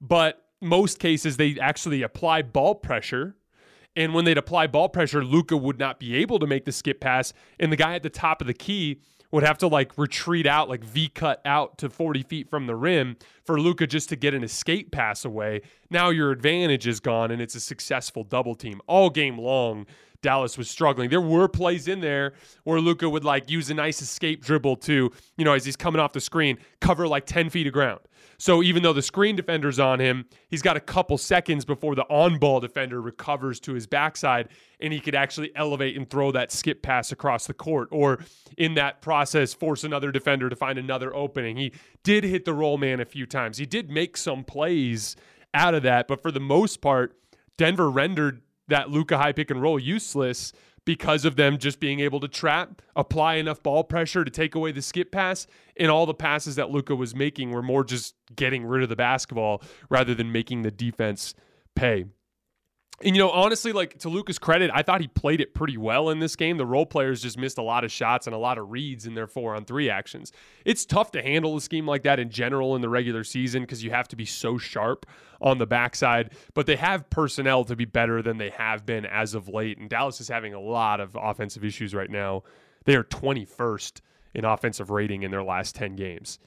But 0.00 0.42
most 0.60 0.98
cases, 0.98 1.36
they 1.36 1.58
actually 1.60 2.02
apply 2.02 2.42
ball 2.42 2.74
pressure. 2.74 3.36
And 3.94 4.12
when 4.12 4.24
they'd 4.24 4.38
apply 4.38 4.66
ball 4.66 4.88
pressure, 4.88 5.24
Luka 5.24 5.56
would 5.56 5.78
not 5.78 5.98
be 5.98 6.14
able 6.16 6.38
to 6.38 6.46
make 6.46 6.64
the 6.64 6.72
skip 6.72 7.00
pass. 7.00 7.32
And 7.58 7.72
the 7.72 7.76
guy 7.76 7.94
at 7.94 8.02
the 8.02 8.10
top 8.10 8.40
of 8.40 8.46
the 8.46 8.54
key 8.54 9.00
would 9.30 9.42
have 9.42 9.58
to 9.58 9.66
like 9.66 9.96
retreat 9.98 10.46
out, 10.46 10.68
like 10.68 10.84
V 10.84 11.08
cut 11.08 11.40
out 11.44 11.78
to 11.78 11.90
40 11.90 12.22
feet 12.22 12.48
from 12.48 12.66
the 12.66 12.76
rim 12.76 13.16
for 13.44 13.60
Luka 13.60 13.86
just 13.86 14.08
to 14.10 14.16
get 14.16 14.34
an 14.34 14.44
escape 14.44 14.92
pass 14.92 15.24
away. 15.24 15.62
Now 15.90 16.10
your 16.10 16.30
advantage 16.30 16.86
is 16.86 17.00
gone 17.00 17.30
and 17.30 17.42
it's 17.42 17.54
a 17.54 17.60
successful 17.60 18.22
double 18.24 18.54
team 18.54 18.80
all 18.86 19.10
game 19.10 19.38
long. 19.38 19.86
Dallas 20.22 20.58
was 20.58 20.68
struggling. 20.70 21.10
There 21.10 21.20
were 21.20 21.48
plays 21.48 21.88
in 21.88 22.00
there 22.00 22.34
where 22.64 22.80
Luka 22.80 23.08
would 23.08 23.24
like 23.24 23.50
use 23.50 23.70
a 23.70 23.74
nice 23.74 24.02
escape 24.02 24.44
dribble 24.44 24.76
to, 24.76 25.10
you 25.36 25.44
know, 25.44 25.52
as 25.52 25.64
he's 25.64 25.76
coming 25.76 26.00
off 26.00 26.12
the 26.12 26.20
screen, 26.20 26.58
cover 26.80 27.06
like 27.06 27.26
10 27.26 27.50
feet 27.50 27.66
of 27.66 27.72
ground. 27.72 28.00
So 28.38 28.62
even 28.62 28.82
though 28.82 28.92
the 28.92 29.02
screen 29.02 29.36
defender's 29.36 29.78
on 29.78 30.00
him, 30.00 30.26
he's 30.48 30.62
got 30.62 30.76
a 30.76 30.80
couple 30.80 31.16
seconds 31.18 31.64
before 31.64 31.94
the 31.94 32.04
on 32.04 32.38
ball 32.38 32.60
defender 32.60 33.00
recovers 33.00 33.60
to 33.60 33.72
his 33.72 33.86
backside 33.86 34.48
and 34.80 34.92
he 34.92 35.00
could 35.00 35.14
actually 35.14 35.52
elevate 35.56 35.96
and 35.96 36.08
throw 36.08 36.32
that 36.32 36.52
skip 36.52 36.82
pass 36.82 37.12
across 37.12 37.46
the 37.46 37.54
court 37.54 37.88
or 37.90 38.18
in 38.58 38.74
that 38.74 39.00
process 39.00 39.54
force 39.54 39.84
another 39.84 40.12
defender 40.12 40.50
to 40.50 40.56
find 40.56 40.78
another 40.78 41.14
opening. 41.14 41.56
He 41.56 41.72
did 42.02 42.24
hit 42.24 42.44
the 42.44 42.52
roll 42.52 42.76
man 42.76 43.00
a 43.00 43.06
few 43.06 43.26
times. 43.26 43.58
He 43.58 43.66
did 43.66 43.90
make 43.90 44.16
some 44.16 44.44
plays 44.44 45.16
out 45.54 45.74
of 45.74 45.82
that, 45.84 46.06
but 46.06 46.20
for 46.20 46.30
the 46.30 46.40
most 46.40 46.82
part, 46.82 47.16
Denver 47.56 47.90
rendered 47.90 48.42
that 48.68 48.90
Luka 48.90 49.16
high 49.18 49.32
pick 49.32 49.50
and 49.50 49.60
roll 49.60 49.78
useless 49.78 50.52
because 50.84 51.24
of 51.24 51.36
them 51.36 51.58
just 51.58 51.80
being 51.80 52.00
able 52.00 52.20
to 52.20 52.28
trap, 52.28 52.80
apply 52.94 53.34
enough 53.34 53.62
ball 53.62 53.84
pressure 53.84 54.24
to 54.24 54.30
take 54.30 54.54
away 54.54 54.72
the 54.72 54.80
skip 54.80 55.10
pass, 55.10 55.46
and 55.76 55.90
all 55.90 56.06
the 56.06 56.14
passes 56.14 56.54
that 56.56 56.70
Luka 56.70 56.94
was 56.94 57.14
making 57.14 57.50
were 57.50 57.62
more 57.62 57.84
just 57.84 58.14
getting 58.34 58.64
rid 58.64 58.82
of 58.82 58.88
the 58.88 58.96
basketball 58.96 59.60
rather 59.90 60.14
than 60.14 60.30
making 60.30 60.62
the 60.62 60.70
defense 60.70 61.34
pay. 61.74 62.06
And 63.02 63.14
you 63.14 63.22
know, 63.22 63.30
honestly, 63.30 63.72
like 63.72 63.98
to 63.98 64.08
Luka's 64.08 64.38
credit, 64.38 64.70
I 64.72 64.80
thought 64.82 65.02
he 65.02 65.08
played 65.08 65.42
it 65.42 65.52
pretty 65.52 65.76
well 65.76 66.08
in 66.08 66.18
this 66.18 66.34
game. 66.34 66.56
The 66.56 66.64
role 66.64 66.86
players 66.86 67.20
just 67.20 67.36
missed 67.36 67.58
a 67.58 67.62
lot 67.62 67.84
of 67.84 67.92
shots 67.92 68.26
and 68.26 68.34
a 68.34 68.38
lot 68.38 68.56
of 68.56 68.70
reads 68.70 69.06
in 69.06 69.14
their 69.14 69.26
four 69.26 69.54
on 69.54 69.66
three 69.66 69.90
actions. 69.90 70.32
It's 70.64 70.86
tough 70.86 71.10
to 71.12 71.22
handle 71.22 71.56
a 71.56 71.60
scheme 71.60 71.86
like 71.86 72.04
that 72.04 72.18
in 72.18 72.30
general 72.30 72.74
in 72.74 72.80
the 72.80 72.88
regular 72.88 73.22
season 73.22 73.62
because 73.62 73.84
you 73.84 73.90
have 73.90 74.08
to 74.08 74.16
be 74.16 74.24
so 74.24 74.56
sharp 74.56 75.04
on 75.42 75.58
the 75.58 75.66
backside. 75.66 76.32
But 76.54 76.64
they 76.64 76.76
have 76.76 77.10
personnel 77.10 77.64
to 77.64 77.76
be 77.76 77.84
better 77.84 78.22
than 78.22 78.38
they 78.38 78.50
have 78.50 78.86
been 78.86 79.04
as 79.04 79.34
of 79.34 79.46
late. 79.48 79.76
And 79.76 79.90
Dallas 79.90 80.18
is 80.22 80.28
having 80.28 80.54
a 80.54 80.60
lot 80.60 80.98
of 81.00 81.14
offensive 81.20 81.64
issues 81.64 81.94
right 81.94 82.10
now. 82.10 82.44
They 82.86 82.96
are 82.96 83.04
21st 83.04 84.00
in 84.32 84.46
offensive 84.46 84.88
rating 84.88 85.22
in 85.22 85.30
their 85.30 85.44
last 85.44 85.74
10 85.74 85.96
games. 85.96 86.38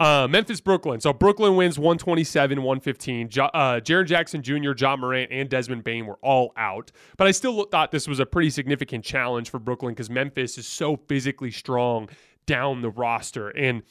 Uh, 0.00 0.28
Memphis, 0.30 0.60
Brooklyn. 0.60 1.00
So 1.00 1.12
Brooklyn 1.12 1.56
wins 1.56 1.76
127, 1.76 2.58
115. 2.62 3.28
Jo- 3.28 3.44
uh, 3.46 3.80
Jaren 3.80 4.06
Jackson 4.06 4.42
Jr., 4.42 4.70
Ja 4.76 4.96
Morant, 4.96 5.32
and 5.32 5.48
Desmond 5.48 5.82
Bane 5.82 6.06
were 6.06 6.18
all 6.22 6.52
out. 6.56 6.92
But 7.16 7.26
I 7.26 7.32
still 7.32 7.64
thought 7.64 7.90
this 7.90 8.06
was 8.06 8.20
a 8.20 8.26
pretty 8.26 8.50
significant 8.50 9.04
challenge 9.04 9.50
for 9.50 9.58
Brooklyn 9.58 9.94
because 9.94 10.08
Memphis 10.08 10.56
is 10.56 10.68
so 10.68 10.96
physically 11.08 11.50
strong 11.50 12.08
down 12.46 12.80
the 12.80 12.90
roster. 12.90 13.48
And 13.48 13.82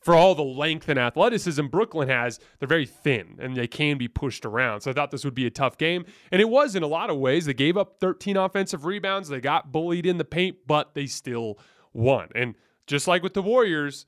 for 0.00 0.14
all 0.14 0.34
the 0.34 0.42
length 0.42 0.88
and 0.88 0.98
athleticism 0.98 1.66
Brooklyn 1.66 2.08
has, 2.08 2.40
they're 2.58 2.66
very 2.66 2.86
thin 2.86 3.36
and 3.38 3.54
they 3.54 3.66
can 3.66 3.98
be 3.98 4.08
pushed 4.08 4.46
around. 4.46 4.80
So 4.80 4.90
I 4.90 4.94
thought 4.94 5.10
this 5.10 5.26
would 5.26 5.34
be 5.34 5.46
a 5.46 5.50
tough 5.50 5.76
game. 5.76 6.06
And 6.32 6.40
it 6.40 6.48
was 6.48 6.74
in 6.74 6.82
a 6.82 6.86
lot 6.86 7.10
of 7.10 7.18
ways. 7.18 7.44
They 7.44 7.52
gave 7.52 7.76
up 7.76 8.00
13 8.00 8.38
offensive 8.38 8.86
rebounds. 8.86 9.28
They 9.28 9.42
got 9.42 9.72
bullied 9.72 10.06
in 10.06 10.16
the 10.16 10.24
paint, 10.24 10.56
but 10.66 10.94
they 10.94 11.04
still 11.06 11.58
won. 11.92 12.28
And 12.34 12.54
just 12.86 13.06
like 13.06 13.22
with 13.22 13.34
the 13.34 13.42
Warriors, 13.42 14.06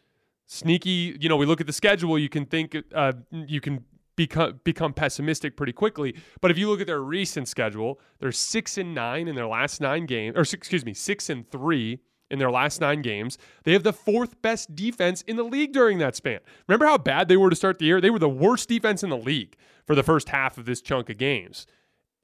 sneaky. 0.53 1.17
You 1.19 1.29
know, 1.29 1.37
we 1.37 1.47
look 1.47 1.61
at 1.61 1.67
the 1.67 1.73
schedule. 1.73 2.19
You 2.19 2.29
can 2.29 2.47
think 2.47 2.77
uh, 2.95 3.13
you 3.31 3.61
can 3.61 3.85
become 4.17 4.61
become 4.65 4.93
pessimistic 4.93 5.57
pretty 5.57 5.73
quickly. 5.73 6.15
But 6.41 6.51
if 6.51 6.59
you 6.59 6.69
look 6.69 6.81
at 6.81 6.87
their 6.87 7.03
recent 7.03 7.49
schedule, 7.49 7.99
they're 8.21 8.33
six 8.33 8.79
and 8.79 8.95
nine 8.95 9.29
in 9.29 9.35
their 9.35 9.47
last 9.47 9.81
nine 9.81 10.07
games, 10.07 10.37
or 10.37 10.43
excuse 10.43 10.85
me, 10.85 10.95
six 10.95 11.31
and 11.31 11.51
three 11.51 12.01
in 12.31 12.39
their 12.39 12.51
last 12.51 12.81
nine 12.81 13.03
games. 13.03 13.37
They 13.65 13.73
have 13.73 13.83
the 13.83 13.93
fourth 13.93 14.41
best 14.41 14.75
defense 14.75 15.23
in 15.23 15.37
the 15.37 15.43
league 15.43 15.73
during 15.73 15.99
that 15.99 16.17
span. 16.17 16.41
Remember 16.67 16.87
how 16.87 16.99
bad 16.99 17.29
they 17.29 17.37
were 17.37 17.51
to 17.51 17.57
start 17.57 17.79
the 17.79 17.85
year? 17.85 18.01
They 18.01 18.11
were 18.11 18.19
the 18.19 18.29
worst 18.29 18.69
defense 18.69 19.03
in 19.03 19.11
the 19.11 19.19
league 19.19 19.57
for 19.87 19.95
the 19.95 20.03
first 20.03 20.31
half 20.31 20.57
of 20.57 20.65
this 20.65 20.81
chunk 20.81 21.11
of 21.11 21.19
games 21.19 21.67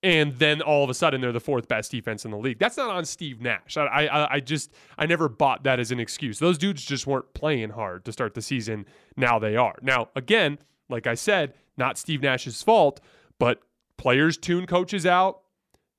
and 0.02 0.34
then 0.36 0.62
all 0.62 0.84
of 0.84 0.90
a 0.90 0.94
sudden 0.94 1.20
they're 1.20 1.32
the 1.32 1.40
fourth 1.40 1.66
best 1.66 1.90
defense 1.90 2.24
in 2.24 2.30
the 2.30 2.36
league. 2.36 2.58
That's 2.58 2.76
not 2.76 2.90
on 2.90 3.04
Steve 3.04 3.40
Nash. 3.40 3.76
I, 3.76 4.06
I, 4.06 4.34
I 4.34 4.40
just 4.40 4.72
I 4.96 5.06
never 5.06 5.28
bought 5.28 5.64
that 5.64 5.80
as 5.80 5.90
an 5.90 5.98
excuse. 6.00 6.38
Those 6.38 6.58
dudes 6.58 6.84
just 6.84 7.06
weren't 7.06 7.34
playing 7.34 7.70
hard 7.70 8.04
to 8.04 8.12
start 8.12 8.34
the 8.34 8.42
season. 8.42 8.86
Now 9.16 9.38
they 9.38 9.56
are. 9.56 9.74
Now 9.82 10.08
again, 10.14 10.58
like 10.88 11.06
I 11.06 11.14
said, 11.14 11.54
not 11.76 11.98
Steve 11.98 12.22
Nash's 12.22 12.62
fault, 12.62 13.00
but 13.38 13.60
players 13.96 14.36
tune 14.36 14.66
coaches 14.66 15.04
out. 15.04 15.40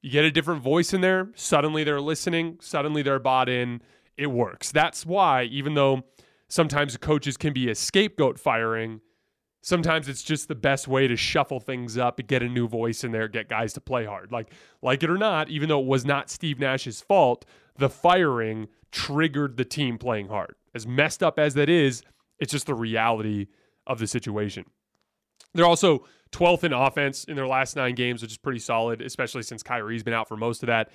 You 0.01 0.11
get 0.11 0.23
a 0.23 0.31
different 0.31 0.61
voice 0.61 0.93
in 0.93 1.01
there. 1.01 1.29
Suddenly 1.35 1.83
they're 1.83 2.01
listening. 2.01 2.57
Suddenly 2.61 3.01
they're 3.01 3.19
bought 3.19 3.49
in. 3.49 3.81
It 4.15 4.27
works. 4.27 4.71
That's 4.71 5.05
why 5.05 5.43
even 5.43 5.73
though 5.73 6.03
sometimes 6.47 6.95
coaches 6.97 7.35
can 7.35 7.51
be 7.51 7.69
a 7.69 7.75
scapegoat 7.75 8.39
firing 8.39 9.01
Sometimes 9.69 10.09
it's 10.09 10.23
just 10.23 10.47
the 10.47 10.55
best 10.55 10.87
way 10.87 11.07
to 11.07 11.15
shuffle 11.15 11.59
things 11.59 11.95
up, 11.95 12.17
and 12.17 12.27
get 12.27 12.41
a 12.41 12.49
new 12.49 12.67
voice 12.67 13.03
in 13.03 13.11
there, 13.11 13.27
get 13.27 13.47
guys 13.47 13.71
to 13.73 13.79
play 13.79 14.03
hard. 14.03 14.31
Like, 14.31 14.51
like 14.81 15.03
it 15.03 15.11
or 15.11 15.17
not, 15.17 15.47
even 15.47 15.69
though 15.69 15.79
it 15.79 15.85
was 15.85 16.05
not 16.05 16.31
Steve 16.31 16.59
Nash's 16.59 17.01
fault, 17.01 17.45
the 17.77 17.87
firing 17.87 18.67
triggered 18.91 19.57
the 19.57 19.65
team 19.65 19.99
playing 19.99 20.29
hard. 20.29 20.55
As 20.73 20.87
messed 20.87 21.21
up 21.21 21.37
as 21.37 21.53
that 21.53 21.69
is, 21.69 22.01
it's 22.39 22.51
just 22.51 22.65
the 22.65 22.73
reality 22.73 23.45
of 23.85 23.99
the 23.99 24.07
situation. 24.07 24.65
They're 25.53 25.67
also 25.67 26.03
12th 26.31 26.63
in 26.63 26.73
offense 26.73 27.25
in 27.25 27.35
their 27.35 27.47
last 27.47 27.75
nine 27.75 27.93
games, 27.93 28.23
which 28.23 28.31
is 28.31 28.37
pretty 28.39 28.57
solid, 28.57 29.03
especially 29.03 29.43
since 29.43 29.61
Kyrie's 29.61 30.01
been 30.01 30.15
out 30.15 30.27
for 30.27 30.35
most 30.35 30.63
of 30.63 30.67
that. 30.67 30.89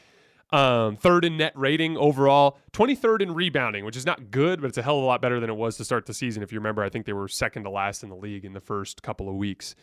Um, 0.50 0.96
third 0.96 1.24
in 1.24 1.36
net 1.36 1.52
rating 1.56 1.96
overall, 1.96 2.58
23rd 2.72 3.22
in 3.22 3.34
rebounding, 3.34 3.84
which 3.84 3.96
is 3.96 4.06
not 4.06 4.30
good, 4.30 4.60
but 4.60 4.68
it's 4.68 4.78
a 4.78 4.82
hell 4.82 4.98
of 4.98 5.02
a 5.02 5.06
lot 5.06 5.20
better 5.20 5.40
than 5.40 5.50
it 5.50 5.56
was 5.56 5.76
to 5.78 5.84
start 5.84 6.06
the 6.06 6.14
season. 6.14 6.42
If 6.42 6.52
you 6.52 6.58
remember, 6.60 6.84
I 6.84 6.88
think 6.88 7.06
they 7.06 7.12
were 7.12 7.26
second 7.26 7.64
to 7.64 7.70
last 7.70 8.04
in 8.04 8.08
the 8.08 8.16
league 8.16 8.44
in 8.44 8.52
the 8.52 8.60
first 8.60 9.02
couple 9.02 9.28
of 9.28 9.34
weeks. 9.34 9.74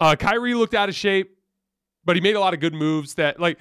Uh, 0.00 0.16
Kyrie 0.16 0.54
looked 0.54 0.74
out 0.74 0.88
of 0.88 0.94
shape. 0.96 1.36
but 2.04 2.16
he 2.16 2.22
made 2.22 2.34
a 2.34 2.40
lot 2.40 2.54
of 2.54 2.60
good 2.60 2.74
moves 2.74 3.14
that 3.14 3.38
like 3.38 3.58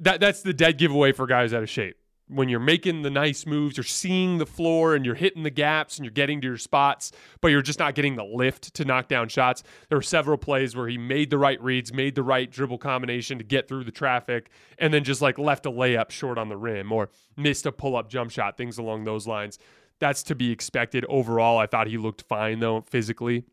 that 0.00 0.20
that's 0.20 0.42
the 0.42 0.54
dead 0.54 0.78
giveaway 0.78 1.12
for 1.12 1.26
guys 1.26 1.52
out 1.52 1.62
of 1.62 1.68
shape. 1.68 1.96
When 2.28 2.48
you're 2.48 2.60
making 2.60 3.02
the 3.02 3.10
nice 3.10 3.46
moves, 3.46 3.76
you're 3.76 3.84
seeing 3.84 4.38
the 4.38 4.46
floor 4.46 4.94
and 4.94 5.04
you're 5.06 5.14
hitting 5.14 5.42
the 5.42 5.50
gaps 5.50 5.96
and 5.96 6.04
you're 6.04 6.12
getting 6.12 6.40
to 6.42 6.46
your 6.46 6.58
spots, 6.58 7.10
but 7.40 7.48
you're 7.48 7.62
just 7.62 7.78
not 7.78 7.94
getting 7.94 8.16
the 8.16 8.24
lift 8.24 8.74
to 8.74 8.84
knock 8.84 9.08
down 9.08 9.28
shots. 9.28 9.62
There 9.88 9.96
were 9.96 10.02
several 10.02 10.36
plays 10.36 10.76
where 10.76 10.88
he 10.88 10.98
made 10.98 11.30
the 11.30 11.38
right 11.38 11.60
reads, 11.62 11.92
made 11.92 12.14
the 12.14 12.22
right 12.22 12.50
dribble 12.50 12.78
combination 12.78 13.38
to 13.38 13.44
get 13.44 13.66
through 13.66 13.84
the 13.84 13.90
traffic, 13.90 14.50
and 14.78 14.92
then 14.92 15.04
just 15.04 15.22
like 15.22 15.38
left 15.38 15.64
a 15.64 15.70
layup 15.70 16.10
short 16.10 16.36
on 16.36 16.48
the 16.48 16.56
rim 16.56 16.92
or 16.92 17.08
missed 17.36 17.64
a 17.64 17.72
pull 17.72 17.96
up 17.96 18.10
jump 18.10 18.30
shot, 18.30 18.56
things 18.56 18.76
along 18.76 19.04
those 19.04 19.26
lines. 19.26 19.58
That's 19.98 20.22
to 20.24 20.34
be 20.34 20.50
expected 20.50 21.04
overall. 21.08 21.58
I 21.58 21.66
thought 21.66 21.86
he 21.86 21.96
looked 21.96 22.22
fine 22.28 22.60
though 22.60 22.82
physically. 22.82 23.44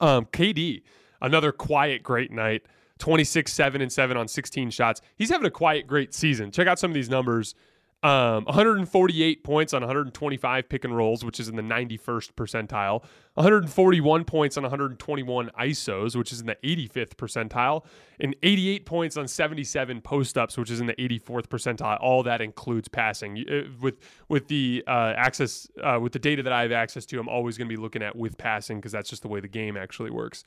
Um, 0.00 0.26
KD, 0.26 0.82
another 1.20 1.52
quiet, 1.52 2.02
great 2.02 2.32
night. 2.32 2.64
26, 2.98 3.52
7 3.52 3.80
and 3.80 3.92
7 3.92 4.16
on 4.16 4.28
16 4.28 4.70
shots. 4.70 5.00
He's 5.16 5.30
having 5.30 5.46
a 5.46 5.50
quiet, 5.50 5.86
great 5.86 6.14
season. 6.14 6.50
Check 6.50 6.66
out 6.66 6.78
some 6.78 6.90
of 6.90 6.94
these 6.94 7.10
numbers. 7.10 7.54
Um, 8.02 8.44
148 8.44 9.42
points 9.42 9.72
on 9.72 9.80
125 9.80 10.68
pick 10.68 10.84
and 10.84 10.96
rolls, 10.96 11.24
which 11.24 11.40
is 11.40 11.48
in 11.48 11.56
the 11.56 11.62
91st 11.62 12.34
percentile. 12.34 13.02
141 13.34 14.24
points 14.24 14.56
on 14.56 14.62
121 14.62 15.50
ISOs, 15.58 16.14
which 16.14 16.30
is 16.30 16.40
in 16.40 16.46
the 16.46 16.56
85th 16.62 17.14
percentile. 17.16 17.84
And 18.20 18.36
88 18.42 18.86
points 18.86 19.16
on 19.16 19.26
77 19.26 20.02
post 20.02 20.38
ups, 20.38 20.56
which 20.56 20.70
is 20.70 20.78
in 20.78 20.86
the 20.86 20.94
84th 20.94 21.48
percentile. 21.48 21.98
All 22.00 22.22
that 22.22 22.40
includes 22.40 22.86
passing. 22.86 23.44
Uh, 23.50 23.62
with 23.80 23.96
with 24.28 24.46
the 24.46 24.84
uh, 24.86 25.14
access, 25.16 25.66
uh, 25.82 25.98
with 26.00 26.12
the 26.12 26.20
data 26.20 26.42
that 26.42 26.52
I 26.52 26.62
have 26.62 26.72
access 26.72 27.06
to, 27.06 27.18
I'm 27.18 27.28
always 27.28 27.58
going 27.58 27.68
to 27.68 27.74
be 27.74 27.80
looking 27.80 28.02
at 28.02 28.14
with 28.14 28.38
passing 28.38 28.78
because 28.78 28.92
that's 28.92 29.08
just 29.08 29.22
the 29.22 29.28
way 29.28 29.40
the 29.40 29.48
game 29.48 29.76
actually 29.76 30.10
works. 30.10 30.44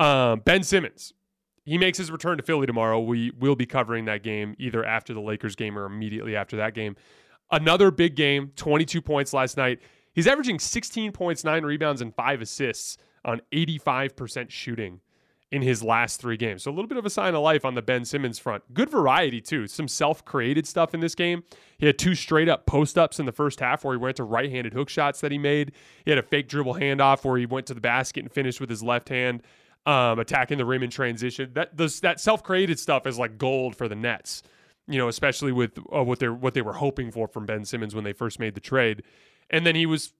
Um, 0.00 0.40
ben 0.40 0.62
Simmons, 0.62 1.12
he 1.70 1.78
makes 1.78 1.96
his 1.96 2.10
return 2.10 2.36
to 2.36 2.42
Philly 2.42 2.66
tomorrow. 2.66 2.98
We 2.98 3.30
will 3.38 3.54
be 3.54 3.64
covering 3.64 4.06
that 4.06 4.24
game 4.24 4.56
either 4.58 4.84
after 4.84 5.14
the 5.14 5.20
Lakers 5.20 5.54
game 5.54 5.78
or 5.78 5.84
immediately 5.84 6.34
after 6.34 6.56
that 6.56 6.74
game. 6.74 6.96
Another 7.52 7.92
big 7.92 8.16
game, 8.16 8.50
22 8.56 9.00
points 9.00 9.32
last 9.32 9.56
night. 9.56 9.78
He's 10.12 10.26
averaging 10.26 10.58
16 10.58 11.12
points, 11.12 11.44
nine 11.44 11.62
rebounds, 11.62 12.02
and 12.02 12.12
five 12.12 12.42
assists 12.42 12.98
on 13.24 13.40
85% 13.52 14.50
shooting 14.50 14.98
in 15.52 15.62
his 15.62 15.80
last 15.80 16.20
three 16.20 16.36
games. 16.36 16.64
So 16.64 16.72
a 16.72 16.74
little 16.74 16.88
bit 16.88 16.98
of 16.98 17.06
a 17.06 17.10
sign 17.10 17.36
of 17.36 17.42
life 17.42 17.64
on 17.64 17.76
the 17.76 17.82
Ben 17.82 18.04
Simmons 18.04 18.40
front. 18.40 18.74
Good 18.74 18.90
variety, 18.90 19.40
too. 19.40 19.68
Some 19.68 19.86
self 19.86 20.24
created 20.24 20.66
stuff 20.66 20.92
in 20.92 20.98
this 20.98 21.14
game. 21.14 21.44
He 21.78 21.86
had 21.86 22.00
two 22.00 22.16
straight 22.16 22.48
up 22.48 22.66
post 22.66 22.98
ups 22.98 23.20
in 23.20 23.26
the 23.26 23.32
first 23.32 23.60
half 23.60 23.84
where 23.84 23.94
he 23.94 23.98
went 23.98 24.16
to 24.16 24.24
right 24.24 24.50
handed 24.50 24.74
hook 24.74 24.88
shots 24.88 25.20
that 25.20 25.30
he 25.30 25.38
made. 25.38 25.70
He 26.04 26.10
had 26.10 26.18
a 26.18 26.24
fake 26.24 26.48
dribble 26.48 26.74
handoff 26.74 27.24
where 27.24 27.38
he 27.38 27.46
went 27.46 27.66
to 27.68 27.74
the 27.74 27.80
basket 27.80 28.24
and 28.24 28.32
finished 28.32 28.60
with 28.60 28.70
his 28.70 28.82
left 28.82 29.08
hand 29.08 29.44
um, 29.86 30.18
attacking 30.18 30.58
the 30.58 30.64
rim 30.64 30.82
in 30.82 30.90
transition. 30.90 31.50
That 31.54 31.76
those, 31.76 32.00
that 32.00 32.20
self 32.20 32.42
created 32.42 32.78
stuff 32.78 33.06
is 33.06 33.18
like 33.18 33.38
gold 33.38 33.76
for 33.76 33.88
the 33.88 33.96
Nets. 33.96 34.42
You 34.86 34.98
know, 34.98 35.08
especially 35.08 35.52
with 35.52 35.78
uh, 35.94 36.02
what 36.02 36.18
they 36.18 36.28
what 36.28 36.54
they 36.54 36.62
were 36.62 36.72
hoping 36.72 37.10
for 37.10 37.28
from 37.28 37.46
Ben 37.46 37.64
Simmons 37.64 37.94
when 37.94 38.04
they 38.04 38.12
first 38.12 38.40
made 38.40 38.54
the 38.54 38.60
trade, 38.60 39.02
and 39.48 39.64
then 39.64 39.76
he 39.76 39.86
was 39.86 40.12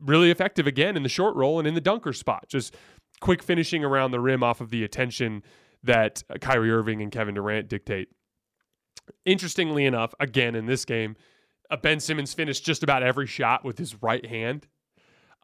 really 0.00 0.30
effective 0.30 0.66
again 0.66 0.96
in 0.96 1.02
the 1.02 1.08
short 1.08 1.34
roll 1.36 1.58
and 1.58 1.66
in 1.66 1.74
the 1.74 1.80
dunker 1.80 2.12
spot, 2.12 2.46
just 2.48 2.76
quick 3.20 3.42
finishing 3.42 3.84
around 3.84 4.10
the 4.10 4.20
rim 4.20 4.42
off 4.42 4.60
of 4.60 4.70
the 4.70 4.84
attention 4.84 5.42
that 5.82 6.22
Kyrie 6.40 6.70
Irving 6.70 7.00
and 7.00 7.10
Kevin 7.10 7.34
Durant 7.34 7.68
dictate. 7.68 8.08
Interestingly 9.24 9.86
enough, 9.86 10.12
again 10.18 10.54
in 10.54 10.66
this 10.66 10.84
game, 10.84 11.16
Ben 11.82 12.00
Simmons 12.00 12.34
finished 12.34 12.64
just 12.64 12.82
about 12.82 13.02
every 13.02 13.26
shot 13.26 13.64
with 13.64 13.78
his 13.78 14.02
right 14.02 14.26
hand 14.26 14.66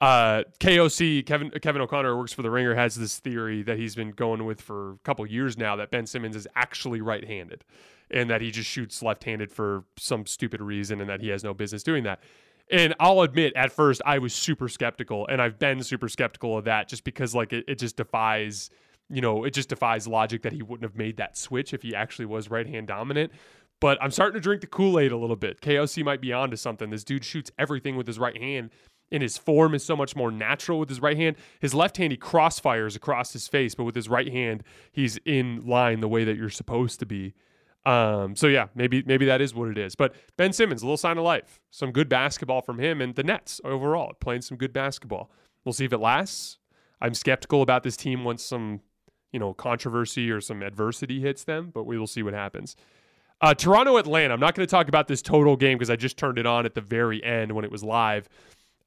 uh, 0.03 0.43
KOC 0.59 1.25
Kevin 1.25 1.51
Kevin 1.63 1.81
O'Connor 1.81 2.17
works 2.17 2.33
for 2.33 2.43
the 2.43 2.51
Ringer 2.51 2.75
has 2.75 2.97
this 2.97 3.21
theory 3.21 3.63
that 3.63 3.79
he's 3.79 3.95
been 3.95 4.11
going 4.11 4.45
with 4.45 4.61
for 4.61 4.95
a 4.95 4.99
couple 5.05 5.25
years 5.25 5.57
now 5.57 5.77
that 5.77 5.93
Ben 5.93 6.07
Simmons 6.07 6.35
is 6.35 6.49
actually 6.57 7.01
right-handed 7.01 7.65
and 8.11 8.29
that 8.29 8.41
he 8.41 8.51
just 8.51 8.69
shoots 8.69 9.01
left-handed 9.01 9.53
for 9.53 9.85
some 9.97 10.27
stupid 10.27 10.61
reason 10.61 11.01
and 11.01 11.09
that 11.09 11.21
he 11.21 11.29
has 11.29 11.45
no 11.45 11.55
business 11.55 11.85
doing 11.85 12.03
that. 12.03 12.21
And 12.69 12.95
I'll 12.99 13.21
admit, 13.21 13.53
at 13.55 13.71
first, 13.71 14.03
I 14.05 14.19
was 14.19 14.35
super 14.35 14.69
skeptical, 14.69 15.27
and 15.29 15.41
I've 15.41 15.59
been 15.59 15.83
super 15.83 16.09
skeptical 16.09 16.59
of 16.59 16.65
that 16.65 16.89
just 16.89 17.05
because, 17.05 17.35
like, 17.35 17.53
it, 17.53 17.65
it 17.69 17.79
just 17.79 17.97
defies, 17.97 18.71
you 19.09 19.21
know, 19.21 19.45
it 19.45 19.53
just 19.53 19.69
defies 19.69 20.09
logic 20.09 20.43
that 20.43 20.53
he 20.53 20.63
wouldn't 20.63 20.83
have 20.83 20.97
made 20.97 21.17
that 21.19 21.37
switch 21.37 21.75
if 21.75 21.83
he 21.83 21.95
actually 21.95 22.27
was 22.27 22.51
right 22.51 22.67
hand 22.67 22.87
dominant. 22.89 23.33
But 23.81 23.99
I'm 24.01 24.13
starting 24.13 24.35
to 24.35 24.41
drink 24.41 24.61
the 24.61 24.69
Kool 24.69 24.99
Aid 24.99 25.11
a 25.11 25.17
little 25.17 25.37
bit. 25.37 25.61
KOC 25.61 26.05
might 26.05 26.21
be 26.21 26.33
onto 26.33 26.57
something. 26.57 26.89
This 26.91 27.03
dude 27.03 27.25
shoots 27.25 27.51
everything 27.59 27.97
with 27.97 28.07
his 28.07 28.19
right 28.19 28.41
hand, 28.41 28.71
and 29.13 29.23
his 29.23 29.39
form 29.39 29.75
is 29.75 29.85
so 29.85 29.95
much 29.95 30.17
more 30.17 30.33
natural 30.33 30.79
with 30.79 30.89
his 30.89 31.01
right 31.01 31.17
hand. 31.17 31.37
His 31.61 31.75
left 31.75 31.99
hand, 31.99 32.13
he 32.13 32.19
crossfires 32.19 32.97
across 32.97 33.33
his 33.33 33.47
face, 33.47 33.75
but 33.75 33.85
with 33.85 33.95
his 33.95 34.09
right 34.09 34.33
hand, 34.33 34.65
he's 34.91 35.19
in 35.25 35.61
line 35.67 36.01
the 36.01 36.09
way 36.09 36.25
that 36.25 36.37
you're 36.37 36.51
supposed 36.51 36.99
to 37.01 37.07
be. 37.07 37.35
Um, 37.85 38.37
so 38.37 38.47
yeah, 38.47 38.69
maybe 38.75 39.03
maybe 39.05 39.27
that 39.27 39.41
is 39.41 39.55
what 39.55 39.69
it 39.69 39.79
is. 39.79 39.95
But 39.95 40.15
Ben 40.37 40.53
Simmons, 40.53 40.83
a 40.83 40.87
little 40.87 40.97
sign 40.97 41.19
of 41.19 41.25
life, 41.25 41.61
some 41.71 41.91
good 41.91 42.09
basketball 42.09 42.63
from 42.63 42.79
him, 42.79 43.01
and 43.01 43.15
the 43.15 43.25
Nets 43.25 43.61
overall 43.65 44.13
playing 44.21 44.43
some 44.43 44.57
good 44.57 44.73
basketball. 44.73 45.31
We'll 45.65 45.73
see 45.73 45.85
if 45.85 45.93
it 45.93 45.99
lasts. 45.99 46.59
I'm 47.01 47.15
skeptical 47.15 47.63
about 47.63 47.83
this 47.83 47.97
team 47.97 48.25
once 48.25 48.45
some 48.45 48.81
you 49.33 49.41
know 49.41 49.53
controversy 49.53 50.31
or 50.31 50.41
some 50.41 50.63
adversity 50.63 51.21
hits 51.21 51.45
them, 51.45 51.71
but 51.75 51.85
we 51.85 51.99
will 51.99 52.07
see 52.07 52.23
what 52.23 52.35
happens. 52.35 52.77
Uh, 53.41 53.53
Toronto 53.53 53.97
Atlanta. 53.97 54.33
I'm 54.33 54.41
not 54.41 54.55
going 54.55 54.67
to 54.67 54.71
talk 54.71 54.87
about 54.87 55.09
this 55.09 55.21
total 55.21 55.57
game 55.57 55.77
because 55.77 55.91
I 55.91 55.97
just 55.97 56.17
turned 56.17 56.39
it 56.39 56.47
on 56.47 56.65
at 56.65 56.75
the 56.75 56.81
very 56.81 57.23
end 57.25 57.51
when 57.51 57.65
it 57.65 57.73
was 57.73 57.83
live. 57.83 58.29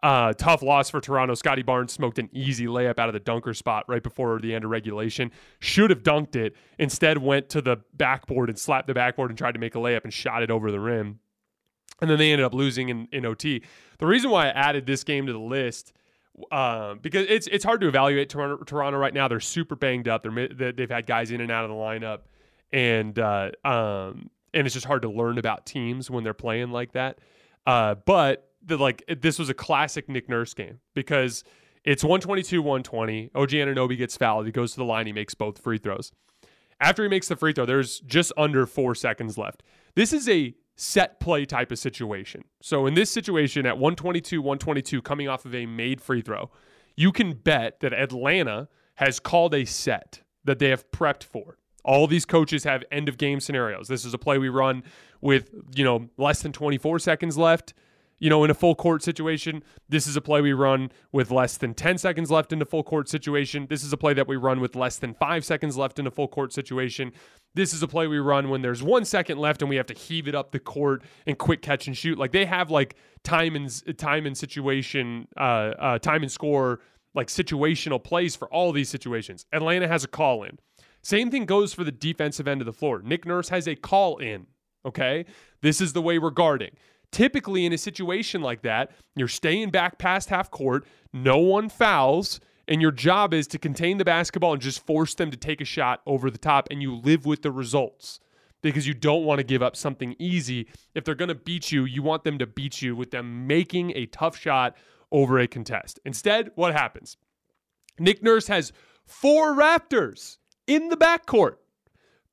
Uh, 0.03 0.33
tough 0.33 0.61
loss 0.61 0.89
for 0.89 1.01
Toronto. 1.01 1.33
Scottie 1.33 1.63
Barnes 1.63 1.91
smoked 1.91 2.19
an 2.19 2.29
easy 2.31 2.67
layup 2.67 2.99
out 2.99 3.09
of 3.09 3.13
the 3.13 3.19
dunker 3.19 3.53
spot 3.53 3.85
right 3.87 4.03
before 4.03 4.39
the 4.39 4.53
end 4.53 4.63
of 4.63 4.69
regulation. 4.69 5.31
Should 5.59 5.89
have 5.89 6.03
dunked 6.03 6.35
it. 6.35 6.55
Instead, 6.77 7.17
went 7.17 7.49
to 7.49 7.61
the 7.61 7.77
backboard 7.93 8.49
and 8.49 8.59
slapped 8.59 8.87
the 8.87 8.93
backboard 8.93 9.31
and 9.31 9.37
tried 9.37 9.53
to 9.53 9.59
make 9.59 9.73
a 9.75 9.79
layup 9.79 10.03
and 10.03 10.13
shot 10.13 10.43
it 10.43 10.51
over 10.51 10.71
the 10.71 10.79
rim. 10.79 11.19
And 12.01 12.09
then 12.09 12.19
they 12.19 12.31
ended 12.31 12.45
up 12.45 12.53
losing 12.53 12.89
in, 12.89 13.07
in 13.11 13.25
OT. 13.25 13.63
The 13.99 14.05
reason 14.05 14.29
why 14.29 14.47
I 14.47 14.49
added 14.49 14.85
this 14.85 15.03
game 15.03 15.25
to 15.27 15.33
the 15.33 15.39
list 15.39 15.93
uh, 16.51 16.95
because 16.95 17.25
it's 17.29 17.47
it's 17.47 17.63
hard 17.63 17.81
to 17.81 17.87
evaluate 17.87 18.29
Toronto, 18.29 18.63
Toronto 18.63 18.99
right 18.99 19.13
now. 19.13 19.27
They're 19.27 19.39
super 19.39 19.75
banged 19.75 20.07
up. 20.07 20.23
They're 20.23 20.73
they've 20.73 20.89
had 20.89 21.05
guys 21.05 21.31
in 21.31 21.41
and 21.41 21.51
out 21.51 21.63
of 21.63 21.69
the 21.69 21.75
lineup, 21.75 22.19
and 22.71 23.17
uh, 23.17 23.51
um, 23.63 24.29
and 24.53 24.65
it's 24.67 24.73
just 24.73 24.85
hard 24.85 25.03
to 25.03 25.09
learn 25.09 25.37
about 25.37 25.65
teams 25.65 26.09
when 26.09 26.23
they're 26.23 26.33
playing 26.33 26.71
like 26.71 26.93
that. 26.93 27.19
Uh, 27.65 27.95
but 27.95 28.44
the, 28.65 28.77
like 28.77 29.03
this 29.21 29.39
was 29.39 29.49
a 29.49 29.53
classic 29.53 30.09
Nick 30.09 30.29
Nurse 30.29 30.53
game 30.53 30.79
because 30.93 31.43
it's 31.83 32.03
122 32.03 32.61
120. 32.61 33.31
OG 33.35 33.49
Anunoby 33.49 33.97
gets 33.97 34.17
fouled. 34.17 34.45
He 34.45 34.51
goes 34.51 34.71
to 34.71 34.77
the 34.77 34.85
line. 34.85 35.05
He 35.05 35.13
makes 35.13 35.33
both 35.35 35.59
free 35.59 35.77
throws. 35.77 36.11
After 36.81 37.03
he 37.03 37.09
makes 37.09 37.27
the 37.27 37.35
free 37.35 37.53
throw, 37.53 37.65
there's 37.65 37.99
just 38.01 38.33
under 38.35 38.65
four 38.65 38.95
seconds 38.95 39.37
left. 39.37 39.63
This 39.95 40.11
is 40.11 40.27
a 40.27 40.55
set 40.75 41.19
play 41.19 41.45
type 41.45 41.71
of 41.71 41.79
situation. 41.79 42.43
So 42.61 42.85
in 42.85 42.95
this 42.95 43.09
situation 43.09 43.65
at 43.65 43.77
122 43.77 44.41
122, 44.41 45.01
coming 45.01 45.27
off 45.27 45.45
of 45.45 45.55
a 45.55 45.65
made 45.65 46.01
free 46.01 46.21
throw, 46.21 46.51
you 46.95 47.11
can 47.11 47.33
bet 47.33 47.79
that 47.79 47.93
Atlanta 47.93 48.67
has 48.95 49.19
called 49.19 49.53
a 49.53 49.65
set 49.65 50.21
that 50.43 50.59
they 50.59 50.69
have 50.69 50.89
prepped 50.91 51.23
for. 51.23 51.57
All 51.83 52.07
these 52.07 52.25
coaches 52.25 52.63
have 52.63 52.83
end 52.91 53.07
of 53.07 53.17
game 53.17 53.39
scenarios. 53.39 53.87
This 53.87 54.05
is 54.05 54.13
a 54.13 54.17
play 54.17 54.37
we 54.37 54.49
run 54.49 54.83
with, 55.21 55.51
you 55.75 55.83
know, 55.83 56.09
less 56.17 56.41
than 56.41 56.51
24 56.51 56.99
seconds 56.99 57.37
left 57.37 57.73
you 58.19 58.29
know, 58.29 58.43
in 58.43 58.49
a 58.51 58.53
full 58.53 58.75
court 58.75 59.03
situation. 59.03 59.63
This 59.89 60.07
is 60.07 60.15
a 60.15 60.21
play 60.21 60.41
we 60.41 60.53
run 60.53 60.91
with 61.11 61.31
less 61.31 61.57
than 61.57 61.73
10 61.73 61.97
seconds 61.97 62.31
left 62.31 62.53
in 62.53 62.61
a 62.61 62.65
full 62.65 62.83
court 62.83 63.09
situation. 63.09 63.67
This 63.69 63.83
is 63.83 63.91
a 63.91 63.97
play 63.97 64.13
that 64.13 64.27
we 64.27 64.35
run 64.35 64.61
with 64.61 64.75
less 64.75 64.97
than 64.97 65.13
five 65.13 65.43
seconds 65.43 65.77
left 65.77 65.99
in 65.99 66.07
a 66.07 66.11
full 66.11 66.27
court 66.27 66.53
situation. 66.53 67.11
This 67.53 67.73
is 67.73 67.81
a 67.83 67.87
play 67.87 68.07
we 68.07 68.19
run 68.19 68.49
when 68.49 68.61
there's 68.61 68.83
one 68.83 69.05
second 69.05 69.37
left 69.37 69.61
and 69.61 69.69
we 69.69 69.75
have 69.77 69.85
to 69.87 69.93
heave 69.93 70.27
it 70.27 70.35
up 70.35 70.51
the 70.51 70.59
court 70.59 71.03
and 71.25 71.37
quick 71.37 71.61
catch 71.61 71.87
and 71.87 71.95
shoot. 71.95 72.17
Like 72.17 72.31
they 72.31 72.45
have 72.45 72.69
like 72.69 72.95
time 73.23 73.55
and 73.55 73.97
time 73.97 74.25
and 74.25 74.37
situation, 74.37 75.27
uh, 75.37 75.73
uh, 75.79 75.99
time 75.99 76.21
and 76.21 76.31
score, 76.31 76.79
like 77.13 77.27
situational 77.27 78.03
plays 78.03 78.35
for 78.35 78.47
all 78.49 78.71
these 78.71 78.89
situations. 78.89 79.45
Atlanta 79.53 79.87
has 79.87 80.03
a 80.03 80.07
call 80.07 80.43
in. 80.43 80.59
Same 81.01 81.29
thing 81.29 81.45
goes 81.45 81.73
for 81.73 81.83
the 81.83 81.91
defensive 81.91 82.47
end 82.47 82.61
of 82.61 82.65
the 82.65 82.73
floor. 82.73 83.01
Nick 83.03 83.25
Nurse 83.25 83.49
has 83.49 83.67
a 83.67 83.75
call 83.75 84.17
in. 84.17 84.47
Okay. 84.85 85.25
This 85.61 85.81
is 85.81 85.93
the 85.93 86.01
way 86.01 86.19
we're 86.19 86.31
guarding. 86.31 86.71
Typically, 87.11 87.65
in 87.65 87.73
a 87.73 87.77
situation 87.77 88.41
like 88.41 88.61
that, 88.63 88.91
you're 89.15 89.27
staying 89.27 89.69
back 89.69 89.97
past 89.97 90.29
half 90.29 90.51
court, 90.51 90.85
no 91.13 91.37
one 91.37 91.69
fouls, 91.69 92.39
and 92.67 92.81
your 92.81 92.91
job 92.91 93.33
is 93.33 93.47
to 93.47 93.59
contain 93.59 93.97
the 93.97 94.05
basketball 94.05 94.53
and 94.53 94.61
just 94.61 94.85
force 94.85 95.13
them 95.13 95.31
to 95.31 95.37
take 95.37 95.61
a 95.61 95.65
shot 95.65 96.01
over 96.05 96.29
the 96.29 96.37
top, 96.37 96.67
and 96.71 96.81
you 96.81 96.95
live 96.95 97.25
with 97.25 97.41
the 97.41 97.51
results 97.51 98.19
because 98.61 98.87
you 98.87 98.93
don't 98.95 99.23
want 99.23 99.37
to 99.37 99.43
give 99.43 99.61
up 99.61 99.75
something 99.75 100.15
easy. 100.17 100.67
If 100.95 101.03
they're 101.03 101.13
going 101.13 101.29
to 101.29 101.35
beat 101.35 101.71
you, 101.71 101.85
you 101.85 102.01
want 102.01 102.23
them 102.23 102.39
to 102.39 102.47
beat 102.47 102.81
you 102.81 102.95
with 102.95 103.11
them 103.11 103.45
making 103.45 103.91
a 103.95 104.07
tough 104.07 104.35
shot 104.35 104.75
over 105.11 105.37
a 105.37 105.47
contest. 105.47 105.99
Instead, 106.03 106.49
what 106.55 106.73
happens? 106.73 107.17
Nick 107.99 108.23
Nurse 108.23 108.47
has 108.47 108.73
four 109.05 109.53
Raptors 109.53 110.37
in 110.65 110.89
the 110.89 110.97
backcourt 110.97 111.57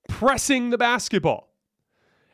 pressing 0.09 0.71
the 0.71 0.79
basketball. 0.79 1.52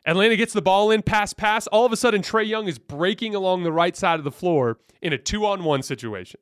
Atlanta 0.09 0.35
gets 0.35 0.53
the 0.53 0.61
ball 0.61 0.89
in, 0.89 1.03
pass, 1.03 1.33
pass. 1.33 1.67
All 1.67 1.85
of 1.85 1.93
a 1.93 1.95
sudden, 1.95 2.23
Trae 2.23 2.47
Young 2.47 2.67
is 2.67 2.79
breaking 2.79 3.35
along 3.35 3.61
the 3.61 3.71
right 3.71 3.95
side 3.95 4.17
of 4.17 4.23
the 4.23 4.31
floor 4.31 4.79
in 5.03 5.13
a 5.13 5.19
two 5.19 5.45
on 5.45 5.63
one 5.63 5.83
situation. 5.83 6.39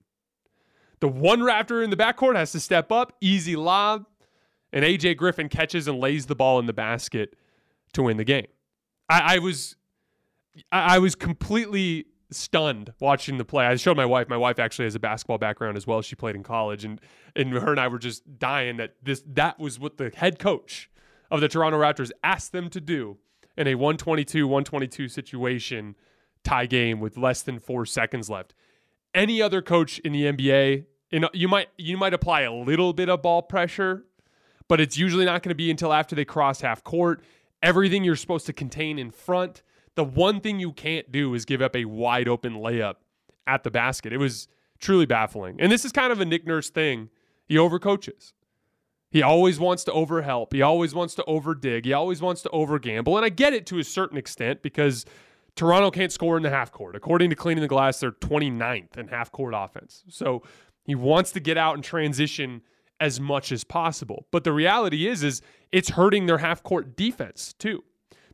The 1.02 1.10
one 1.10 1.42
Raptor 1.42 1.84
in 1.84 1.90
the 1.90 1.98
backcourt 1.98 2.38
has 2.38 2.54
to 2.54 2.62
step 2.62 2.94
up, 2.94 3.14
easy 3.20 3.58
lob, 3.58 4.06
And 4.72 4.86
AJ 4.86 5.18
Griffin 5.18 5.50
catches 5.50 5.86
and 5.88 6.00
lays 6.00 6.28
the 6.28 6.36
ball 6.36 6.60
in 6.60 6.66
the 6.66 6.74
basket 6.74 7.36
to 7.92 8.04
win 8.04 8.16
the 8.16 8.24
game. 8.24 8.48
I, 9.10 9.36
I 9.36 9.40
was 9.40 9.76
I, 10.72 10.96
I 10.96 11.00
was 11.00 11.14
completely 11.14 12.06
stunned 12.32 12.94
watching 13.02 13.38
the 13.38 13.46
play. 13.46 13.66
I 13.66 13.76
showed 13.76 13.98
my 13.98 14.06
wife. 14.06 14.30
My 14.30 14.38
wife 14.38 14.60
actually 14.60 14.86
has 14.86 14.96
a 14.96 15.00
basketball 15.00 15.40
background 15.40 15.76
as 15.76 15.86
well. 15.86 16.02
She 16.02 16.16
played 16.16 16.36
in 16.36 16.44
college, 16.44 16.86
and 16.86 17.02
and 17.36 17.52
her 17.52 17.72
and 17.72 17.82
I 17.82 17.90
were 17.90 18.00
just 18.00 18.40
dying 18.40 18.78
that 18.78 18.96
this 19.04 19.24
that 19.28 19.60
was 19.60 19.78
what 19.78 19.98
the 19.98 20.10
head 20.16 20.40
coach 20.40 20.90
of 21.30 21.42
the 21.42 21.50
Toronto 21.50 21.78
Raptors 21.78 22.12
asked 22.24 22.54
them 22.54 22.70
to 22.70 22.80
do 22.80 23.18
in 23.58 23.68
a 23.68 23.76
122-122 23.76 25.10
situation 25.10 25.96
tie 26.44 26.66
game 26.66 27.00
with 27.00 27.18
less 27.18 27.42
than 27.42 27.60
four 27.60 27.86
seconds 27.86 28.30
left. 28.30 28.54
Any 29.14 29.42
other 29.42 29.62
coach 29.62 30.00
in 30.00 30.14
the 30.14 30.24
NBA, 30.24 30.86
you 31.12 31.28
you 31.34 31.48
might 31.48 31.70
you 31.78 31.98
might 31.98 32.14
apply 32.14 32.42
a 32.42 32.54
little 32.54 32.94
bit 32.94 33.10
of 33.10 33.22
ball 33.22 33.42
pressure, 33.42 34.06
but 34.68 34.80
it's 34.80 34.98
usually 34.98 35.26
not 35.26 35.44
going 35.44 35.50
to 35.50 35.56
be 35.56 35.72
until 35.72 35.92
after 35.92 36.16
they 36.16 36.26
cross 36.26 36.62
half 36.62 36.84
court. 36.84 37.24
Everything 37.64 38.04
you're 38.04 38.16
supposed 38.16 38.46
to 38.46 38.54
contain 38.54 39.00
in 39.00 39.10
front 39.12 39.64
the 39.98 40.04
one 40.04 40.40
thing 40.40 40.60
you 40.60 40.72
can't 40.72 41.12
do 41.12 41.34
is 41.34 41.44
give 41.44 41.60
up 41.60 41.76
a 41.76 41.86
wide 41.86 42.28
open 42.28 42.54
layup 42.54 42.98
at 43.48 43.64
the 43.64 43.72
basket. 43.72 44.14
It 44.14 44.20
was 44.20 44.48
truly 44.80 45.08
baffling. 45.08 45.60
And 45.60 45.72
this 45.72 45.84
is 45.84 45.92
kind 45.92 46.12
of 46.12 46.22
a 46.22 46.26
Nick 46.26 46.46
Nurse 46.46 46.70
thing. 46.70 47.10
He 47.48 47.58
overcoaches. 47.58 48.34
He 49.10 49.22
always 49.22 49.60
wants 49.60 49.84
to 49.86 49.92
overhelp. 49.92 50.52
He 50.52 50.62
always 50.62 50.94
wants 50.94 51.16
to 51.16 51.24
overdig. 51.24 51.86
He 51.86 51.94
always 51.94 52.22
wants 52.22 52.42
to 52.42 52.50
overgamble. 52.50 53.16
And 53.16 53.26
I 53.26 53.30
get 53.30 53.54
it 53.54 53.66
to 53.68 53.80
a 53.80 53.84
certain 53.84 54.18
extent 54.18 54.62
because 54.62 55.06
Toronto 55.56 55.92
can't 55.92 56.12
score 56.12 56.38
in 56.38 56.44
the 56.44 56.50
half 56.50 56.72
court. 56.72 56.96
According 56.96 57.30
to 57.30 57.36
Cleaning 57.36 57.62
the 57.62 57.68
Glass, 57.68 58.00
they're 58.00 58.12
29th 58.12 58.98
in 58.98 59.08
half 59.08 59.32
court 59.32 59.54
offense. 59.56 60.04
So 60.10 60.44
he 60.84 60.94
wants 60.94 61.32
to 61.32 61.40
get 61.40 61.58
out 61.58 61.76
and 61.76 61.84
transition 61.84 62.62
as 63.00 63.20
much 63.20 63.52
as 63.52 63.64
possible. 63.64 64.28
But 64.32 64.44
the 64.44 64.52
reality 64.52 65.08
is 65.08 65.24
is 65.24 65.42
it's 65.72 65.90
hurting 65.90 66.26
their 66.26 66.40
half 66.40 66.64
court 66.64 66.96
defense 66.96 67.54
too. 67.54 67.84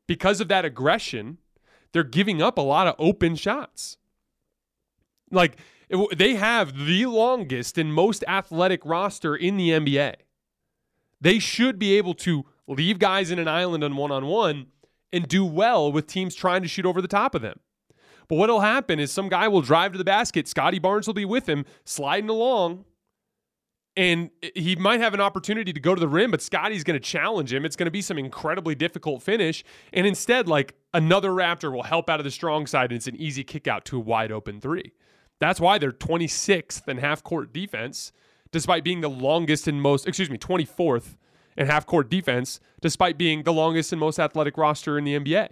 Because 0.07 0.41
of 0.41 0.47
that 0.49 0.65
aggression, 0.65 1.37
they're 1.91 2.03
giving 2.03 2.41
up 2.41 2.57
a 2.57 2.61
lot 2.61 2.87
of 2.87 2.95
open 2.97 3.35
shots. 3.35 3.97
Like 5.31 5.57
they 6.15 6.35
have 6.35 6.85
the 6.85 7.05
longest 7.05 7.77
and 7.77 7.93
most 7.93 8.23
athletic 8.27 8.85
roster 8.85 9.35
in 9.35 9.57
the 9.57 9.69
NBA. 9.69 10.15
They 11.23 11.39
should 11.39 11.79
be 11.79 11.97
able 11.97 12.15
to 12.15 12.43
leave 12.67 12.99
guys 12.99 13.31
in 13.31 13.39
an 13.39 13.47
island 13.47 13.81
on 13.81 13.95
one 13.95 14.11
on 14.11 14.25
one 14.25 14.67
and 15.13 15.25
do 15.25 15.45
well 15.45 15.89
with 15.89 16.05
teams 16.05 16.35
trying 16.35 16.61
to 16.63 16.67
shoot 16.67 16.85
over 16.85 17.01
the 17.01 17.07
top 17.07 17.33
of 17.33 17.41
them. 17.41 17.61
But 18.27 18.35
what'll 18.35 18.59
happen 18.59 18.99
is 18.99 19.09
some 19.09 19.29
guy 19.29 19.47
will 19.47 19.61
drive 19.61 19.93
to 19.93 19.97
the 19.97 20.03
basket, 20.03 20.49
Scottie 20.49 20.79
Barnes 20.79 21.07
will 21.07 21.13
be 21.13 21.23
with 21.23 21.47
him, 21.47 21.63
sliding 21.85 22.29
along, 22.29 22.83
and 23.95 24.31
he 24.53 24.75
might 24.75 24.99
have 24.99 25.13
an 25.13 25.21
opportunity 25.21 25.71
to 25.71 25.79
go 25.79 25.95
to 25.95 25.99
the 26.01 26.09
rim, 26.09 26.31
but 26.31 26.41
Scottie's 26.41 26.83
going 26.83 26.99
to 26.99 27.05
challenge 27.05 27.53
him. 27.53 27.63
It's 27.63 27.77
going 27.77 27.85
to 27.85 27.91
be 27.91 28.01
some 28.01 28.17
incredibly 28.17 28.75
difficult 28.75 29.23
finish. 29.23 29.63
And 29.93 30.05
instead, 30.05 30.49
like 30.49 30.75
another 30.93 31.29
Raptor 31.29 31.71
will 31.71 31.83
help 31.83 32.09
out 32.09 32.19
of 32.19 32.25
the 32.25 32.31
strong 32.31 32.67
side, 32.67 32.91
and 32.91 32.97
it's 32.97 33.07
an 33.07 33.15
easy 33.15 33.45
kick 33.45 33.65
out 33.65 33.85
to 33.85 33.97
a 33.97 34.01
wide 34.01 34.31
open 34.31 34.59
three. 34.59 34.91
That's 35.39 35.61
why 35.61 35.77
they're 35.77 35.91
26th 35.91 36.85
in 36.87 36.97
half 36.97 37.23
court 37.23 37.53
defense, 37.53 38.11
despite 38.53 38.85
being 38.85 39.01
the 39.01 39.09
longest 39.09 39.67
and 39.67 39.81
most, 39.81 40.07
excuse 40.07 40.29
me, 40.29 40.37
24th 40.37 41.17
in 41.57 41.67
half 41.67 41.85
court 41.85 42.09
defense, 42.09 42.61
despite 42.79 43.17
being 43.17 43.43
the 43.43 43.51
longest 43.51 43.91
and 43.91 43.99
most 43.99 44.17
athletic 44.17 44.57
roster 44.57 44.97
in 44.97 45.03
the 45.03 45.19
NBA. 45.19 45.49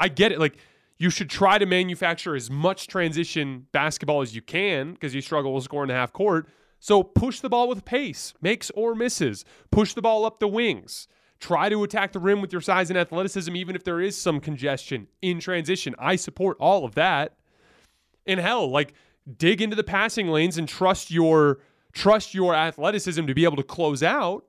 I 0.00 0.08
get 0.08 0.32
it. 0.32 0.38
Like, 0.38 0.56
you 0.96 1.10
should 1.10 1.28
try 1.28 1.58
to 1.58 1.66
manufacture 1.66 2.34
as 2.34 2.50
much 2.50 2.86
transition 2.86 3.66
basketball 3.72 4.22
as 4.22 4.34
you 4.34 4.40
can 4.40 4.94
because 4.94 5.14
you 5.14 5.20
struggle 5.20 5.52
with 5.52 5.64
scoring 5.64 5.88
the 5.88 5.94
half 5.94 6.14
court 6.14 6.48
so 6.78 7.02
push 7.02 7.40
the 7.40 7.48
ball 7.48 7.68
with 7.68 7.84
pace, 7.84 8.34
makes 8.40 8.70
or 8.70 8.94
misses. 8.94 9.44
Push 9.70 9.94
the 9.94 10.02
ball 10.02 10.24
up 10.24 10.40
the 10.40 10.48
wings. 10.48 11.08
Try 11.38 11.68
to 11.68 11.82
attack 11.82 12.12
the 12.12 12.18
rim 12.18 12.40
with 12.40 12.52
your 12.52 12.62
size 12.62 12.90
and 12.90 12.98
athleticism, 12.98 13.54
even 13.56 13.76
if 13.76 13.84
there 13.84 14.00
is 14.00 14.16
some 14.16 14.40
congestion 14.40 15.08
in 15.20 15.40
transition. 15.40 15.94
I 15.98 16.16
support 16.16 16.56
all 16.60 16.84
of 16.84 16.94
that. 16.94 17.36
And 18.26 18.40
hell, 18.40 18.70
like 18.70 18.94
dig 19.36 19.60
into 19.60 19.74
the 19.76 19.84
passing 19.84 20.28
lanes 20.28 20.56
and 20.56 20.68
trust 20.68 21.10
your 21.10 21.58
trust 21.96 22.34
your 22.34 22.54
athleticism 22.54 23.26
to 23.26 23.34
be 23.34 23.44
able 23.44 23.56
to 23.56 23.62
close 23.62 24.02
out. 24.02 24.44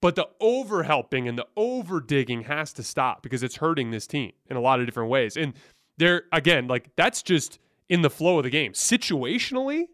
But 0.00 0.14
the 0.14 0.28
overhelping 0.40 1.28
and 1.28 1.36
the 1.36 1.46
over 1.56 2.00
digging 2.00 2.42
has 2.42 2.72
to 2.74 2.84
stop 2.84 3.22
because 3.22 3.42
it's 3.42 3.56
hurting 3.56 3.90
this 3.90 4.06
team 4.06 4.32
in 4.48 4.56
a 4.56 4.60
lot 4.60 4.78
of 4.78 4.86
different 4.86 5.10
ways. 5.10 5.36
And 5.36 5.54
there 5.96 6.22
again, 6.32 6.68
like 6.68 6.90
that's 6.94 7.22
just 7.22 7.58
in 7.88 8.02
the 8.02 8.10
flow 8.10 8.38
of 8.38 8.44
the 8.44 8.50
game. 8.50 8.72
Situationally, 8.72 9.86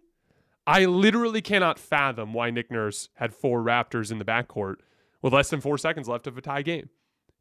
I 0.67 0.85
literally 0.85 1.41
cannot 1.41 1.79
fathom 1.79 2.35
why 2.35 2.51
Nick 2.51 2.71
Nurse 2.71 3.09
had 3.15 3.33
four 3.33 3.63
Raptors 3.63 4.13
in 4.13 4.19
the 4.19 4.25
backcourt 4.27 4.77
with 5.23 5.33
less 5.33 5.49
than 5.49 5.63
four 5.63 5.79
seconds 5.79 6.07
left 6.07 6.27
of 6.27 6.37
a 6.37 6.43
tie 6.43 6.63
game. 6.63 6.91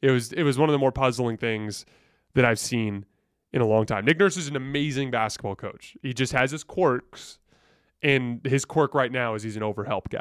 It 0.02 0.12
was 0.12 0.32
it 0.32 0.44
was 0.44 0.58
one 0.58 0.70
of 0.70 0.74
the 0.74 0.80
more 0.80 0.92
puzzling 0.94 1.36
things 1.36 1.86
that 2.34 2.46
I've 2.46 2.60
seen 2.60 3.06
in 3.52 3.62
a 3.62 3.68
long 3.68 3.86
time. 3.86 4.06
Nick 4.06 4.20
Nurse 4.20 4.38
is 4.38 4.48
an 4.48 4.56
amazing 4.56 5.12
basketball 5.12 5.56
coach. 5.56 5.98
He 6.02 6.14
just 6.14 6.32
has 6.32 6.52
his 6.52 6.64
quirks, 6.64 7.40
and 8.04 8.46
his 8.46 8.66
quirk 8.66 8.94
right 8.94 9.12
now 9.12 9.34
is 9.34 9.44
he's 9.44 9.56
an 9.56 9.64
overhelp 9.64 10.10
guy. 10.10 10.20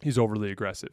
He's 0.00 0.16
overly 0.16 0.50
aggressive. 0.50 0.90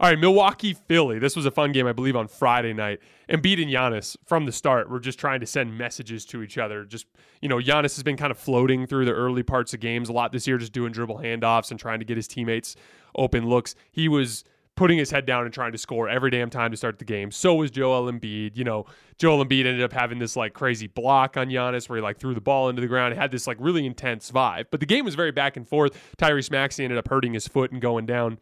All 0.00 0.10
right, 0.10 0.18
Milwaukee, 0.18 0.74
Philly. 0.74 1.20
This 1.20 1.36
was 1.36 1.46
a 1.46 1.52
fun 1.52 1.70
game, 1.70 1.86
I 1.86 1.92
believe, 1.92 2.16
on 2.16 2.26
Friday 2.26 2.72
night. 2.72 2.98
And 3.28 3.40
beating 3.40 3.68
Giannis 3.68 4.16
from 4.26 4.44
the 4.44 4.50
start, 4.50 4.90
we're 4.90 4.98
just 4.98 5.20
trying 5.20 5.38
to 5.38 5.46
send 5.46 5.78
messages 5.78 6.24
to 6.26 6.42
each 6.42 6.58
other. 6.58 6.84
Just, 6.84 7.06
you 7.40 7.48
know, 7.48 7.58
Giannis 7.58 7.94
has 7.94 8.02
been 8.02 8.16
kind 8.16 8.32
of 8.32 8.38
floating 8.38 8.88
through 8.88 9.04
the 9.04 9.12
early 9.12 9.44
parts 9.44 9.72
of 9.72 9.78
games 9.78 10.08
a 10.08 10.12
lot 10.12 10.32
this 10.32 10.48
year, 10.48 10.58
just 10.58 10.72
doing 10.72 10.90
dribble 10.90 11.18
handoffs 11.18 11.70
and 11.70 11.78
trying 11.78 12.00
to 12.00 12.04
get 12.04 12.16
his 12.16 12.26
teammates 12.26 12.74
open 13.14 13.48
looks. 13.48 13.76
He 13.92 14.08
was 14.08 14.42
putting 14.76 14.98
his 14.98 15.10
head 15.10 15.26
down 15.26 15.44
and 15.44 15.54
trying 15.54 15.72
to 15.72 15.78
score 15.78 16.08
every 16.08 16.30
damn 16.30 16.50
time 16.50 16.70
to 16.70 16.76
start 16.76 16.98
the 16.98 17.04
game. 17.04 17.30
So 17.30 17.54
was 17.54 17.70
Joel 17.70 18.10
Embiid. 18.10 18.56
You 18.56 18.64
know, 18.64 18.86
Joel 19.18 19.44
Embiid 19.44 19.66
ended 19.66 19.82
up 19.82 19.92
having 19.92 20.18
this 20.18 20.36
like 20.36 20.52
crazy 20.52 20.86
block 20.86 21.36
on 21.36 21.48
Giannis 21.48 21.88
where 21.88 21.98
he 21.98 22.02
like 22.02 22.18
threw 22.18 22.34
the 22.34 22.40
ball 22.40 22.68
into 22.68 22.80
the 22.80 22.88
ground. 22.88 23.12
It 23.12 23.18
had 23.18 23.30
this 23.30 23.46
like 23.46 23.56
really 23.60 23.86
intense 23.86 24.30
vibe. 24.30 24.66
But 24.70 24.80
the 24.80 24.86
game 24.86 25.04
was 25.04 25.14
very 25.14 25.32
back 25.32 25.56
and 25.56 25.66
forth. 25.66 26.16
Tyrese 26.18 26.50
Maxey 26.50 26.84
ended 26.84 26.98
up 26.98 27.08
hurting 27.08 27.34
his 27.34 27.46
foot 27.46 27.70
and 27.70 27.80
going 27.80 28.06
down. 28.06 28.38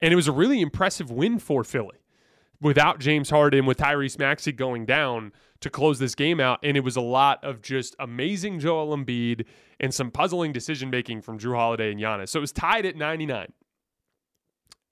And 0.00 0.12
it 0.12 0.16
was 0.16 0.28
a 0.28 0.32
really 0.32 0.60
impressive 0.60 1.10
win 1.10 1.38
for 1.38 1.64
Philly 1.64 1.98
without 2.60 3.00
James 3.00 3.30
Harden, 3.30 3.66
with 3.66 3.78
Tyrese 3.78 4.18
Maxey 4.18 4.52
going 4.52 4.86
down 4.86 5.32
to 5.60 5.70
close 5.70 5.98
this 5.98 6.14
game 6.14 6.40
out. 6.40 6.60
And 6.62 6.76
it 6.76 6.80
was 6.80 6.96
a 6.96 7.00
lot 7.00 7.42
of 7.42 7.62
just 7.62 7.96
amazing 7.98 8.60
Joel 8.60 8.96
Embiid 8.96 9.46
and 9.80 9.92
some 9.92 10.10
puzzling 10.10 10.52
decision 10.52 10.90
making 10.90 11.22
from 11.22 11.38
Jrue 11.38 11.56
Holiday 11.56 11.90
and 11.90 12.00
Giannis. 12.00 12.28
So 12.28 12.38
it 12.38 12.42
was 12.42 12.52
tied 12.52 12.86
at 12.86 12.96
99. 12.96 13.52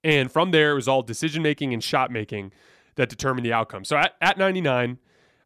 And 0.03 0.31
from 0.31 0.51
there, 0.51 0.71
it 0.71 0.75
was 0.75 0.87
all 0.87 1.01
decision 1.01 1.41
making 1.41 1.73
and 1.73 1.83
shot 1.83 2.11
making 2.11 2.51
that 2.95 3.09
determined 3.09 3.45
the 3.45 3.53
outcome. 3.53 3.85
So 3.85 3.97
at, 3.97 4.15
at 4.21 4.37
99, 4.37 4.97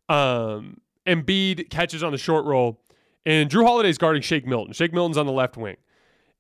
um, 0.09 0.81
Embiid 1.05 1.69
catches 1.69 2.03
on 2.03 2.11
the 2.11 2.17
short 2.17 2.45
roll, 2.45 2.81
and 3.25 3.49
Jrue 3.49 3.65
Holiday's 3.65 3.97
guarding 3.97 4.21
Shake 4.21 4.47
Milton. 4.47 4.73
Shake 4.73 4.93
Milton's 4.93 5.17
on 5.17 5.25
the 5.25 5.31
left 5.31 5.57
wing. 5.57 5.77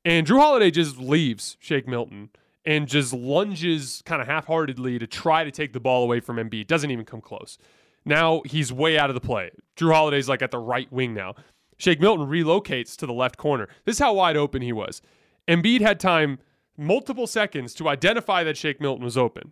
And 0.03 0.25
Jrue 0.25 0.39
Holiday 0.39 0.71
just 0.71 0.97
leaves 0.97 1.57
Shake 1.59 1.87
Milton 1.87 2.29
and 2.65 2.87
just 2.87 3.13
lunges 3.13 4.01
kind 4.05 4.21
of 4.21 4.27
half 4.27 4.45
heartedly 4.45 4.99
to 4.99 5.07
try 5.07 5.43
to 5.43 5.51
take 5.51 5.73
the 5.73 5.79
ball 5.79 6.03
away 6.03 6.19
from 6.19 6.37
Embiid. 6.37 6.67
Doesn't 6.67 6.91
even 6.91 7.05
come 7.05 7.21
close. 7.21 7.57
Now 8.05 8.41
he's 8.45 8.71
way 8.71 8.97
out 8.97 9.09
of 9.09 9.15
the 9.15 9.21
play. 9.21 9.51
Jrue 9.75 9.93
Holiday's 9.93 10.29
like 10.29 10.41
at 10.41 10.51
the 10.51 10.59
right 10.59 10.91
wing 10.91 11.13
now. 11.13 11.35
Shake 11.77 11.99
Milton 11.99 12.27
relocates 12.27 12.95
to 12.97 13.05
the 13.05 13.13
left 13.13 13.37
corner. 13.37 13.67
This 13.85 13.97
is 13.97 13.99
how 13.99 14.13
wide 14.13 14.37
open 14.37 14.61
he 14.61 14.73
was. 14.73 15.01
Embiid 15.47 15.81
had 15.81 15.99
time, 15.99 16.39
multiple 16.77 17.27
seconds, 17.27 17.73
to 17.75 17.89
identify 17.89 18.43
that 18.43 18.57
Shake 18.57 18.79
Milton 18.79 19.03
was 19.03 19.17
open. 19.17 19.51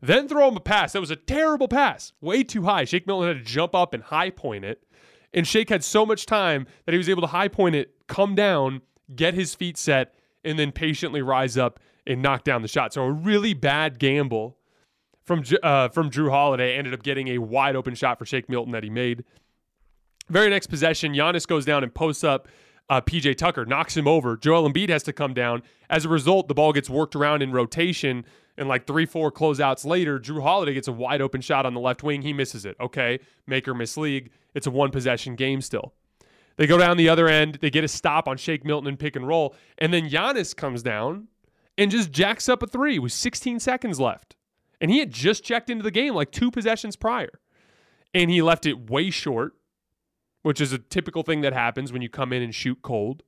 Then 0.00 0.28
throw 0.28 0.48
him 0.48 0.56
a 0.56 0.60
pass. 0.60 0.92
That 0.92 1.00
was 1.00 1.10
a 1.10 1.16
terrible 1.16 1.68
pass. 1.68 2.12
Way 2.20 2.44
too 2.44 2.62
high. 2.62 2.84
Shake 2.84 3.06
Milton 3.06 3.28
had 3.28 3.44
to 3.44 3.50
jump 3.50 3.74
up 3.74 3.92
and 3.92 4.02
high 4.02 4.30
point 4.30 4.64
it. 4.64 4.84
And 5.34 5.46
Shake 5.46 5.68
had 5.68 5.84
so 5.84 6.06
much 6.06 6.24
time 6.24 6.66
that 6.86 6.92
he 6.92 6.98
was 6.98 7.08
able 7.08 7.20
to 7.22 7.28
high 7.28 7.48
point 7.48 7.74
it, 7.74 7.94
come 8.06 8.34
down, 8.34 8.80
get 9.14 9.34
his 9.34 9.54
feet 9.54 9.76
set, 9.76 10.14
and 10.44 10.58
then 10.58 10.72
patiently 10.72 11.20
rise 11.20 11.58
up 11.58 11.80
and 12.06 12.22
knock 12.22 12.44
down 12.44 12.62
the 12.62 12.68
shot. 12.68 12.94
So 12.94 13.02
a 13.02 13.12
really 13.12 13.54
bad 13.54 13.98
gamble 13.98 14.56
from 15.24 15.44
uh, 15.62 15.88
from 15.88 16.10
Jrue 16.10 16.30
Holiday 16.30 16.76
ended 16.76 16.94
up 16.94 17.02
getting 17.02 17.28
a 17.28 17.38
wide 17.38 17.76
open 17.76 17.94
shot 17.94 18.18
for 18.18 18.24
Shake 18.24 18.48
Milton 18.48 18.72
that 18.72 18.82
he 18.82 18.88
made. 18.88 19.24
Very 20.30 20.48
next 20.48 20.68
possession, 20.68 21.12
Giannis 21.12 21.46
goes 21.46 21.64
down 21.64 21.82
and 21.82 21.94
posts 21.94 22.24
up 22.24 22.48
uh, 22.88 23.00
PJ 23.00 23.36
Tucker, 23.36 23.64
knocks 23.66 23.96
him 23.96 24.08
over. 24.08 24.36
Joel 24.36 24.70
Embiid 24.70 24.88
has 24.88 25.02
to 25.04 25.12
come 25.12 25.34
down. 25.34 25.62
As 25.90 26.04
a 26.04 26.08
result, 26.08 26.48
the 26.48 26.54
ball 26.54 26.72
gets 26.72 26.88
worked 26.88 27.14
around 27.14 27.42
in 27.42 27.52
rotation. 27.52 28.24
And 28.56 28.68
like 28.68 28.86
three, 28.86 29.06
four 29.06 29.30
closeouts 29.30 29.84
later, 29.84 30.18
Jrue 30.18 30.42
Holiday 30.42 30.74
gets 30.74 30.88
a 30.88 30.92
wide 30.92 31.20
open 31.20 31.40
shot 31.40 31.64
on 31.64 31.74
the 31.74 31.80
left 31.80 32.02
wing. 32.02 32.22
He 32.22 32.32
misses 32.32 32.64
it. 32.64 32.76
Okay, 32.80 33.20
make 33.46 33.68
or 33.68 33.74
miss 33.74 33.96
league. 33.96 34.30
It's 34.54 34.66
a 34.66 34.70
one 34.70 34.90
possession 34.90 35.36
game 35.36 35.60
still. 35.60 35.94
They 36.56 36.66
go 36.66 36.76
down 36.76 36.96
the 36.96 37.08
other 37.08 37.28
end. 37.28 37.58
They 37.60 37.70
get 37.70 37.84
a 37.84 37.88
stop 37.88 38.26
on 38.26 38.36
Shake 38.36 38.64
Milton 38.64 38.88
and 38.88 38.98
pick 38.98 39.14
and 39.14 39.28
roll. 39.28 39.54
And 39.78 39.94
then 39.94 40.10
Giannis 40.10 40.56
comes 40.56 40.82
down 40.82 41.28
and 41.78 41.90
just 41.90 42.10
jacks 42.10 42.48
up 42.48 42.62
a 42.62 42.66
three 42.66 42.98
with 42.98 43.12
16 43.12 43.60
seconds 43.60 44.00
left. 44.00 44.34
And 44.80 44.90
he 44.90 44.98
had 44.98 45.12
just 45.12 45.44
checked 45.44 45.70
into 45.70 45.84
the 45.84 45.92
game 45.92 46.14
like 46.14 46.32
two 46.32 46.50
possessions 46.50 46.96
prior. 46.96 47.40
And 48.12 48.28
he 48.28 48.42
left 48.42 48.66
it 48.66 48.90
way 48.90 49.10
short, 49.10 49.54
which 50.42 50.60
is 50.60 50.72
a 50.72 50.78
typical 50.78 51.22
thing 51.22 51.40
that 51.42 51.52
happens 51.52 51.92
when 51.92 52.02
you 52.02 52.08
come 52.08 52.32
in 52.32 52.42
and 52.42 52.54
shoot 52.54 52.78
cold. 52.82 53.22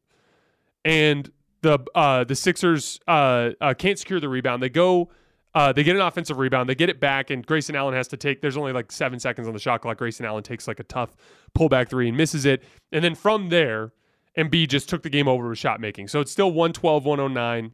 And 0.85 1.31
the 1.63 1.79
uh, 1.95 2.25
the 2.25 2.35
Sixers 2.35 3.01
uh, 3.07 3.51
uh, 3.61 3.75
can't 3.75 3.99
secure 3.99 4.21
the 4.21 4.29
rebound. 4.29 4.63
They 4.63 4.71
go 4.71 5.11
Uh, 5.53 5.73
they 5.73 5.83
get 5.83 5.97
an 5.97 6.03
offensive 6.03 6.39
rebound. 6.39 6.69
They 6.69 6.77
get 6.77 6.89
it 6.89 7.01
back, 7.01 7.31
and 7.31 7.45
Grayson 7.45 7.75
Allen 7.75 7.93
has 7.95 8.07
to 8.09 8.17
take. 8.17 8.41
There's 8.41 8.57
only 8.57 8.73
like 8.73 8.93
seven 8.93 9.19
seconds 9.19 9.49
on 9.49 9.53
the 9.53 9.59
shot 9.59 9.83
clock. 9.83 9.99
Grayson 9.99 10.25
Allen 10.25 10.45
takes 10.45 10.69
like 10.69 10.79
a 10.79 10.85
tough 10.85 11.17
pullback 11.59 11.89
three 11.89 12.09
and 12.09 12.17
misses 12.17 12.47
it. 12.47 12.63
And 12.93 13.03
then 13.03 13.17
from 13.17 13.49
there, 13.49 13.93
Embiid 14.39 14.69
just 14.69 14.89
took 14.89 15.03
the 15.03 15.11
game 15.11 15.27
over 15.27 15.49
with 15.49 15.59
shot 15.59 15.81
making. 15.81 16.07
So 16.09 16.21
it's 16.21 16.31
still 16.31 16.53
112, 16.53 17.05
109, 17.05 17.73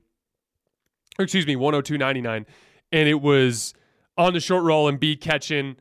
excuse 1.18 1.46
me, 1.46 1.54
102, 1.54 1.98
99. 1.98 2.46
And 2.92 3.08
it 3.08 3.20
was 3.20 3.74
on 4.16 4.32
the 4.32 4.40
short 4.40 4.64
roll, 4.64 4.88
and 4.88 4.98
Embiid 4.98 5.20
catching. 5.20 5.76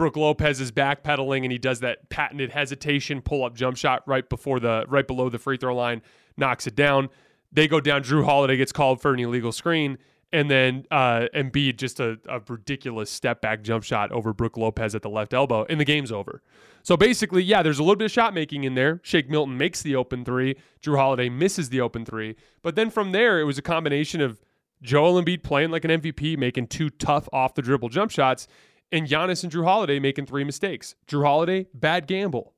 Brook 0.00 0.16
Lopez 0.16 0.62
is 0.62 0.72
backpedaling 0.72 1.42
and 1.42 1.52
he 1.52 1.58
does 1.58 1.80
that 1.80 2.08
patented 2.08 2.50
hesitation 2.50 3.20
pull 3.20 3.44
up 3.44 3.54
jump 3.54 3.76
shot 3.76 4.02
right 4.06 4.26
before 4.26 4.58
the 4.58 4.86
right 4.88 5.06
below 5.06 5.28
the 5.28 5.38
free 5.38 5.58
throw 5.58 5.76
line, 5.76 6.00
knocks 6.38 6.66
it 6.66 6.74
down. 6.74 7.10
They 7.52 7.68
go 7.68 7.80
down. 7.80 8.02
Jrue 8.02 8.24
Holiday 8.24 8.56
gets 8.56 8.72
called 8.72 9.02
for 9.02 9.12
an 9.12 9.20
illegal 9.20 9.52
screen. 9.52 9.98
And 10.32 10.50
then 10.50 10.86
uh, 10.90 11.26
Embiid 11.34 11.76
just 11.76 12.00
a, 12.00 12.18
a 12.30 12.40
ridiculous 12.48 13.10
step 13.10 13.42
back 13.42 13.62
jump 13.62 13.84
shot 13.84 14.10
over 14.10 14.32
Brook 14.32 14.56
Lopez 14.56 14.94
at 14.94 15.02
the 15.02 15.10
left 15.10 15.34
elbow, 15.34 15.66
and 15.68 15.78
the 15.78 15.84
game's 15.84 16.10
over. 16.10 16.40
So 16.82 16.96
basically, 16.96 17.42
yeah, 17.42 17.62
there's 17.62 17.78
a 17.78 17.82
little 17.82 17.96
bit 17.96 18.06
of 18.06 18.10
shot 18.10 18.32
making 18.32 18.64
in 18.64 18.76
there. 18.76 19.00
Shake 19.02 19.28
Milton 19.28 19.58
makes 19.58 19.82
the 19.82 19.96
open 19.96 20.24
three. 20.24 20.56
Jrue 20.82 20.96
Holiday 20.96 21.28
misses 21.28 21.68
the 21.68 21.82
open 21.82 22.06
three. 22.06 22.36
But 22.62 22.74
then 22.74 22.88
from 22.88 23.12
there, 23.12 23.38
it 23.38 23.44
was 23.44 23.58
a 23.58 23.62
combination 23.62 24.22
of 24.22 24.40
Joel 24.80 25.22
Embiid 25.22 25.42
playing 25.42 25.70
like 25.70 25.84
an 25.84 25.90
MVP, 25.90 26.38
making 26.38 26.68
two 26.68 26.88
tough 26.88 27.28
off 27.34 27.54
the 27.54 27.60
dribble 27.60 27.90
jump 27.90 28.10
shots, 28.10 28.48
and 28.92 29.06
Giannis 29.06 29.42
and 29.42 29.52
Jrue 29.52 29.64
Holiday 29.64 29.98
making 29.98 30.26
three 30.26 30.44
mistakes. 30.44 30.94
Jrue 31.06 31.24
Holiday, 31.24 31.66
bad 31.74 32.06
gamble 32.06 32.54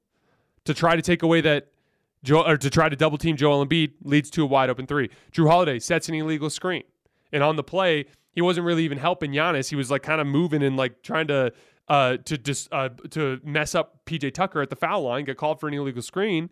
to 0.64 0.74
try 0.74 0.96
to 0.96 1.02
take 1.02 1.22
away 1.22 1.40
that 1.40 1.68
or 2.30 2.56
to 2.56 2.70
try 2.70 2.88
to 2.88 2.94
double 2.94 3.18
team 3.18 3.36
Joel 3.36 3.66
Embiid 3.66 3.94
leads 4.02 4.30
to 4.30 4.44
a 4.44 4.46
wide 4.46 4.70
open 4.70 4.86
three. 4.86 5.10
Jrue 5.32 5.48
Holiday 5.48 5.78
sets 5.78 6.08
an 6.08 6.14
illegal 6.14 6.50
screen. 6.50 6.84
And 7.32 7.42
on 7.42 7.56
the 7.56 7.64
play, 7.64 8.06
he 8.32 8.40
wasn't 8.40 8.66
really 8.66 8.84
even 8.84 8.98
helping 8.98 9.32
Giannis. 9.32 9.70
He 9.70 9.76
was 9.76 9.90
like 9.90 10.02
kind 10.02 10.20
of 10.20 10.26
moving 10.26 10.62
and 10.62 10.76
like 10.76 11.02
trying 11.02 11.26
to 11.28 11.52
uh 11.88 12.16
to 12.24 12.38
just 12.38 12.72
uh 12.72 12.90
to 13.10 13.40
mess 13.42 13.74
up 13.74 14.04
PJ 14.06 14.34
Tucker 14.34 14.62
at 14.62 14.70
the 14.70 14.76
foul 14.76 15.02
line, 15.02 15.24
get 15.24 15.36
called 15.36 15.58
for 15.58 15.68
an 15.68 15.74
illegal 15.74 16.02
screen. 16.02 16.50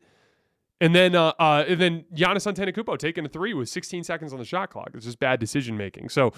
And 0.81 0.95
then 0.95 1.15
uh, 1.15 1.33
uh 1.39 1.65
and 1.69 1.81
then 1.81 2.05
Giannis 2.15 2.51
Antetokounmpo 2.51 2.99
taking 2.99 3.25
a 3.25 3.29
three 3.29 3.55
with 3.55 3.69
16 3.69 4.05
seconds 4.05 4.33
on 4.33 4.39
the 4.39 4.45
shot 4.45 4.71
clock. 4.71 4.91
It's 4.95 5.05
just 5.05 5.21
bad 5.21 5.41
decision 5.41 5.77
making. 5.77 6.09
So 6.09 6.33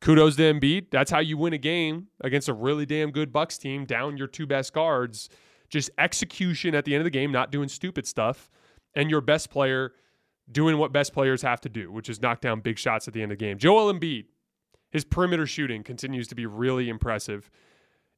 kudos 0.00 0.36
to 0.36 0.42
Embiid. 0.42 0.90
That's 0.90 1.10
how 1.10 1.20
you 1.20 1.36
win 1.36 1.52
a 1.52 1.58
game 1.58 2.08
against 2.20 2.48
a 2.48 2.54
really 2.54 2.86
damn 2.86 3.10
good 3.10 3.32
Bucks 3.32 3.58
team, 3.58 3.84
down 3.84 4.16
your 4.16 4.28
two 4.28 4.46
best 4.46 4.72
guards. 4.72 5.28
Just 5.68 5.90
execution 5.98 6.74
at 6.74 6.84
the 6.84 6.94
end 6.94 7.02
of 7.02 7.04
the 7.04 7.10
game, 7.10 7.30
not 7.30 7.52
doing 7.52 7.68
stupid 7.68 8.06
stuff, 8.06 8.50
and 8.94 9.10
your 9.10 9.20
best 9.20 9.50
player 9.50 9.92
doing 10.50 10.78
what 10.78 10.92
best 10.92 11.12
players 11.12 11.42
have 11.42 11.60
to 11.60 11.68
do, 11.68 11.92
which 11.92 12.08
is 12.08 12.22
knock 12.22 12.40
down 12.40 12.60
big 12.60 12.78
shots 12.78 13.06
at 13.06 13.14
the 13.14 13.22
end 13.22 13.32
of 13.32 13.38
the 13.38 13.44
game. 13.44 13.58
Joel 13.58 13.92
Embiid, 13.92 14.24
his 14.90 15.04
perimeter 15.04 15.46
shooting 15.46 15.82
continues 15.82 16.26
to 16.28 16.34
be 16.34 16.46
really 16.46 16.88
impressive. 16.88 17.50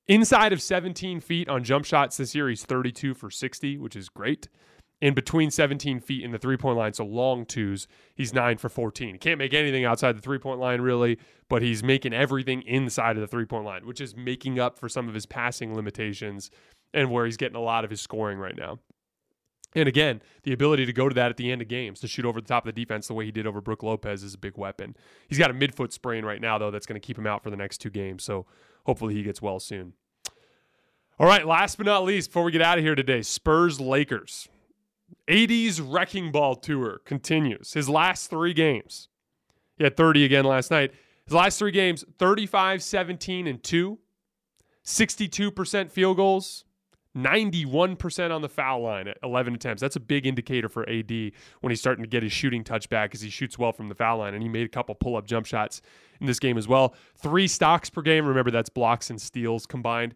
Inside 0.06 0.52
of 0.52 0.62
17 0.62 1.20
feet 1.20 1.48
on 1.48 1.64
jump 1.64 1.84
shots 1.84 2.16
this 2.16 2.34
year, 2.34 2.48
he's 2.48 2.64
32 2.64 3.14
for 3.14 3.30
60, 3.30 3.78
which 3.78 3.96
is 3.96 4.08
great. 4.08 4.48
In 5.00 5.14
between 5.14 5.50
17 5.50 6.00
feet 6.00 6.22
in 6.22 6.30
the 6.30 6.38
three 6.38 6.58
point 6.58 6.76
line, 6.76 6.92
so 6.92 7.04
long 7.04 7.46
twos, 7.46 7.88
he's 8.14 8.34
9 8.34 8.58
for 8.58 8.68
14. 8.68 9.14
He 9.14 9.18
can't 9.18 9.38
make 9.38 9.54
anything 9.54 9.84
outside 9.84 10.16
the 10.16 10.20
three 10.20 10.38
point 10.38 10.60
line, 10.60 10.82
really, 10.82 11.18
but 11.48 11.62
he's 11.62 11.82
making 11.82 12.12
everything 12.12 12.62
inside 12.62 13.16
of 13.16 13.22
the 13.22 13.26
three 13.26 13.46
point 13.46 13.64
line, 13.64 13.86
which 13.86 14.00
is 14.00 14.14
making 14.14 14.58
up 14.58 14.78
for 14.78 14.88
some 14.88 15.08
of 15.08 15.14
his 15.14 15.24
passing 15.24 15.74
limitations 15.74 16.50
and 16.92 17.10
where 17.10 17.24
he's 17.24 17.38
getting 17.38 17.56
a 17.56 17.62
lot 17.62 17.84
of 17.84 17.90
his 17.90 18.00
scoring 18.00 18.38
right 18.38 18.56
now. 18.56 18.78
And 19.74 19.88
again, 19.88 20.20
the 20.42 20.52
ability 20.52 20.84
to 20.86 20.92
go 20.92 21.08
to 21.08 21.14
that 21.14 21.30
at 21.30 21.36
the 21.36 21.50
end 21.50 21.62
of 21.62 21.68
games 21.68 22.00
to 22.00 22.08
shoot 22.08 22.24
over 22.24 22.40
the 22.40 22.48
top 22.48 22.66
of 22.66 22.74
the 22.74 22.84
defense 22.84 23.06
the 23.06 23.14
way 23.14 23.24
he 23.24 23.30
did 23.30 23.46
over 23.46 23.60
Brook 23.60 23.82
Lopez 23.82 24.22
is 24.22 24.34
a 24.34 24.38
big 24.38 24.58
weapon. 24.58 24.96
He's 25.28 25.38
got 25.38 25.50
a 25.50 25.54
midfoot 25.54 25.92
sprain 25.92 26.24
right 26.24 26.40
now, 26.40 26.58
though, 26.58 26.72
that's 26.72 26.86
going 26.86 27.00
to 27.00 27.06
keep 27.06 27.16
him 27.16 27.26
out 27.26 27.42
for 27.42 27.50
the 27.50 27.56
next 27.56 27.78
two 27.78 27.90
games. 27.90 28.24
So 28.24 28.46
hopefully 28.84 29.14
he 29.14 29.22
gets 29.22 29.40
well 29.40 29.60
soon. 29.60 29.92
All 31.20 31.26
right, 31.26 31.46
last 31.46 31.76
but 31.76 31.86
not 31.86 32.04
least, 32.04 32.30
before 32.30 32.42
we 32.42 32.50
get 32.50 32.62
out 32.62 32.78
of 32.78 32.84
here 32.84 32.94
today, 32.94 33.22
Spurs 33.22 33.80
Lakers. 33.80 34.48
AD's 35.28 35.80
wrecking 35.80 36.32
ball 36.32 36.56
tour 36.56 37.00
continues. 37.04 37.72
His 37.72 37.88
last 37.88 38.30
three 38.30 38.52
games, 38.52 39.08
he 39.76 39.84
had 39.84 39.96
30 39.96 40.24
again 40.24 40.44
last 40.44 40.70
night. 40.70 40.92
His 41.24 41.34
last 41.34 41.58
three 41.58 41.70
games 41.70 42.04
35, 42.18 42.82
17, 42.82 43.46
and 43.46 43.62
2, 43.62 43.98
62% 44.84 45.90
field 45.90 46.16
goals, 46.16 46.64
91% 47.16 48.30
on 48.34 48.42
the 48.42 48.48
foul 48.48 48.82
line 48.82 49.08
at 49.08 49.18
11 49.22 49.54
attempts. 49.54 49.80
That's 49.80 49.96
a 49.96 50.00
big 50.00 50.26
indicator 50.26 50.68
for 50.68 50.88
AD 50.88 51.10
when 51.60 51.70
he's 51.70 51.80
starting 51.80 52.04
to 52.04 52.08
get 52.08 52.22
his 52.22 52.32
shooting 52.32 52.62
touch 52.62 52.88
back 52.88 53.14
as 53.14 53.20
he 53.20 53.30
shoots 53.30 53.58
well 53.58 53.72
from 53.72 53.88
the 53.88 53.94
foul 53.94 54.18
line. 54.18 54.34
And 54.34 54.42
he 54.42 54.48
made 54.48 54.66
a 54.66 54.68
couple 54.68 54.94
pull 54.94 55.16
up 55.16 55.26
jump 55.26 55.46
shots 55.46 55.82
in 56.20 56.26
this 56.26 56.38
game 56.38 56.56
as 56.56 56.68
well. 56.68 56.94
Three 57.16 57.48
stocks 57.48 57.90
per 57.90 58.02
game. 58.02 58.26
Remember, 58.26 58.50
that's 58.50 58.70
blocks 58.70 59.10
and 59.10 59.20
steals 59.20 59.66
combined. 59.66 60.14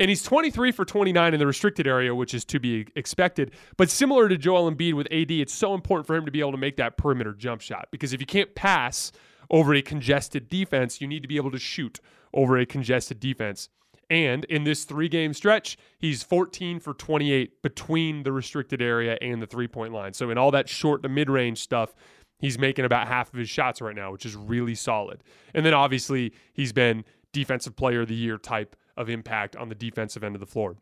And 0.00 0.08
he's 0.08 0.22
23 0.22 0.72
for 0.72 0.86
29 0.86 1.34
in 1.34 1.38
the 1.38 1.46
restricted 1.46 1.86
area, 1.86 2.14
which 2.14 2.32
is 2.32 2.46
to 2.46 2.58
be 2.58 2.86
expected. 2.96 3.52
But 3.76 3.90
similar 3.90 4.30
to 4.30 4.38
Joel 4.38 4.72
Embiid 4.72 4.94
with 4.94 5.06
AD, 5.12 5.30
it's 5.30 5.52
so 5.52 5.74
important 5.74 6.06
for 6.06 6.16
him 6.16 6.24
to 6.24 6.32
be 6.32 6.40
able 6.40 6.52
to 6.52 6.58
make 6.58 6.76
that 6.76 6.96
perimeter 6.96 7.34
jump 7.34 7.60
shot 7.60 7.88
because 7.92 8.14
if 8.14 8.20
you 8.20 8.26
can't 8.26 8.54
pass 8.54 9.12
over 9.50 9.74
a 9.74 9.82
congested 9.82 10.48
defense, 10.48 11.02
you 11.02 11.06
need 11.06 11.20
to 11.20 11.28
be 11.28 11.36
able 11.36 11.50
to 11.50 11.58
shoot 11.58 12.00
over 12.32 12.56
a 12.56 12.64
congested 12.64 13.20
defense. 13.20 13.68
And 14.08 14.46
in 14.46 14.64
this 14.64 14.84
three 14.84 15.08
game 15.08 15.34
stretch, 15.34 15.76
he's 15.98 16.22
14 16.22 16.80
for 16.80 16.94
28 16.94 17.62
between 17.62 18.22
the 18.22 18.32
restricted 18.32 18.80
area 18.80 19.18
and 19.20 19.42
the 19.42 19.46
three 19.46 19.68
point 19.68 19.92
line. 19.92 20.14
So, 20.14 20.30
in 20.30 20.38
all 20.38 20.50
that 20.50 20.68
short 20.68 21.02
to 21.02 21.10
mid 21.10 21.28
range 21.28 21.58
stuff, 21.58 21.94
he's 22.38 22.58
making 22.58 22.86
about 22.86 23.06
half 23.06 23.32
of 23.32 23.38
his 23.38 23.50
shots 23.50 23.82
right 23.82 23.94
now, 23.94 24.12
which 24.12 24.24
is 24.24 24.34
really 24.34 24.74
solid. 24.74 25.22
And 25.54 25.64
then 25.64 25.74
obviously, 25.74 26.32
he's 26.54 26.72
been 26.72 27.04
defensive 27.32 27.76
player 27.76 28.00
of 28.00 28.08
the 28.08 28.14
year 28.14 28.38
type 28.38 28.74
of 29.00 29.08
impact 29.08 29.56
on 29.56 29.68
the 29.68 29.74
defensive 29.74 30.22
end 30.22 30.36
of 30.36 30.40
the 30.40 30.46
floor. 30.46 30.76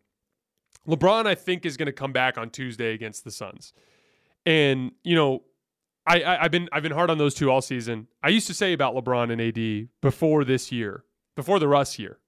LeBron, 0.87 1.27
I 1.27 1.35
think, 1.35 1.65
is 1.65 1.77
going 1.77 1.87
to 1.87 1.93
come 1.93 2.13
back 2.13 2.37
on 2.37 2.51
Tuesday 2.51 2.95
against 2.95 3.25
the 3.25 3.31
Suns. 3.31 3.73
And, 4.45 4.93
you 5.03 5.15
know, 5.15 5.43
I, 6.07 6.23
I, 6.23 6.43
have 6.43 6.51
been 6.51 6.69
I've 6.73 6.83
been 6.83 6.93
hard 6.93 7.11
on 7.11 7.19
those 7.19 7.35
two 7.35 7.51
all 7.51 7.61
season. 7.61 8.09
I 8.23 8.29
used 8.29 8.47
to 8.47 8.55
say 8.55 8.73
about 8.73 8.95
LeBron 8.95 9.31
and 9.31 9.41
AD 9.41 9.89
before 10.01 10.45
this 10.45 10.73
year, 10.73 11.05
before 11.37 11.59
the 11.59 11.69
Russ 11.69 11.99
year. 11.99 12.19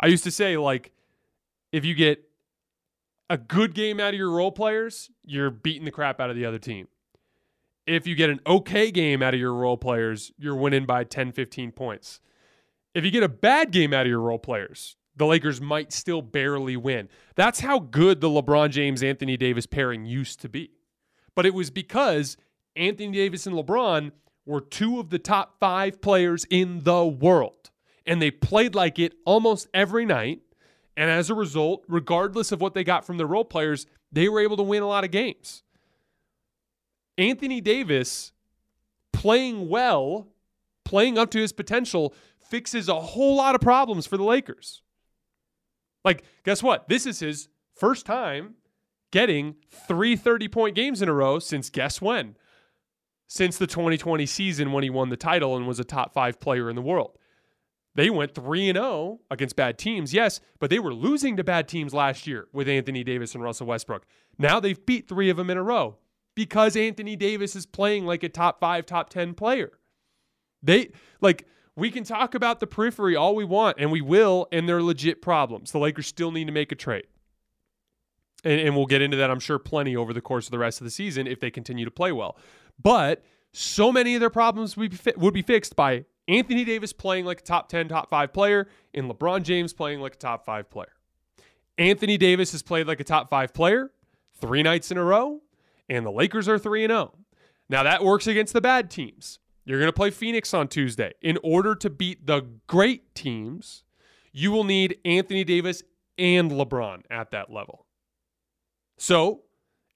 I 0.00 0.08
used 0.08 0.24
to 0.24 0.32
say 0.32 0.56
like 0.56 0.92
if 1.72 1.84
you 1.84 1.94
get 1.94 2.24
a 3.30 3.38
good 3.38 3.74
game 3.74 4.00
out 4.00 4.14
of 4.14 4.18
your 4.18 4.30
role 4.30 4.52
players, 4.52 5.10
you're 5.24 5.50
beating 5.50 5.84
the 5.84 5.90
crap 5.90 6.20
out 6.20 6.30
of 6.30 6.36
the 6.36 6.44
other 6.44 6.58
team. 6.58 6.88
If 7.86 8.06
you 8.06 8.14
get 8.14 8.30
an 8.30 8.40
okay 8.46 8.90
game 8.90 9.22
out 9.22 9.32
of 9.32 9.40
your 9.40 9.54
role 9.54 9.76
players, 9.76 10.32
you're 10.38 10.56
winning 10.56 10.84
by 10.84 11.04
10, 11.04 11.32
15 11.32 11.72
points. 11.72 12.20
If 12.94 13.04
you 13.04 13.10
get 13.10 13.22
a 13.22 13.28
bad 13.28 13.70
game 13.70 13.94
out 13.94 14.02
of 14.02 14.10
your 14.10 14.20
role 14.20 14.38
players, 14.38 14.96
the 15.18 15.26
Lakers 15.26 15.60
might 15.60 15.92
still 15.92 16.22
barely 16.22 16.76
win. 16.76 17.08
That's 17.34 17.60
how 17.60 17.80
good 17.80 18.20
the 18.20 18.28
LeBron 18.28 18.70
James 18.70 19.02
Anthony 19.02 19.36
Davis 19.36 19.66
pairing 19.66 20.06
used 20.06 20.40
to 20.40 20.48
be. 20.48 20.70
But 21.34 21.44
it 21.44 21.54
was 21.54 21.70
because 21.70 22.36
Anthony 22.76 23.12
Davis 23.12 23.46
and 23.46 23.54
LeBron 23.54 24.12
were 24.46 24.60
two 24.60 24.98
of 24.98 25.10
the 25.10 25.18
top 25.18 25.56
five 25.60 26.00
players 26.00 26.46
in 26.48 26.84
the 26.84 27.04
world 27.04 27.70
and 28.08 28.22
they 28.22 28.30
played 28.30 28.74
like 28.74 28.98
it 28.98 29.14
almost 29.26 29.68
every 29.74 30.06
night. 30.06 30.40
And 30.96 31.10
as 31.10 31.30
a 31.30 31.34
result, 31.34 31.84
regardless 31.86 32.50
of 32.50 32.60
what 32.60 32.74
they 32.74 32.82
got 32.82 33.04
from 33.04 33.18
their 33.18 33.26
role 33.26 33.44
players, 33.44 33.86
they 34.10 34.28
were 34.28 34.40
able 34.40 34.56
to 34.56 34.62
win 34.62 34.82
a 34.82 34.88
lot 34.88 35.04
of 35.04 35.10
games. 35.10 35.62
Anthony 37.18 37.60
Davis 37.60 38.32
playing 39.12 39.68
well, 39.68 40.28
playing 40.84 41.18
up 41.18 41.30
to 41.32 41.38
his 41.38 41.52
potential, 41.52 42.14
fixes 42.40 42.88
a 42.88 42.98
whole 42.98 43.36
lot 43.36 43.54
of 43.54 43.60
problems 43.60 44.06
for 44.06 44.16
the 44.16 44.24
Lakers. 44.24 44.82
Like, 46.08 46.24
guess 46.42 46.62
what? 46.62 46.88
This 46.88 47.04
is 47.04 47.20
his 47.20 47.50
first 47.76 48.06
time 48.06 48.54
getting 49.12 49.56
three 49.70 50.16
30 50.16 50.48
point 50.48 50.74
games 50.74 51.02
in 51.02 51.08
a 51.10 51.12
row 51.12 51.38
since 51.38 51.68
guess 51.68 52.00
when? 52.00 52.34
Since 53.26 53.58
the 53.58 53.66
2020 53.66 54.24
season 54.24 54.72
when 54.72 54.82
he 54.82 54.88
won 54.88 55.10
the 55.10 55.18
title 55.18 55.54
and 55.54 55.68
was 55.68 55.78
a 55.78 55.84
top 55.84 56.14
five 56.14 56.40
player 56.40 56.70
in 56.70 56.76
the 56.76 56.82
world. 56.82 57.18
They 57.94 58.08
went 58.08 58.34
3 58.34 58.72
0 58.72 59.20
against 59.30 59.54
bad 59.54 59.76
teams, 59.76 60.14
yes, 60.14 60.40
but 60.58 60.70
they 60.70 60.78
were 60.78 60.94
losing 60.94 61.36
to 61.36 61.44
bad 61.44 61.68
teams 61.68 61.92
last 61.92 62.26
year 62.26 62.48
with 62.54 62.70
Anthony 62.70 63.04
Davis 63.04 63.34
and 63.34 63.44
Russell 63.44 63.66
Westbrook. 63.66 64.06
Now 64.38 64.60
they've 64.60 64.86
beat 64.86 65.08
three 65.08 65.28
of 65.28 65.36
them 65.36 65.50
in 65.50 65.58
a 65.58 65.62
row 65.62 65.98
because 66.34 66.74
Anthony 66.74 67.16
Davis 67.16 67.54
is 67.54 67.66
playing 67.66 68.06
like 68.06 68.22
a 68.22 68.30
top 68.30 68.60
five, 68.60 68.86
top 68.86 69.10
10 69.10 69.34
player. 69.34 69.72
They, 70.62 70.90
like, 71.20 71.46
we 71.78 71.92
can 71.92 72.02
talk 72.02 72.34
about 72.34 72.58
the 72.58 72.66
periphery 72.66 73.14
all 73.14 73.36
we 73.36 73.44
want, 73.44 73.76
and 73.78 73.92
we 73.92 74.00
will, 74.00 74.48
and 74.50 74.68
they're 74.68 74.82
legit 74.82 75.22
problems. 75.22 75.70
The 75.70 75.78
Lakers 75.78 76.08
still 76.08 76.32
need 76.32 76.46
to 76.46 76.52
make 76.52 76.72
a 76.72 76.74
trade. 76.74 77.06
And, 78.42 78.60
and 78.60 78.76
we'll 78.76 78.86
get 78.86 79.00
into 79.00 79.16
that, 79.16 79.30
I'm 79.30 79.38
sure, 79.38 79.60
plenty 79.60 79.96
over 79.96 80.12
the 80.12 80.20
course 80.20 80.46
of 80.46 80.50
the 80.50 80.58
rest 80.58 80.80
of 80.80 80.84
the 80.84 80.90
season 80.90 81.28
if 81.28 81.38
they 81.38 81.50
continue 81.50 81.84
to 81.84 81.90
play 81.90 82.10
well. 82.10 82.36
But 82.82 83.24
so 83.52 83.92
many 83.92 84.14
of 84.14 84.20
their 84.20 84.30
problems 84.30 84.76
would 84.76 84.90
be, 84.90 85.12
would 85.16 85.34
be 85.34 85.42
fixed 85.42 85.76
by 85.76 86.04
Anthony 86.26 86.64
Davis 86.64 86.92
playing 86.92 87.24
like 87.24 87.40
a 87.40 87.44
top 87.44 87.68
10, 87.68 87.88
top 87.88 88.10
5 88.10 88.32
player, 88.32 88.68
and 88.92 89.08
LeBron 89.08 89.44
James 89.44 89.72
playing 89.72 90.00
like 90.00 90.14
a 90.14 90.18
top 90.18 90.44
5 90.44 90.68
player. 90.68 90.92
Anthony 91.78 92.18
Davis 92.18 92.50
has 92.52 92.62
played 92.62 92.88
like 92.88 92.98
a 92.98 93.04
top 93.04 93.30
5 93.30 93.54
player 93.54 93.92
three 94.34 94.64
nights 94.64 94.90
in 94.90 94.98
a 94.98 95.04
row, 95.04 95.42
and 95.88 96.04
the 96.04 96.10
Lakers 96.10 96.48
are 96.48 96.58
3 96.58 96.88
0. 96.88 97.14
Now 97.68 97.84
that 97.84 98.02
works 98.02 98.26
against 98.26 98.52
the 98.52 98.60
bad 98.60 98.90
teams. 98.90 99.38
You're 99.68 99.78
going 99.78 99.88
to 99.88 99.92
play 99.92 100.08
Phoenix 100.08 100.54
on 100.54 100.68
Tuesday. 100.68 101.12
In 101.20 101.38
order 101.42 101.74
to 101.74 101.90
beat 101.90 102.26
the 102.26 102.46
great 102.66 103.14
teams, 103.14 103.84
you 104.32 104.50
will 104.50 104.64
need 104.64 104.96
Anthony 105.04 105.44
Davis 105.44 105.82
and 106.16 106.50
LeBron 106.50 107.02
at 107.10 107.32
that 107.32 107.52
level. 107.52 107.84
So, 108.96 109.42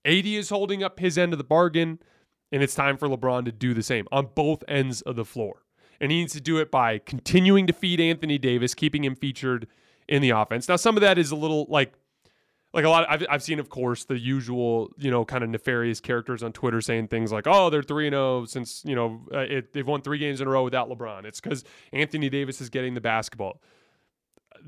AD 0.04 0.26
is 0.26 0.50
holding 0.50 0.82
up 0.82 1.00
his 1.00 1.16
end 1.16 1.32
of 1.32 1.38
the 1.38 1.44
bargain, 1.44 2.00
and 2.52 2.62
it's 2.62 2.74
time 2.74 2.98
for 2.98 3.08
LeBron 3.08 3.46
to 3.46 3.52
do 3.52 3.72
the 3.72 3.82
same 3.82 4.06
on 4.12 4.28
both 4.34 4.62
ends 4.68 5.00
of 5.00 5.16
the 5.16 5.24
floor. 5.24 5.62
And 6.02 6.12
he 6.12 6.18
needs 6.18 6.34
to 6.34 6.40
do 6.42 6.58
it 6.58 6.70
by 6.70 6.98
continuing 6.98 7.66
to 7.66 7.72
feed 7.72 7.98
Anthony 7.98 8.36
Davis, 8.36 8.74
keeping 8.74 9.04
him 9.04 9.16
featured 9.16 9.66
in 10.06 10.20
the 10.20 10.30
offense. 10.30 10.68
Now, 10.68 10.76
some 10.76 10.98
of 10.98 11.00
that 11.00 11.16
is 11.16 11.30
a 11.30 11.36
little 11.36 11.64
like 11.70 11.94
like 12.72 12.84
a 12.84 12.88
lot 12.88 13.06
I've, 13.08 13.24
I've 13.28 13.42
seen 13.42 13.58
of 13.58 13.68
course 13.68 14.04
the 14.04 14.18
usual 14.18 14.90
you 14.98 15.10
know 15.10 15.24
kind 15.24 15.44
of 15.44 15.50
nefarious 15.50 16.00
characters 16.00 16.42
on 16.42 16.52
twitter 16.52 16.80
saying 16.80 17.08
things 17.08 17.32
like 17.32 17.46
oh 17.46 17.70
they're 17.70 17.82
3-0 17.82 18.48
since 18.48 18.82
you 18.84 18.94
know 18.94 19.20
uh, 19.32 19.38
it, 19.38 19.72
they've 19.72 19.86
won 19.86 20.02
three 20.02 20.18
games 20.18 20.40
in 20.40 20.46
a 20.46 20.50
row 20.50 20.64
without 20.64 20.88
lebron. 20.88 21.24
It's 21.24 21.40
because 21.40 21.64
anthony 21.92 22.28
davis 22.28 22.60
is 22.60 22.68
getting 22.70 22.94
the 22.94 23.00
basketball. 23.00 23.60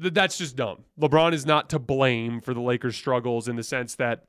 Th- 0.01 0.13
that's 0.13 0.39
just 0.39 0.57
dumb. 0.57 0.85
Lebron 1.01 1.33
is 1.33 1.47
not 1.47 1.71
to 1.71 1.79
blame 1.79 2.41
for 2.41 2.55
the 2.55 2.61
lakers 2.61 2.97
struggles 2.97 3.49
in 3.49 3.57
the 3.57 3.63
sense 3.63 3.95
that 3.97 4.25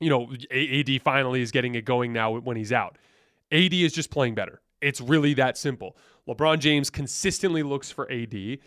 you 0.00 0.10
know 0.10 0.32
ad 0.50 1.02
finally 1.02 1.42
is 1.42 1.50
getting 1.50 1.74
it 1.74 1.84
going 1.84 2.12
now 2.12 2.38
when 2.38 2.56
he's 2.56 2.72
out. 2.72 2.96
Ad 3.50 3.72
is 3.72 3.92
just 3.92 4.10
playing 4.10 4.34
better. 4.34 4.60
It's 4.80 5.00
really 5.00 5.34
that 5.34 5.58
simple. 5.58 5.96
Lebron 6.28 6.58
james 6.58 6.90
consistently 6.90 7.62
looks 7.62 7.90
for 7.90 8.10
ad 8.12 8.58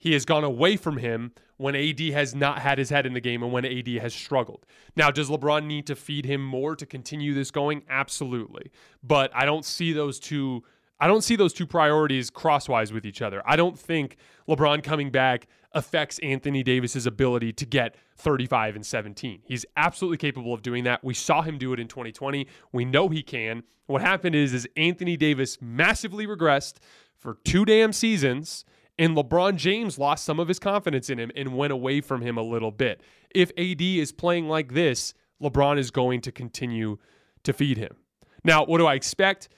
he 0.00 0.14
has 0.14 0.24
gone 0.24 0.42
away 0.42 0.76
from 0.76 0.96
him 0.96 1.32
when 1.58 1.76
AD 1.76 2.00
has 2.00 2.34
not 2.34 2.58
had 2.60 2.78
his 2.78 2.88
head 2.88 3.04
in 3.04 3.12
the 3.12 3.20
game 3.20 3.42
and 3.42 3.52
when 3.52 3.66
AD 3.66 3.86
has 3.86 4.14
struggled. 4.14 4.64
Now, 4.96 5.10
does 5.10 5.28
LeBron 5.28 5.66
need 5.66 5.86
to 5.86 5.94
feed 5.94 6.24
him 6.24 6.42
more 6.42 6.74
to 6.74 6.86
continue 6.86 7.34
this 7.34 7.50
going? 7.50 7.82
Absolutely. 7.88 8.72
But 9.02 9.30
I 9.34 9.44
don't 9.44 9.64
see 9.64 9.92
those 9.92 10.18
two 10.18 10.64
I 11.02 11.06
don't 11.06 11.22
see 11.22 11.34
those 11.34 11.54
two 11.54 11.66
priorities 11.66 12.28
crosswise 12.28 12.92
with 12.92 13.06
each 13.06 13.22
other. 13.22 13.42
I 13.46 13.56
don't 13.56 13.78
think 13.78 14.16
LeBron 14.46 14.82
coming 14.82 15.10
back 15.10 15.46
affects 15.72 16.18
Anthony 16.18 16.62
Davis's 16.62 17.06
ability 17.06 17.54
to 17.54 17.64
get 17.64 17.94
35 18.16 18.76
and 18.76 18.84
17. 18.84 19.40
He's 19.44 19.64
absolutely 19.78 20.18
capable 20.18 20.52
of 20.52 20.60
doing 20.60 20.84
that. 20.84 21.02
We 21.02 21.14
saw 21.14 21.40
him 21.40 21.56
do 21.56 21.72
it 21.72 21.80
in 21.80 21.88
2020. 21.88 22.46
We 22.72 22.84
know 22.84 23.08
he 23.08 23.22
can. 23.22 23.62
What 23.86 24.02
happened 24.02 24.34
is 24.34 24.52
is 24.52 24.68
Anthony 24.76 25.16
Davis 25.16 25.56
massively 25.62 26.26
regressed 26.26 26.74
for 27.16 27.38
two 27.44 27.64
damn 27.64 27.94
seasons 27.94 28.66
and 29.00 29.16
LeBron 29.16 29.56
James 29.56 29.98
lost 29.98 30.26
some 30.26 30.38
of 30.38 30.46
his 30.46 30.58
confidence 30.58 31.08
in 31.08 31.18
him 31.18 31.32
and 31.34 31.56
went 31.56 31.72
away 31.72 32.02
from 32.02 32.20
him 32.20 32.36
a 32.36 32.42
little 32.42 32.70
bit. 32.70 33.00
If 33.34 33.50
AD 33.56 33.80
is 33.80 34.12
playing 34.12 34.46
like 34.46 34.74
this, 34.74 35.14
LeBron 35.42 35.78
is 35.78 35.90
going 35.90 36.20
to 36.20 36.30
continue 36.30 36.98
to 37.44 37.54
feed 37.54 37.78
him. 37.78 37.96
Now, 38.44 38.66
what 38.66 38.76
do 38.76 38.86
I 38.86 38.94
expect? 38.94 39.48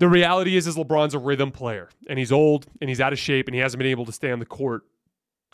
The 0.00 0.08
reality 0.08 0.56
is, 0.56 0.66
is 0.66 0.74
LeBron's 0.74 1.14
a 1.14 1.20
rhythm 1.20 1.52
player, 1.52 1.88
and 2.08 2.18
he's 2.18 2.32
old, 2.32 2.66
and 2.80 2.90
he's 2.90 3.00
out 3.00 3.12
of 3.12 3.18
shape, 3.20 3.46
and 3.46 3.54
he 3.54 3.60
hasn't 3.60 3.78
been 3.78 3.88
able 3.88 4.06
to 4.06 4.12
stay 4.12 4.32
on 4.32 4.40
the 4.40 4.46
court 4.46 4.82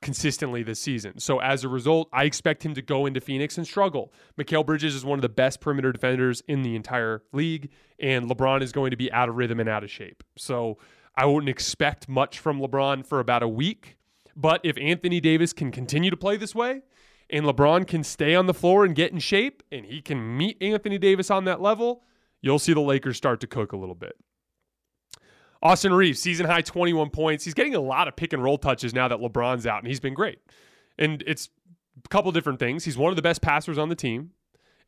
consistently 0.00 0.62
this 0.62 0.80
season. 0.80 1.18
So 1.18 1.40
as 1.40 1.62
a 1.62 1.68
result, 1.68 2.08
I 2.10 2.24
expect 2.24 2.64
him 2.64 2.72
to 2.72 2.80
go 2.80 3.04
into 3.04 3.20
Phoenix 3.20 3.58
and 3.58 3.66
struggle. 3.66 4.14
Mikal 4.38 4.64
Bridges 4.64 4.94
is 4.94 5.04
one 5.04 5.18
of 5.18 5.22
the 5.22 5.28
best 5.28 5.60
perimeter 5.60 5.92
defenders 5.92 6.42
in 6.48 6.62
the 6.62 6.74
entire 6.74 7.22
league, 7.34 7.68
and 7.98 8.30
LeBron 8.30 8.62
is 8.62 8.72
going 8.72 8.92
to 8.92 8.96
be 8.96 9.12
out 9.12 9.28
of 9.28 9.34
rhythm 9.34 9.60
and 9.60 9.68
out 9.68 9.84
of 9.84 9.90
shape. 9.90 10.24
So 10.38 10.78
I 11.20 11.26
wouldn't 11.26 11.50
expect 11.50 12.08
much 12.08 12.38
from 12.38 12.62
LeBron 12.62 13.04
for 13.04 13.20
about 13.20 13.42
a 13.42 13.48
week. 13.48 13.98
But 14.34 14.62
if 14.64 14.78
Anthony 14.78 15.20
Davis 15.20 15.52
can 15.52 15.70
continue 15.70 16.08
to 16.10 16.16
play 16.16 16.38
this 16.38 16.54
way 16.54 16.80
and 17.28 17.44
LeBron 17.44 17.86
can 17.86 18.02
stay 18.04 18.34
on 18.34 18.46
the 18.46 18.54
floor 18.54 18.86
and 18.86 18.94
get 18.94 19.12
in 19.12 19.18
shape 19.18 19.62
and 19.70 19.84
he 19.84 20.00
can 20.00 20.38
meet 20.38 20.56
Anthony 20.62 20.96
Davis 20.96 21.30
on 21.30 21.44
that 21.44 21.60
level, 21.60 22.04
you'll 22.40 22.58
see 22.58 22.72
the 22.72 22.80
Lakers 22.80 23.18
start 23.18 23.38
to 23.40 23.46
cook 23.46 23.72
a 23.72 23.76
little 23.76 23.94
bit. 23.94 24.14
Austin 25.62 25.92
Reaves, 25.92 26.18
season 26.18 26.46
high 26.46 26.62
21 26.62 27.10
points. 27.10 27.44
He's 27.44 27.52
getting 27.52 27.74
a 27.74 27.80
lot 27.80 28.08
of 28.08 28.16
pick 28.16 28.32
and 28.32 28.42
roll 28.42 28.56
touches 28.56 28.94
now 28.94 29.06
that 29.08 29.18
LeBron's 29.18 29.66
out, 29.66 29.80
and 29.80 29.88
he's 29.88 30.00
been 30.00 30.14
great. 30.14 30.38
And 30.98 31.22
it's 31.26 31.50
a 32.02 32.08
couple 32.08 32.32
different 32.32 32.60
things. 32.60 32.86
He's 32.86 32.96
one 32.96 33.10
of 33.10 33.16
the 33.16 33.22
best 33.22 33.42
passers 33.42 33.76
on 33.76 33.90
the 33.90 33.94
team. 33.94 34.30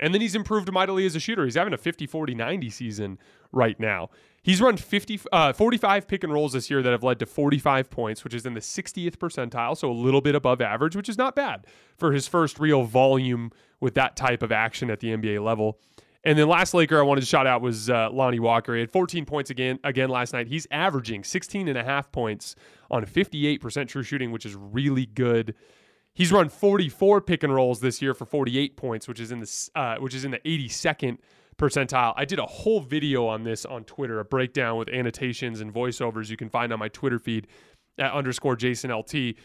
And 0.00 0.14
then 0.14 0.22
he's 0.22 0.34
improved 0.34 0.72
mightily 0.72 1.04
as 1.04 1.14
a 1.14 1.20
shooter. 1.20 1.44
He's 1.44 1.56
having 1.56 1.74
a 1.74 1.78
50 1.78 2.06
40 2.06 2.34
90 2.34 2.70
season 2.70 3.18
right 3.52 3.78
now. 3.78 4.08
He's 4.42 4.60
run 4.60 4.76
50, 4.76 5.20
uh, 5.30 5.52
45 5.52 6.08
pick 6.08 6.24
and 6.24 6.32
rolls 6.32 6.52
this 6.52 6.68
year 6.68 6.82
that 6.82 6.90
have 6.90 7.04
led 7.04 7.20
to 7.20 7.26
45 7.26 7.88
points, 7.90 8.24
which 8.24 8.34
is 8.34 8.44
in 8.44 8.54
the 8.54 8.60
60th 8.60 9.16
percentile, 9.16 9.76
so 9.76 9.88
a 9.88 9.92
little 9.92 10.20
bit 10.20 10.34
above 10.34 10.60
average, 10.60 10.96
which 10.96 11.08
is 11.08 11.16
not 11.16 11.36
bad 11.36 11.64
for 11.96 12.12
his 12.12 12.26
first 12.26 12.58
real 12.58 12.82
volume 12.82 13.52
with 13.80 13.94
that 13.94 14.16
type 14.16 14.42
of 14.42 14.50
action 14.50 14.90
at 14.90 14.98
the 14.98 15.08
NBA 15.08 15.44
level. 15.44 15.78
And 16.24 16.38
then 16.38 16.48
last 16.48 16.74
Laker 16.74 16.98
I 16.98 17.02
wanted 17.02 17.20
to 17.20 17.26
shout 17.26 17.46
out 17.46 17.62
was 17.62 17.88
uh, 17.88 18.10
Lonnie 18.10 18.40
Walker. 18.40 18.74
He 18.74 18.80
had 18.80 18.90
14 18.90 19.24
points 19.24 19.50
again 19.50 19.78
again 19.82 20.08
last 20.08 20.32
night. 20.32 20.46
He's 20.48 20.66
averaging 20.70 21.24
16 21.24 21.68
and 21.68 21.78
a 21.78 21.84
half 21.84 22.12
points 22.12 22.54
on 22.90 23.04
58% 23.04 23.88
true 23.88 24.02
shooting, 24.02 24.30
which 24.30 24.46
is 24.46 24.54
really 24.54 25.06
good. 25.06 25.54
He's 26.14 26.30
run 26.30 26.48
44 26.48 27.22
pick 27.22 27.42
and 27.42 27.52
rolls 27.54 27.80
this 27.80 28.02
year 28.02 28.14
for 28.14 28.24
48 28.24 28.76
points, 28.76 29.08
which 29.08 29.18
is 29.18 29.32
in 29.32 29.40
the 29.40 29.70
uh, 29.74 29.96
which 29.98 30.14
is 30.14 30.24
in 30.24 30.30
the 30.30 30.38
82nd 30.40 31.18
percentile. 31.62 32.12
I 32.16 32.24
did 32.24 32.40
a 32.40 32.46
whole 32.46 32.80
video 32.80 33.26
on 33.26 33.44
this 33.44 33.64
on 33.64 33.84
Twitter, 33.84 34.18
a 34.18 34.24
breakdown 34.24 34.78
with 34.78 34.88
annotations 34.88 35.60
and 35.60 35.72
voiceovers 35.72 36.28
you 36.28 36.36
can 36.36 36.48
find 36.48 36.72
on 36.72 36.80
my 36.80 36.88
Twitter 36.88 37.20
feed 37.20 37.46
at 37.98 38.12
underscore 38.12 38.56
Jason 38.56 38.92
LT. 38.92 39.36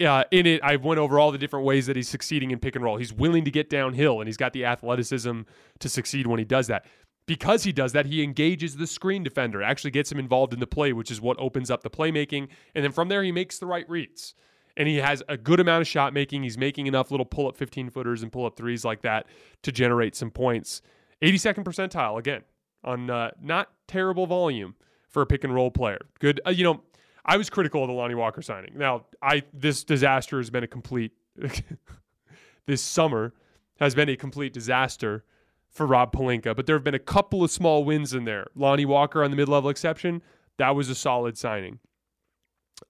Uh, 0.00 0.24
in 0.30 0.46
it, 0.46 0.62
I 0.62 0.76
went 0.76 1.00
over 1.00 1.18
all 1.18 1.32
the 1.32 1.38
different 1.38 1.66
ways 1.66 1.86
that 1.86 1.96
he's 1.96 2.08
succeeding 2.08 2.52
in 2.52 2.60
pick 2.60 2.76
and 2.76 2.84
roll. 2.84 2.96
He's 2.96 3.12
willing 3.12 3.44
to 3.44 3.50
get 3.50 3.70
downhill, 3.70 4.20
and 4.20 4.28
he's 4.28 4.36
got 4.36 4.52
the 4.52 4.64
athleticism 4.64 5.42
to 5.80 5.88
succeed 5.88 6.28
when 6.28 6.38
he 6.38 6.44
does 6.44 6.68
that. 6.68 6.86
Because 7.26 7.64
he 7.64 7.72
does 7.72 7.92
that, 7.92 8.06
he 8.06 8.22
engages 8.22 8.76
the 8.76 8.86
screen 8.86 9.24
defender, 9.24 9.62
actually 9.62 9.90
gets 9.90 10.12
him 10.12 10.18
involved 10.18 10.52
in 10.52 10.60
the 10.60 10.66
play, 10.66 10.92
which 10.92 11.10
is 11.10 11.20
what 11.20 11.38
opens 11.40 11.70
up 11.70 11.82
the 11.82 11.90
playmaking. 11.90 12.48
And 12.74 12.84
then 12.84 12.92
from 12.92 13.08
there, 13.08 13.22
he 13.24 13.32
makes 13.32 13.58
the 13.58 13.66
right 13.66 13.88
reads 13.88 14.34
and 14.76 14.88
he 14.88 14.96
has 14.96 15.22
a 15.28 15.36
good 15.36 15.60
amount 15.60 15.80
of 15.80 15.86
shot 15.86 16.12
making. 16.12 16.42
He's 16.42 16.58
making 16.58 16.86
enough 16.86 17.10
little 17.10 17.24
pull 17.24 17.48
up 17.48 17.56
15 17.56 17.90
footers 17.90 18.22
and 18.22 18.30
pull 18.30 18.44
up 18.44 18.56
threes 18.56 18.84
like 18.84 19.02
that 19.02 19.26
to 19.62 19.72
generate 19.72 20.14
some 20.16 20.30
points. 20.30 20.82
82nd 21.24 21.64
percentile 21.64 22.18
again 22.18 22.42
on 22.82 23.10
uh, 23.10 23.30
not 23.40 23.70
terrible 23.88 24.26
volume 24.26 24.74
for 25.08 25.22
a 25.22 25.26
pick 25.26 25.44
and 25.44 25.54
roll 25.54 25.70
player. 25.70 26.00
Good, 26.18 26.40
uh, 26.46 26.50
you 26.50 26.64
know. 26.64 26.82
I 27.26 27.38
was 27.38 27.48
critical 27.48 27.82
of 27.82 27.88
the 27.88 27.94
Lonnie 27.94 28.14
Walker 28.14 28.42
signing. 28.42 28.72
Now, 28.76 29.06
I 29.22 29.44
this 29.54 29.82
disaster 29.82 30.36
has 30.36 30.50
been 30.50 30.62
a 30.62 30.66
complete. 30.66 31.12
this 32.66 32.82
summer 32.82 33.32
has 33.80 33.94
been 33.94 34.10
a 34.10 34.16
complete 34.16 34.52
disaster 34.52 35.24
for 35.70 35.86
Rob 35.86 36.12
Pelinka, 36.12 36.54
but 36.54 36.66
there 36.66 36.76
have 36.76 36.84
been 36.84 36.94
a 36.94 37.00
couple 37.00 37.42
of 37.42 37.50
small 37.50 37.84
wins 37.84 38.14
in 38.14 38.24
there. 38.24 38.46
Lonnie 38.54 38.84
Walker 38.84 39.24
on 39.24 39.30
the 39.30 39.36
mid-level 39.36 39.68
exception, 39.68 40.22
that 40.58 40.76
was 40.76 40.88
a 40.88 40.94
solid 40.94 41.36
signing. 41.36 41.80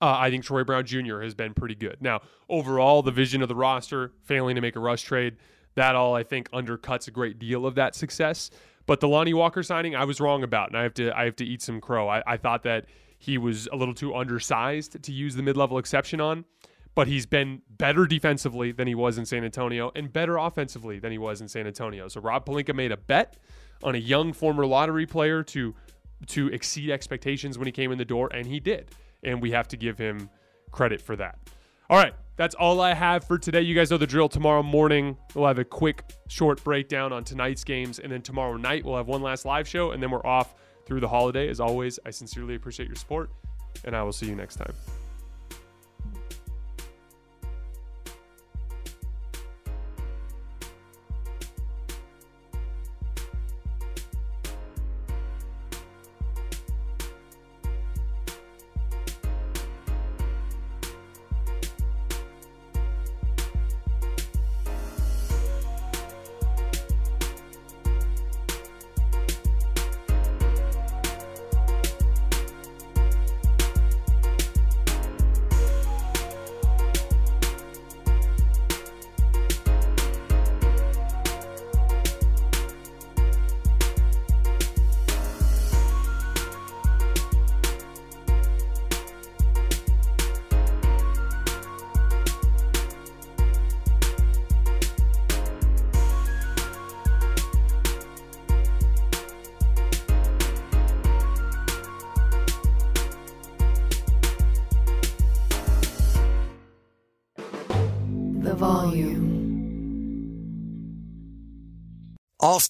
Uh, 0.01 0.17
I 0.19 0.31
think 0.31 0.45
Troy 0.45 0.65
Brown 0.65 0.85
Jr. 0.85 1.21
has 1.21 1.35
been 1.35 1.55
pretty 1.55 1.75
good. 1.75 1.97
Now, 2.01 2.21
overall, 2.49 3.03
the 3.03 3.11
vision 3.11 3.43
of 3.43 3.49
the 3.49 3.55
roster, 3.55 4.13
failing 4.23 4.55
to 4.57 4.61
make 4.61 4.77
a 4.77 4.81
Russ 4.81 5.01
trade, 5.01 5.37
that 5.75 5.95
all 5.95 6.15
I 6.15 6.23
think 6.23 6.51
undercuts 6.51 7.09
a 7.09 7.11
great 7.11 7.39
deal 7.39 7.67
of 7.67 7.75
that 7.77 7.95
success. 7.95 8.51
But 8.87 9.01
the 9.01 9.09
Lonnie 9.09 9.35
Walker 9.35 9.63
signing, 9.63 9.97
I 9.97 10.05
was 10.05 10.21
wrong 10.21 10.43
about, 10.43 10.69
and 10.69 10.79
I 10.79 10.83
have 10.83 10.95
to 10.95 11.17
I 11.17 11.25
have 11.25 11.37
to 11.37 11.45
eat 11.45 11.63
some 11.63 11.81
crow. 11.81 12.09
I, 12.09 12.23
I 12.27 12.37
thought 12.37 12.63
that 12.65 12.87
he 13.19 13.39
was 13.39 13.69
a 13.73 13.77
little 13.77 13.95
too 13.95 14.15
undersized 14.15 15.03
to 15.03 15.13
use 15.13 15.35
the 15.35 15.43
mid 15.43 15.57
level 15.57 15.79
exception 15.79 16.21
on, 16.21 16.45
but 16.95 17.07
he's 17.07 17.27
been 17.27 17.63
better 17.71 18.07
defensively 18.07 18.73
than 18.73 18.87
he 18.87 18.95
was 18.95 19.17
in 19.17 19.25
San 19.25 19.45
Antonio 19.45 19.91
and 19.95 20.13
better 20.13 20.37
offensively 20.37 20.99
than 20.99 21.13
he 21.13 21.19
was 21.19 21.41
in 21.41 21.49
San 21.49 21.67
Antonio. 21.67 22.09
So 22.09 22.21
Rob 22.21 22.45
Pelinka 22.45 22.75
made 22.75 22.93
a 22.93 22.97
bet 22.97 23.39
on 23.83 23.95
a 23.95 23.99
young 23.99 24.33
former 24.33 24.67
lottery 24.67 25.07
player 25.07 25.43
to 25.45 25.75
to 26.27 26.49
exceed 26.49 26.91
expectations 26.91 27.59
when 27.59 27.67
he 27.67 27.73
came 27.73 27.91
in 27.91 27.99
the 27.99 28.05
door, 28.05 28.31
and 28.33 28.47
he 28.47 28.61
did 28.61 28.91
and 29.25 29.41
we 29.41 29.51
have 29.51 29.67
to 29.69 29.77
give 29.77 29.99
him 29.99 30.29
credit 30.71 31.01
for 31.01 31.17
that. 31.17 31.39
All 31.91 31.99
right, 31.99 32.15
that's 32.37 32.55
all 32.55 32.81
I 32.81 32.95
have 32.95 33.25
for 33.25 33.37
today. 33.37 33.61
You 33.61 33.75
guys 33.75 33.91
know 33.91 33.99
the 33.99 34.07
drill. 34.07 34.31
Tomorrow 34.31 34.63
morning, 34.63 35.19
we'll 35.35 35.47
have 35.47 35.59
a 35.59 35.65
quick, 35.65 36.03
short 36.29 36.65
breakdown 36.65 37.13
on 37.13 37.25
tonight's 37.25 37.63
games, 37.63 37.99
and 37.99 38.11
then 38.11 38.23
tomorrow 38.23 38.57
night, 38.57 38.87
we'll 38.87 38.97
have 38.97 39.07
one 39.07 39.21
last 39.21 39.45
live 39.45 39.69
show, 39.69 39.91
and 39.91 40.03
then 40.03 40.11
we're 40.11 40.25
off 40.25 40.55
through 40.87 41.01
the 41.01 41.09
holiday. 41.09 41.47
As 41.49 41.61
always, 41.61 41.99
I 42.07 42.11
sincerely 42.11 42.55
appreciate 42.55 42.87
your 42.87 42.97
support, 42.97 43.31
and 43.85 43.95
I 43.95 44.03
will 44.03 44.13
see 44.13 44.27
you 44.27 44.35
next 44.35 44.57
time. 44.57 44.73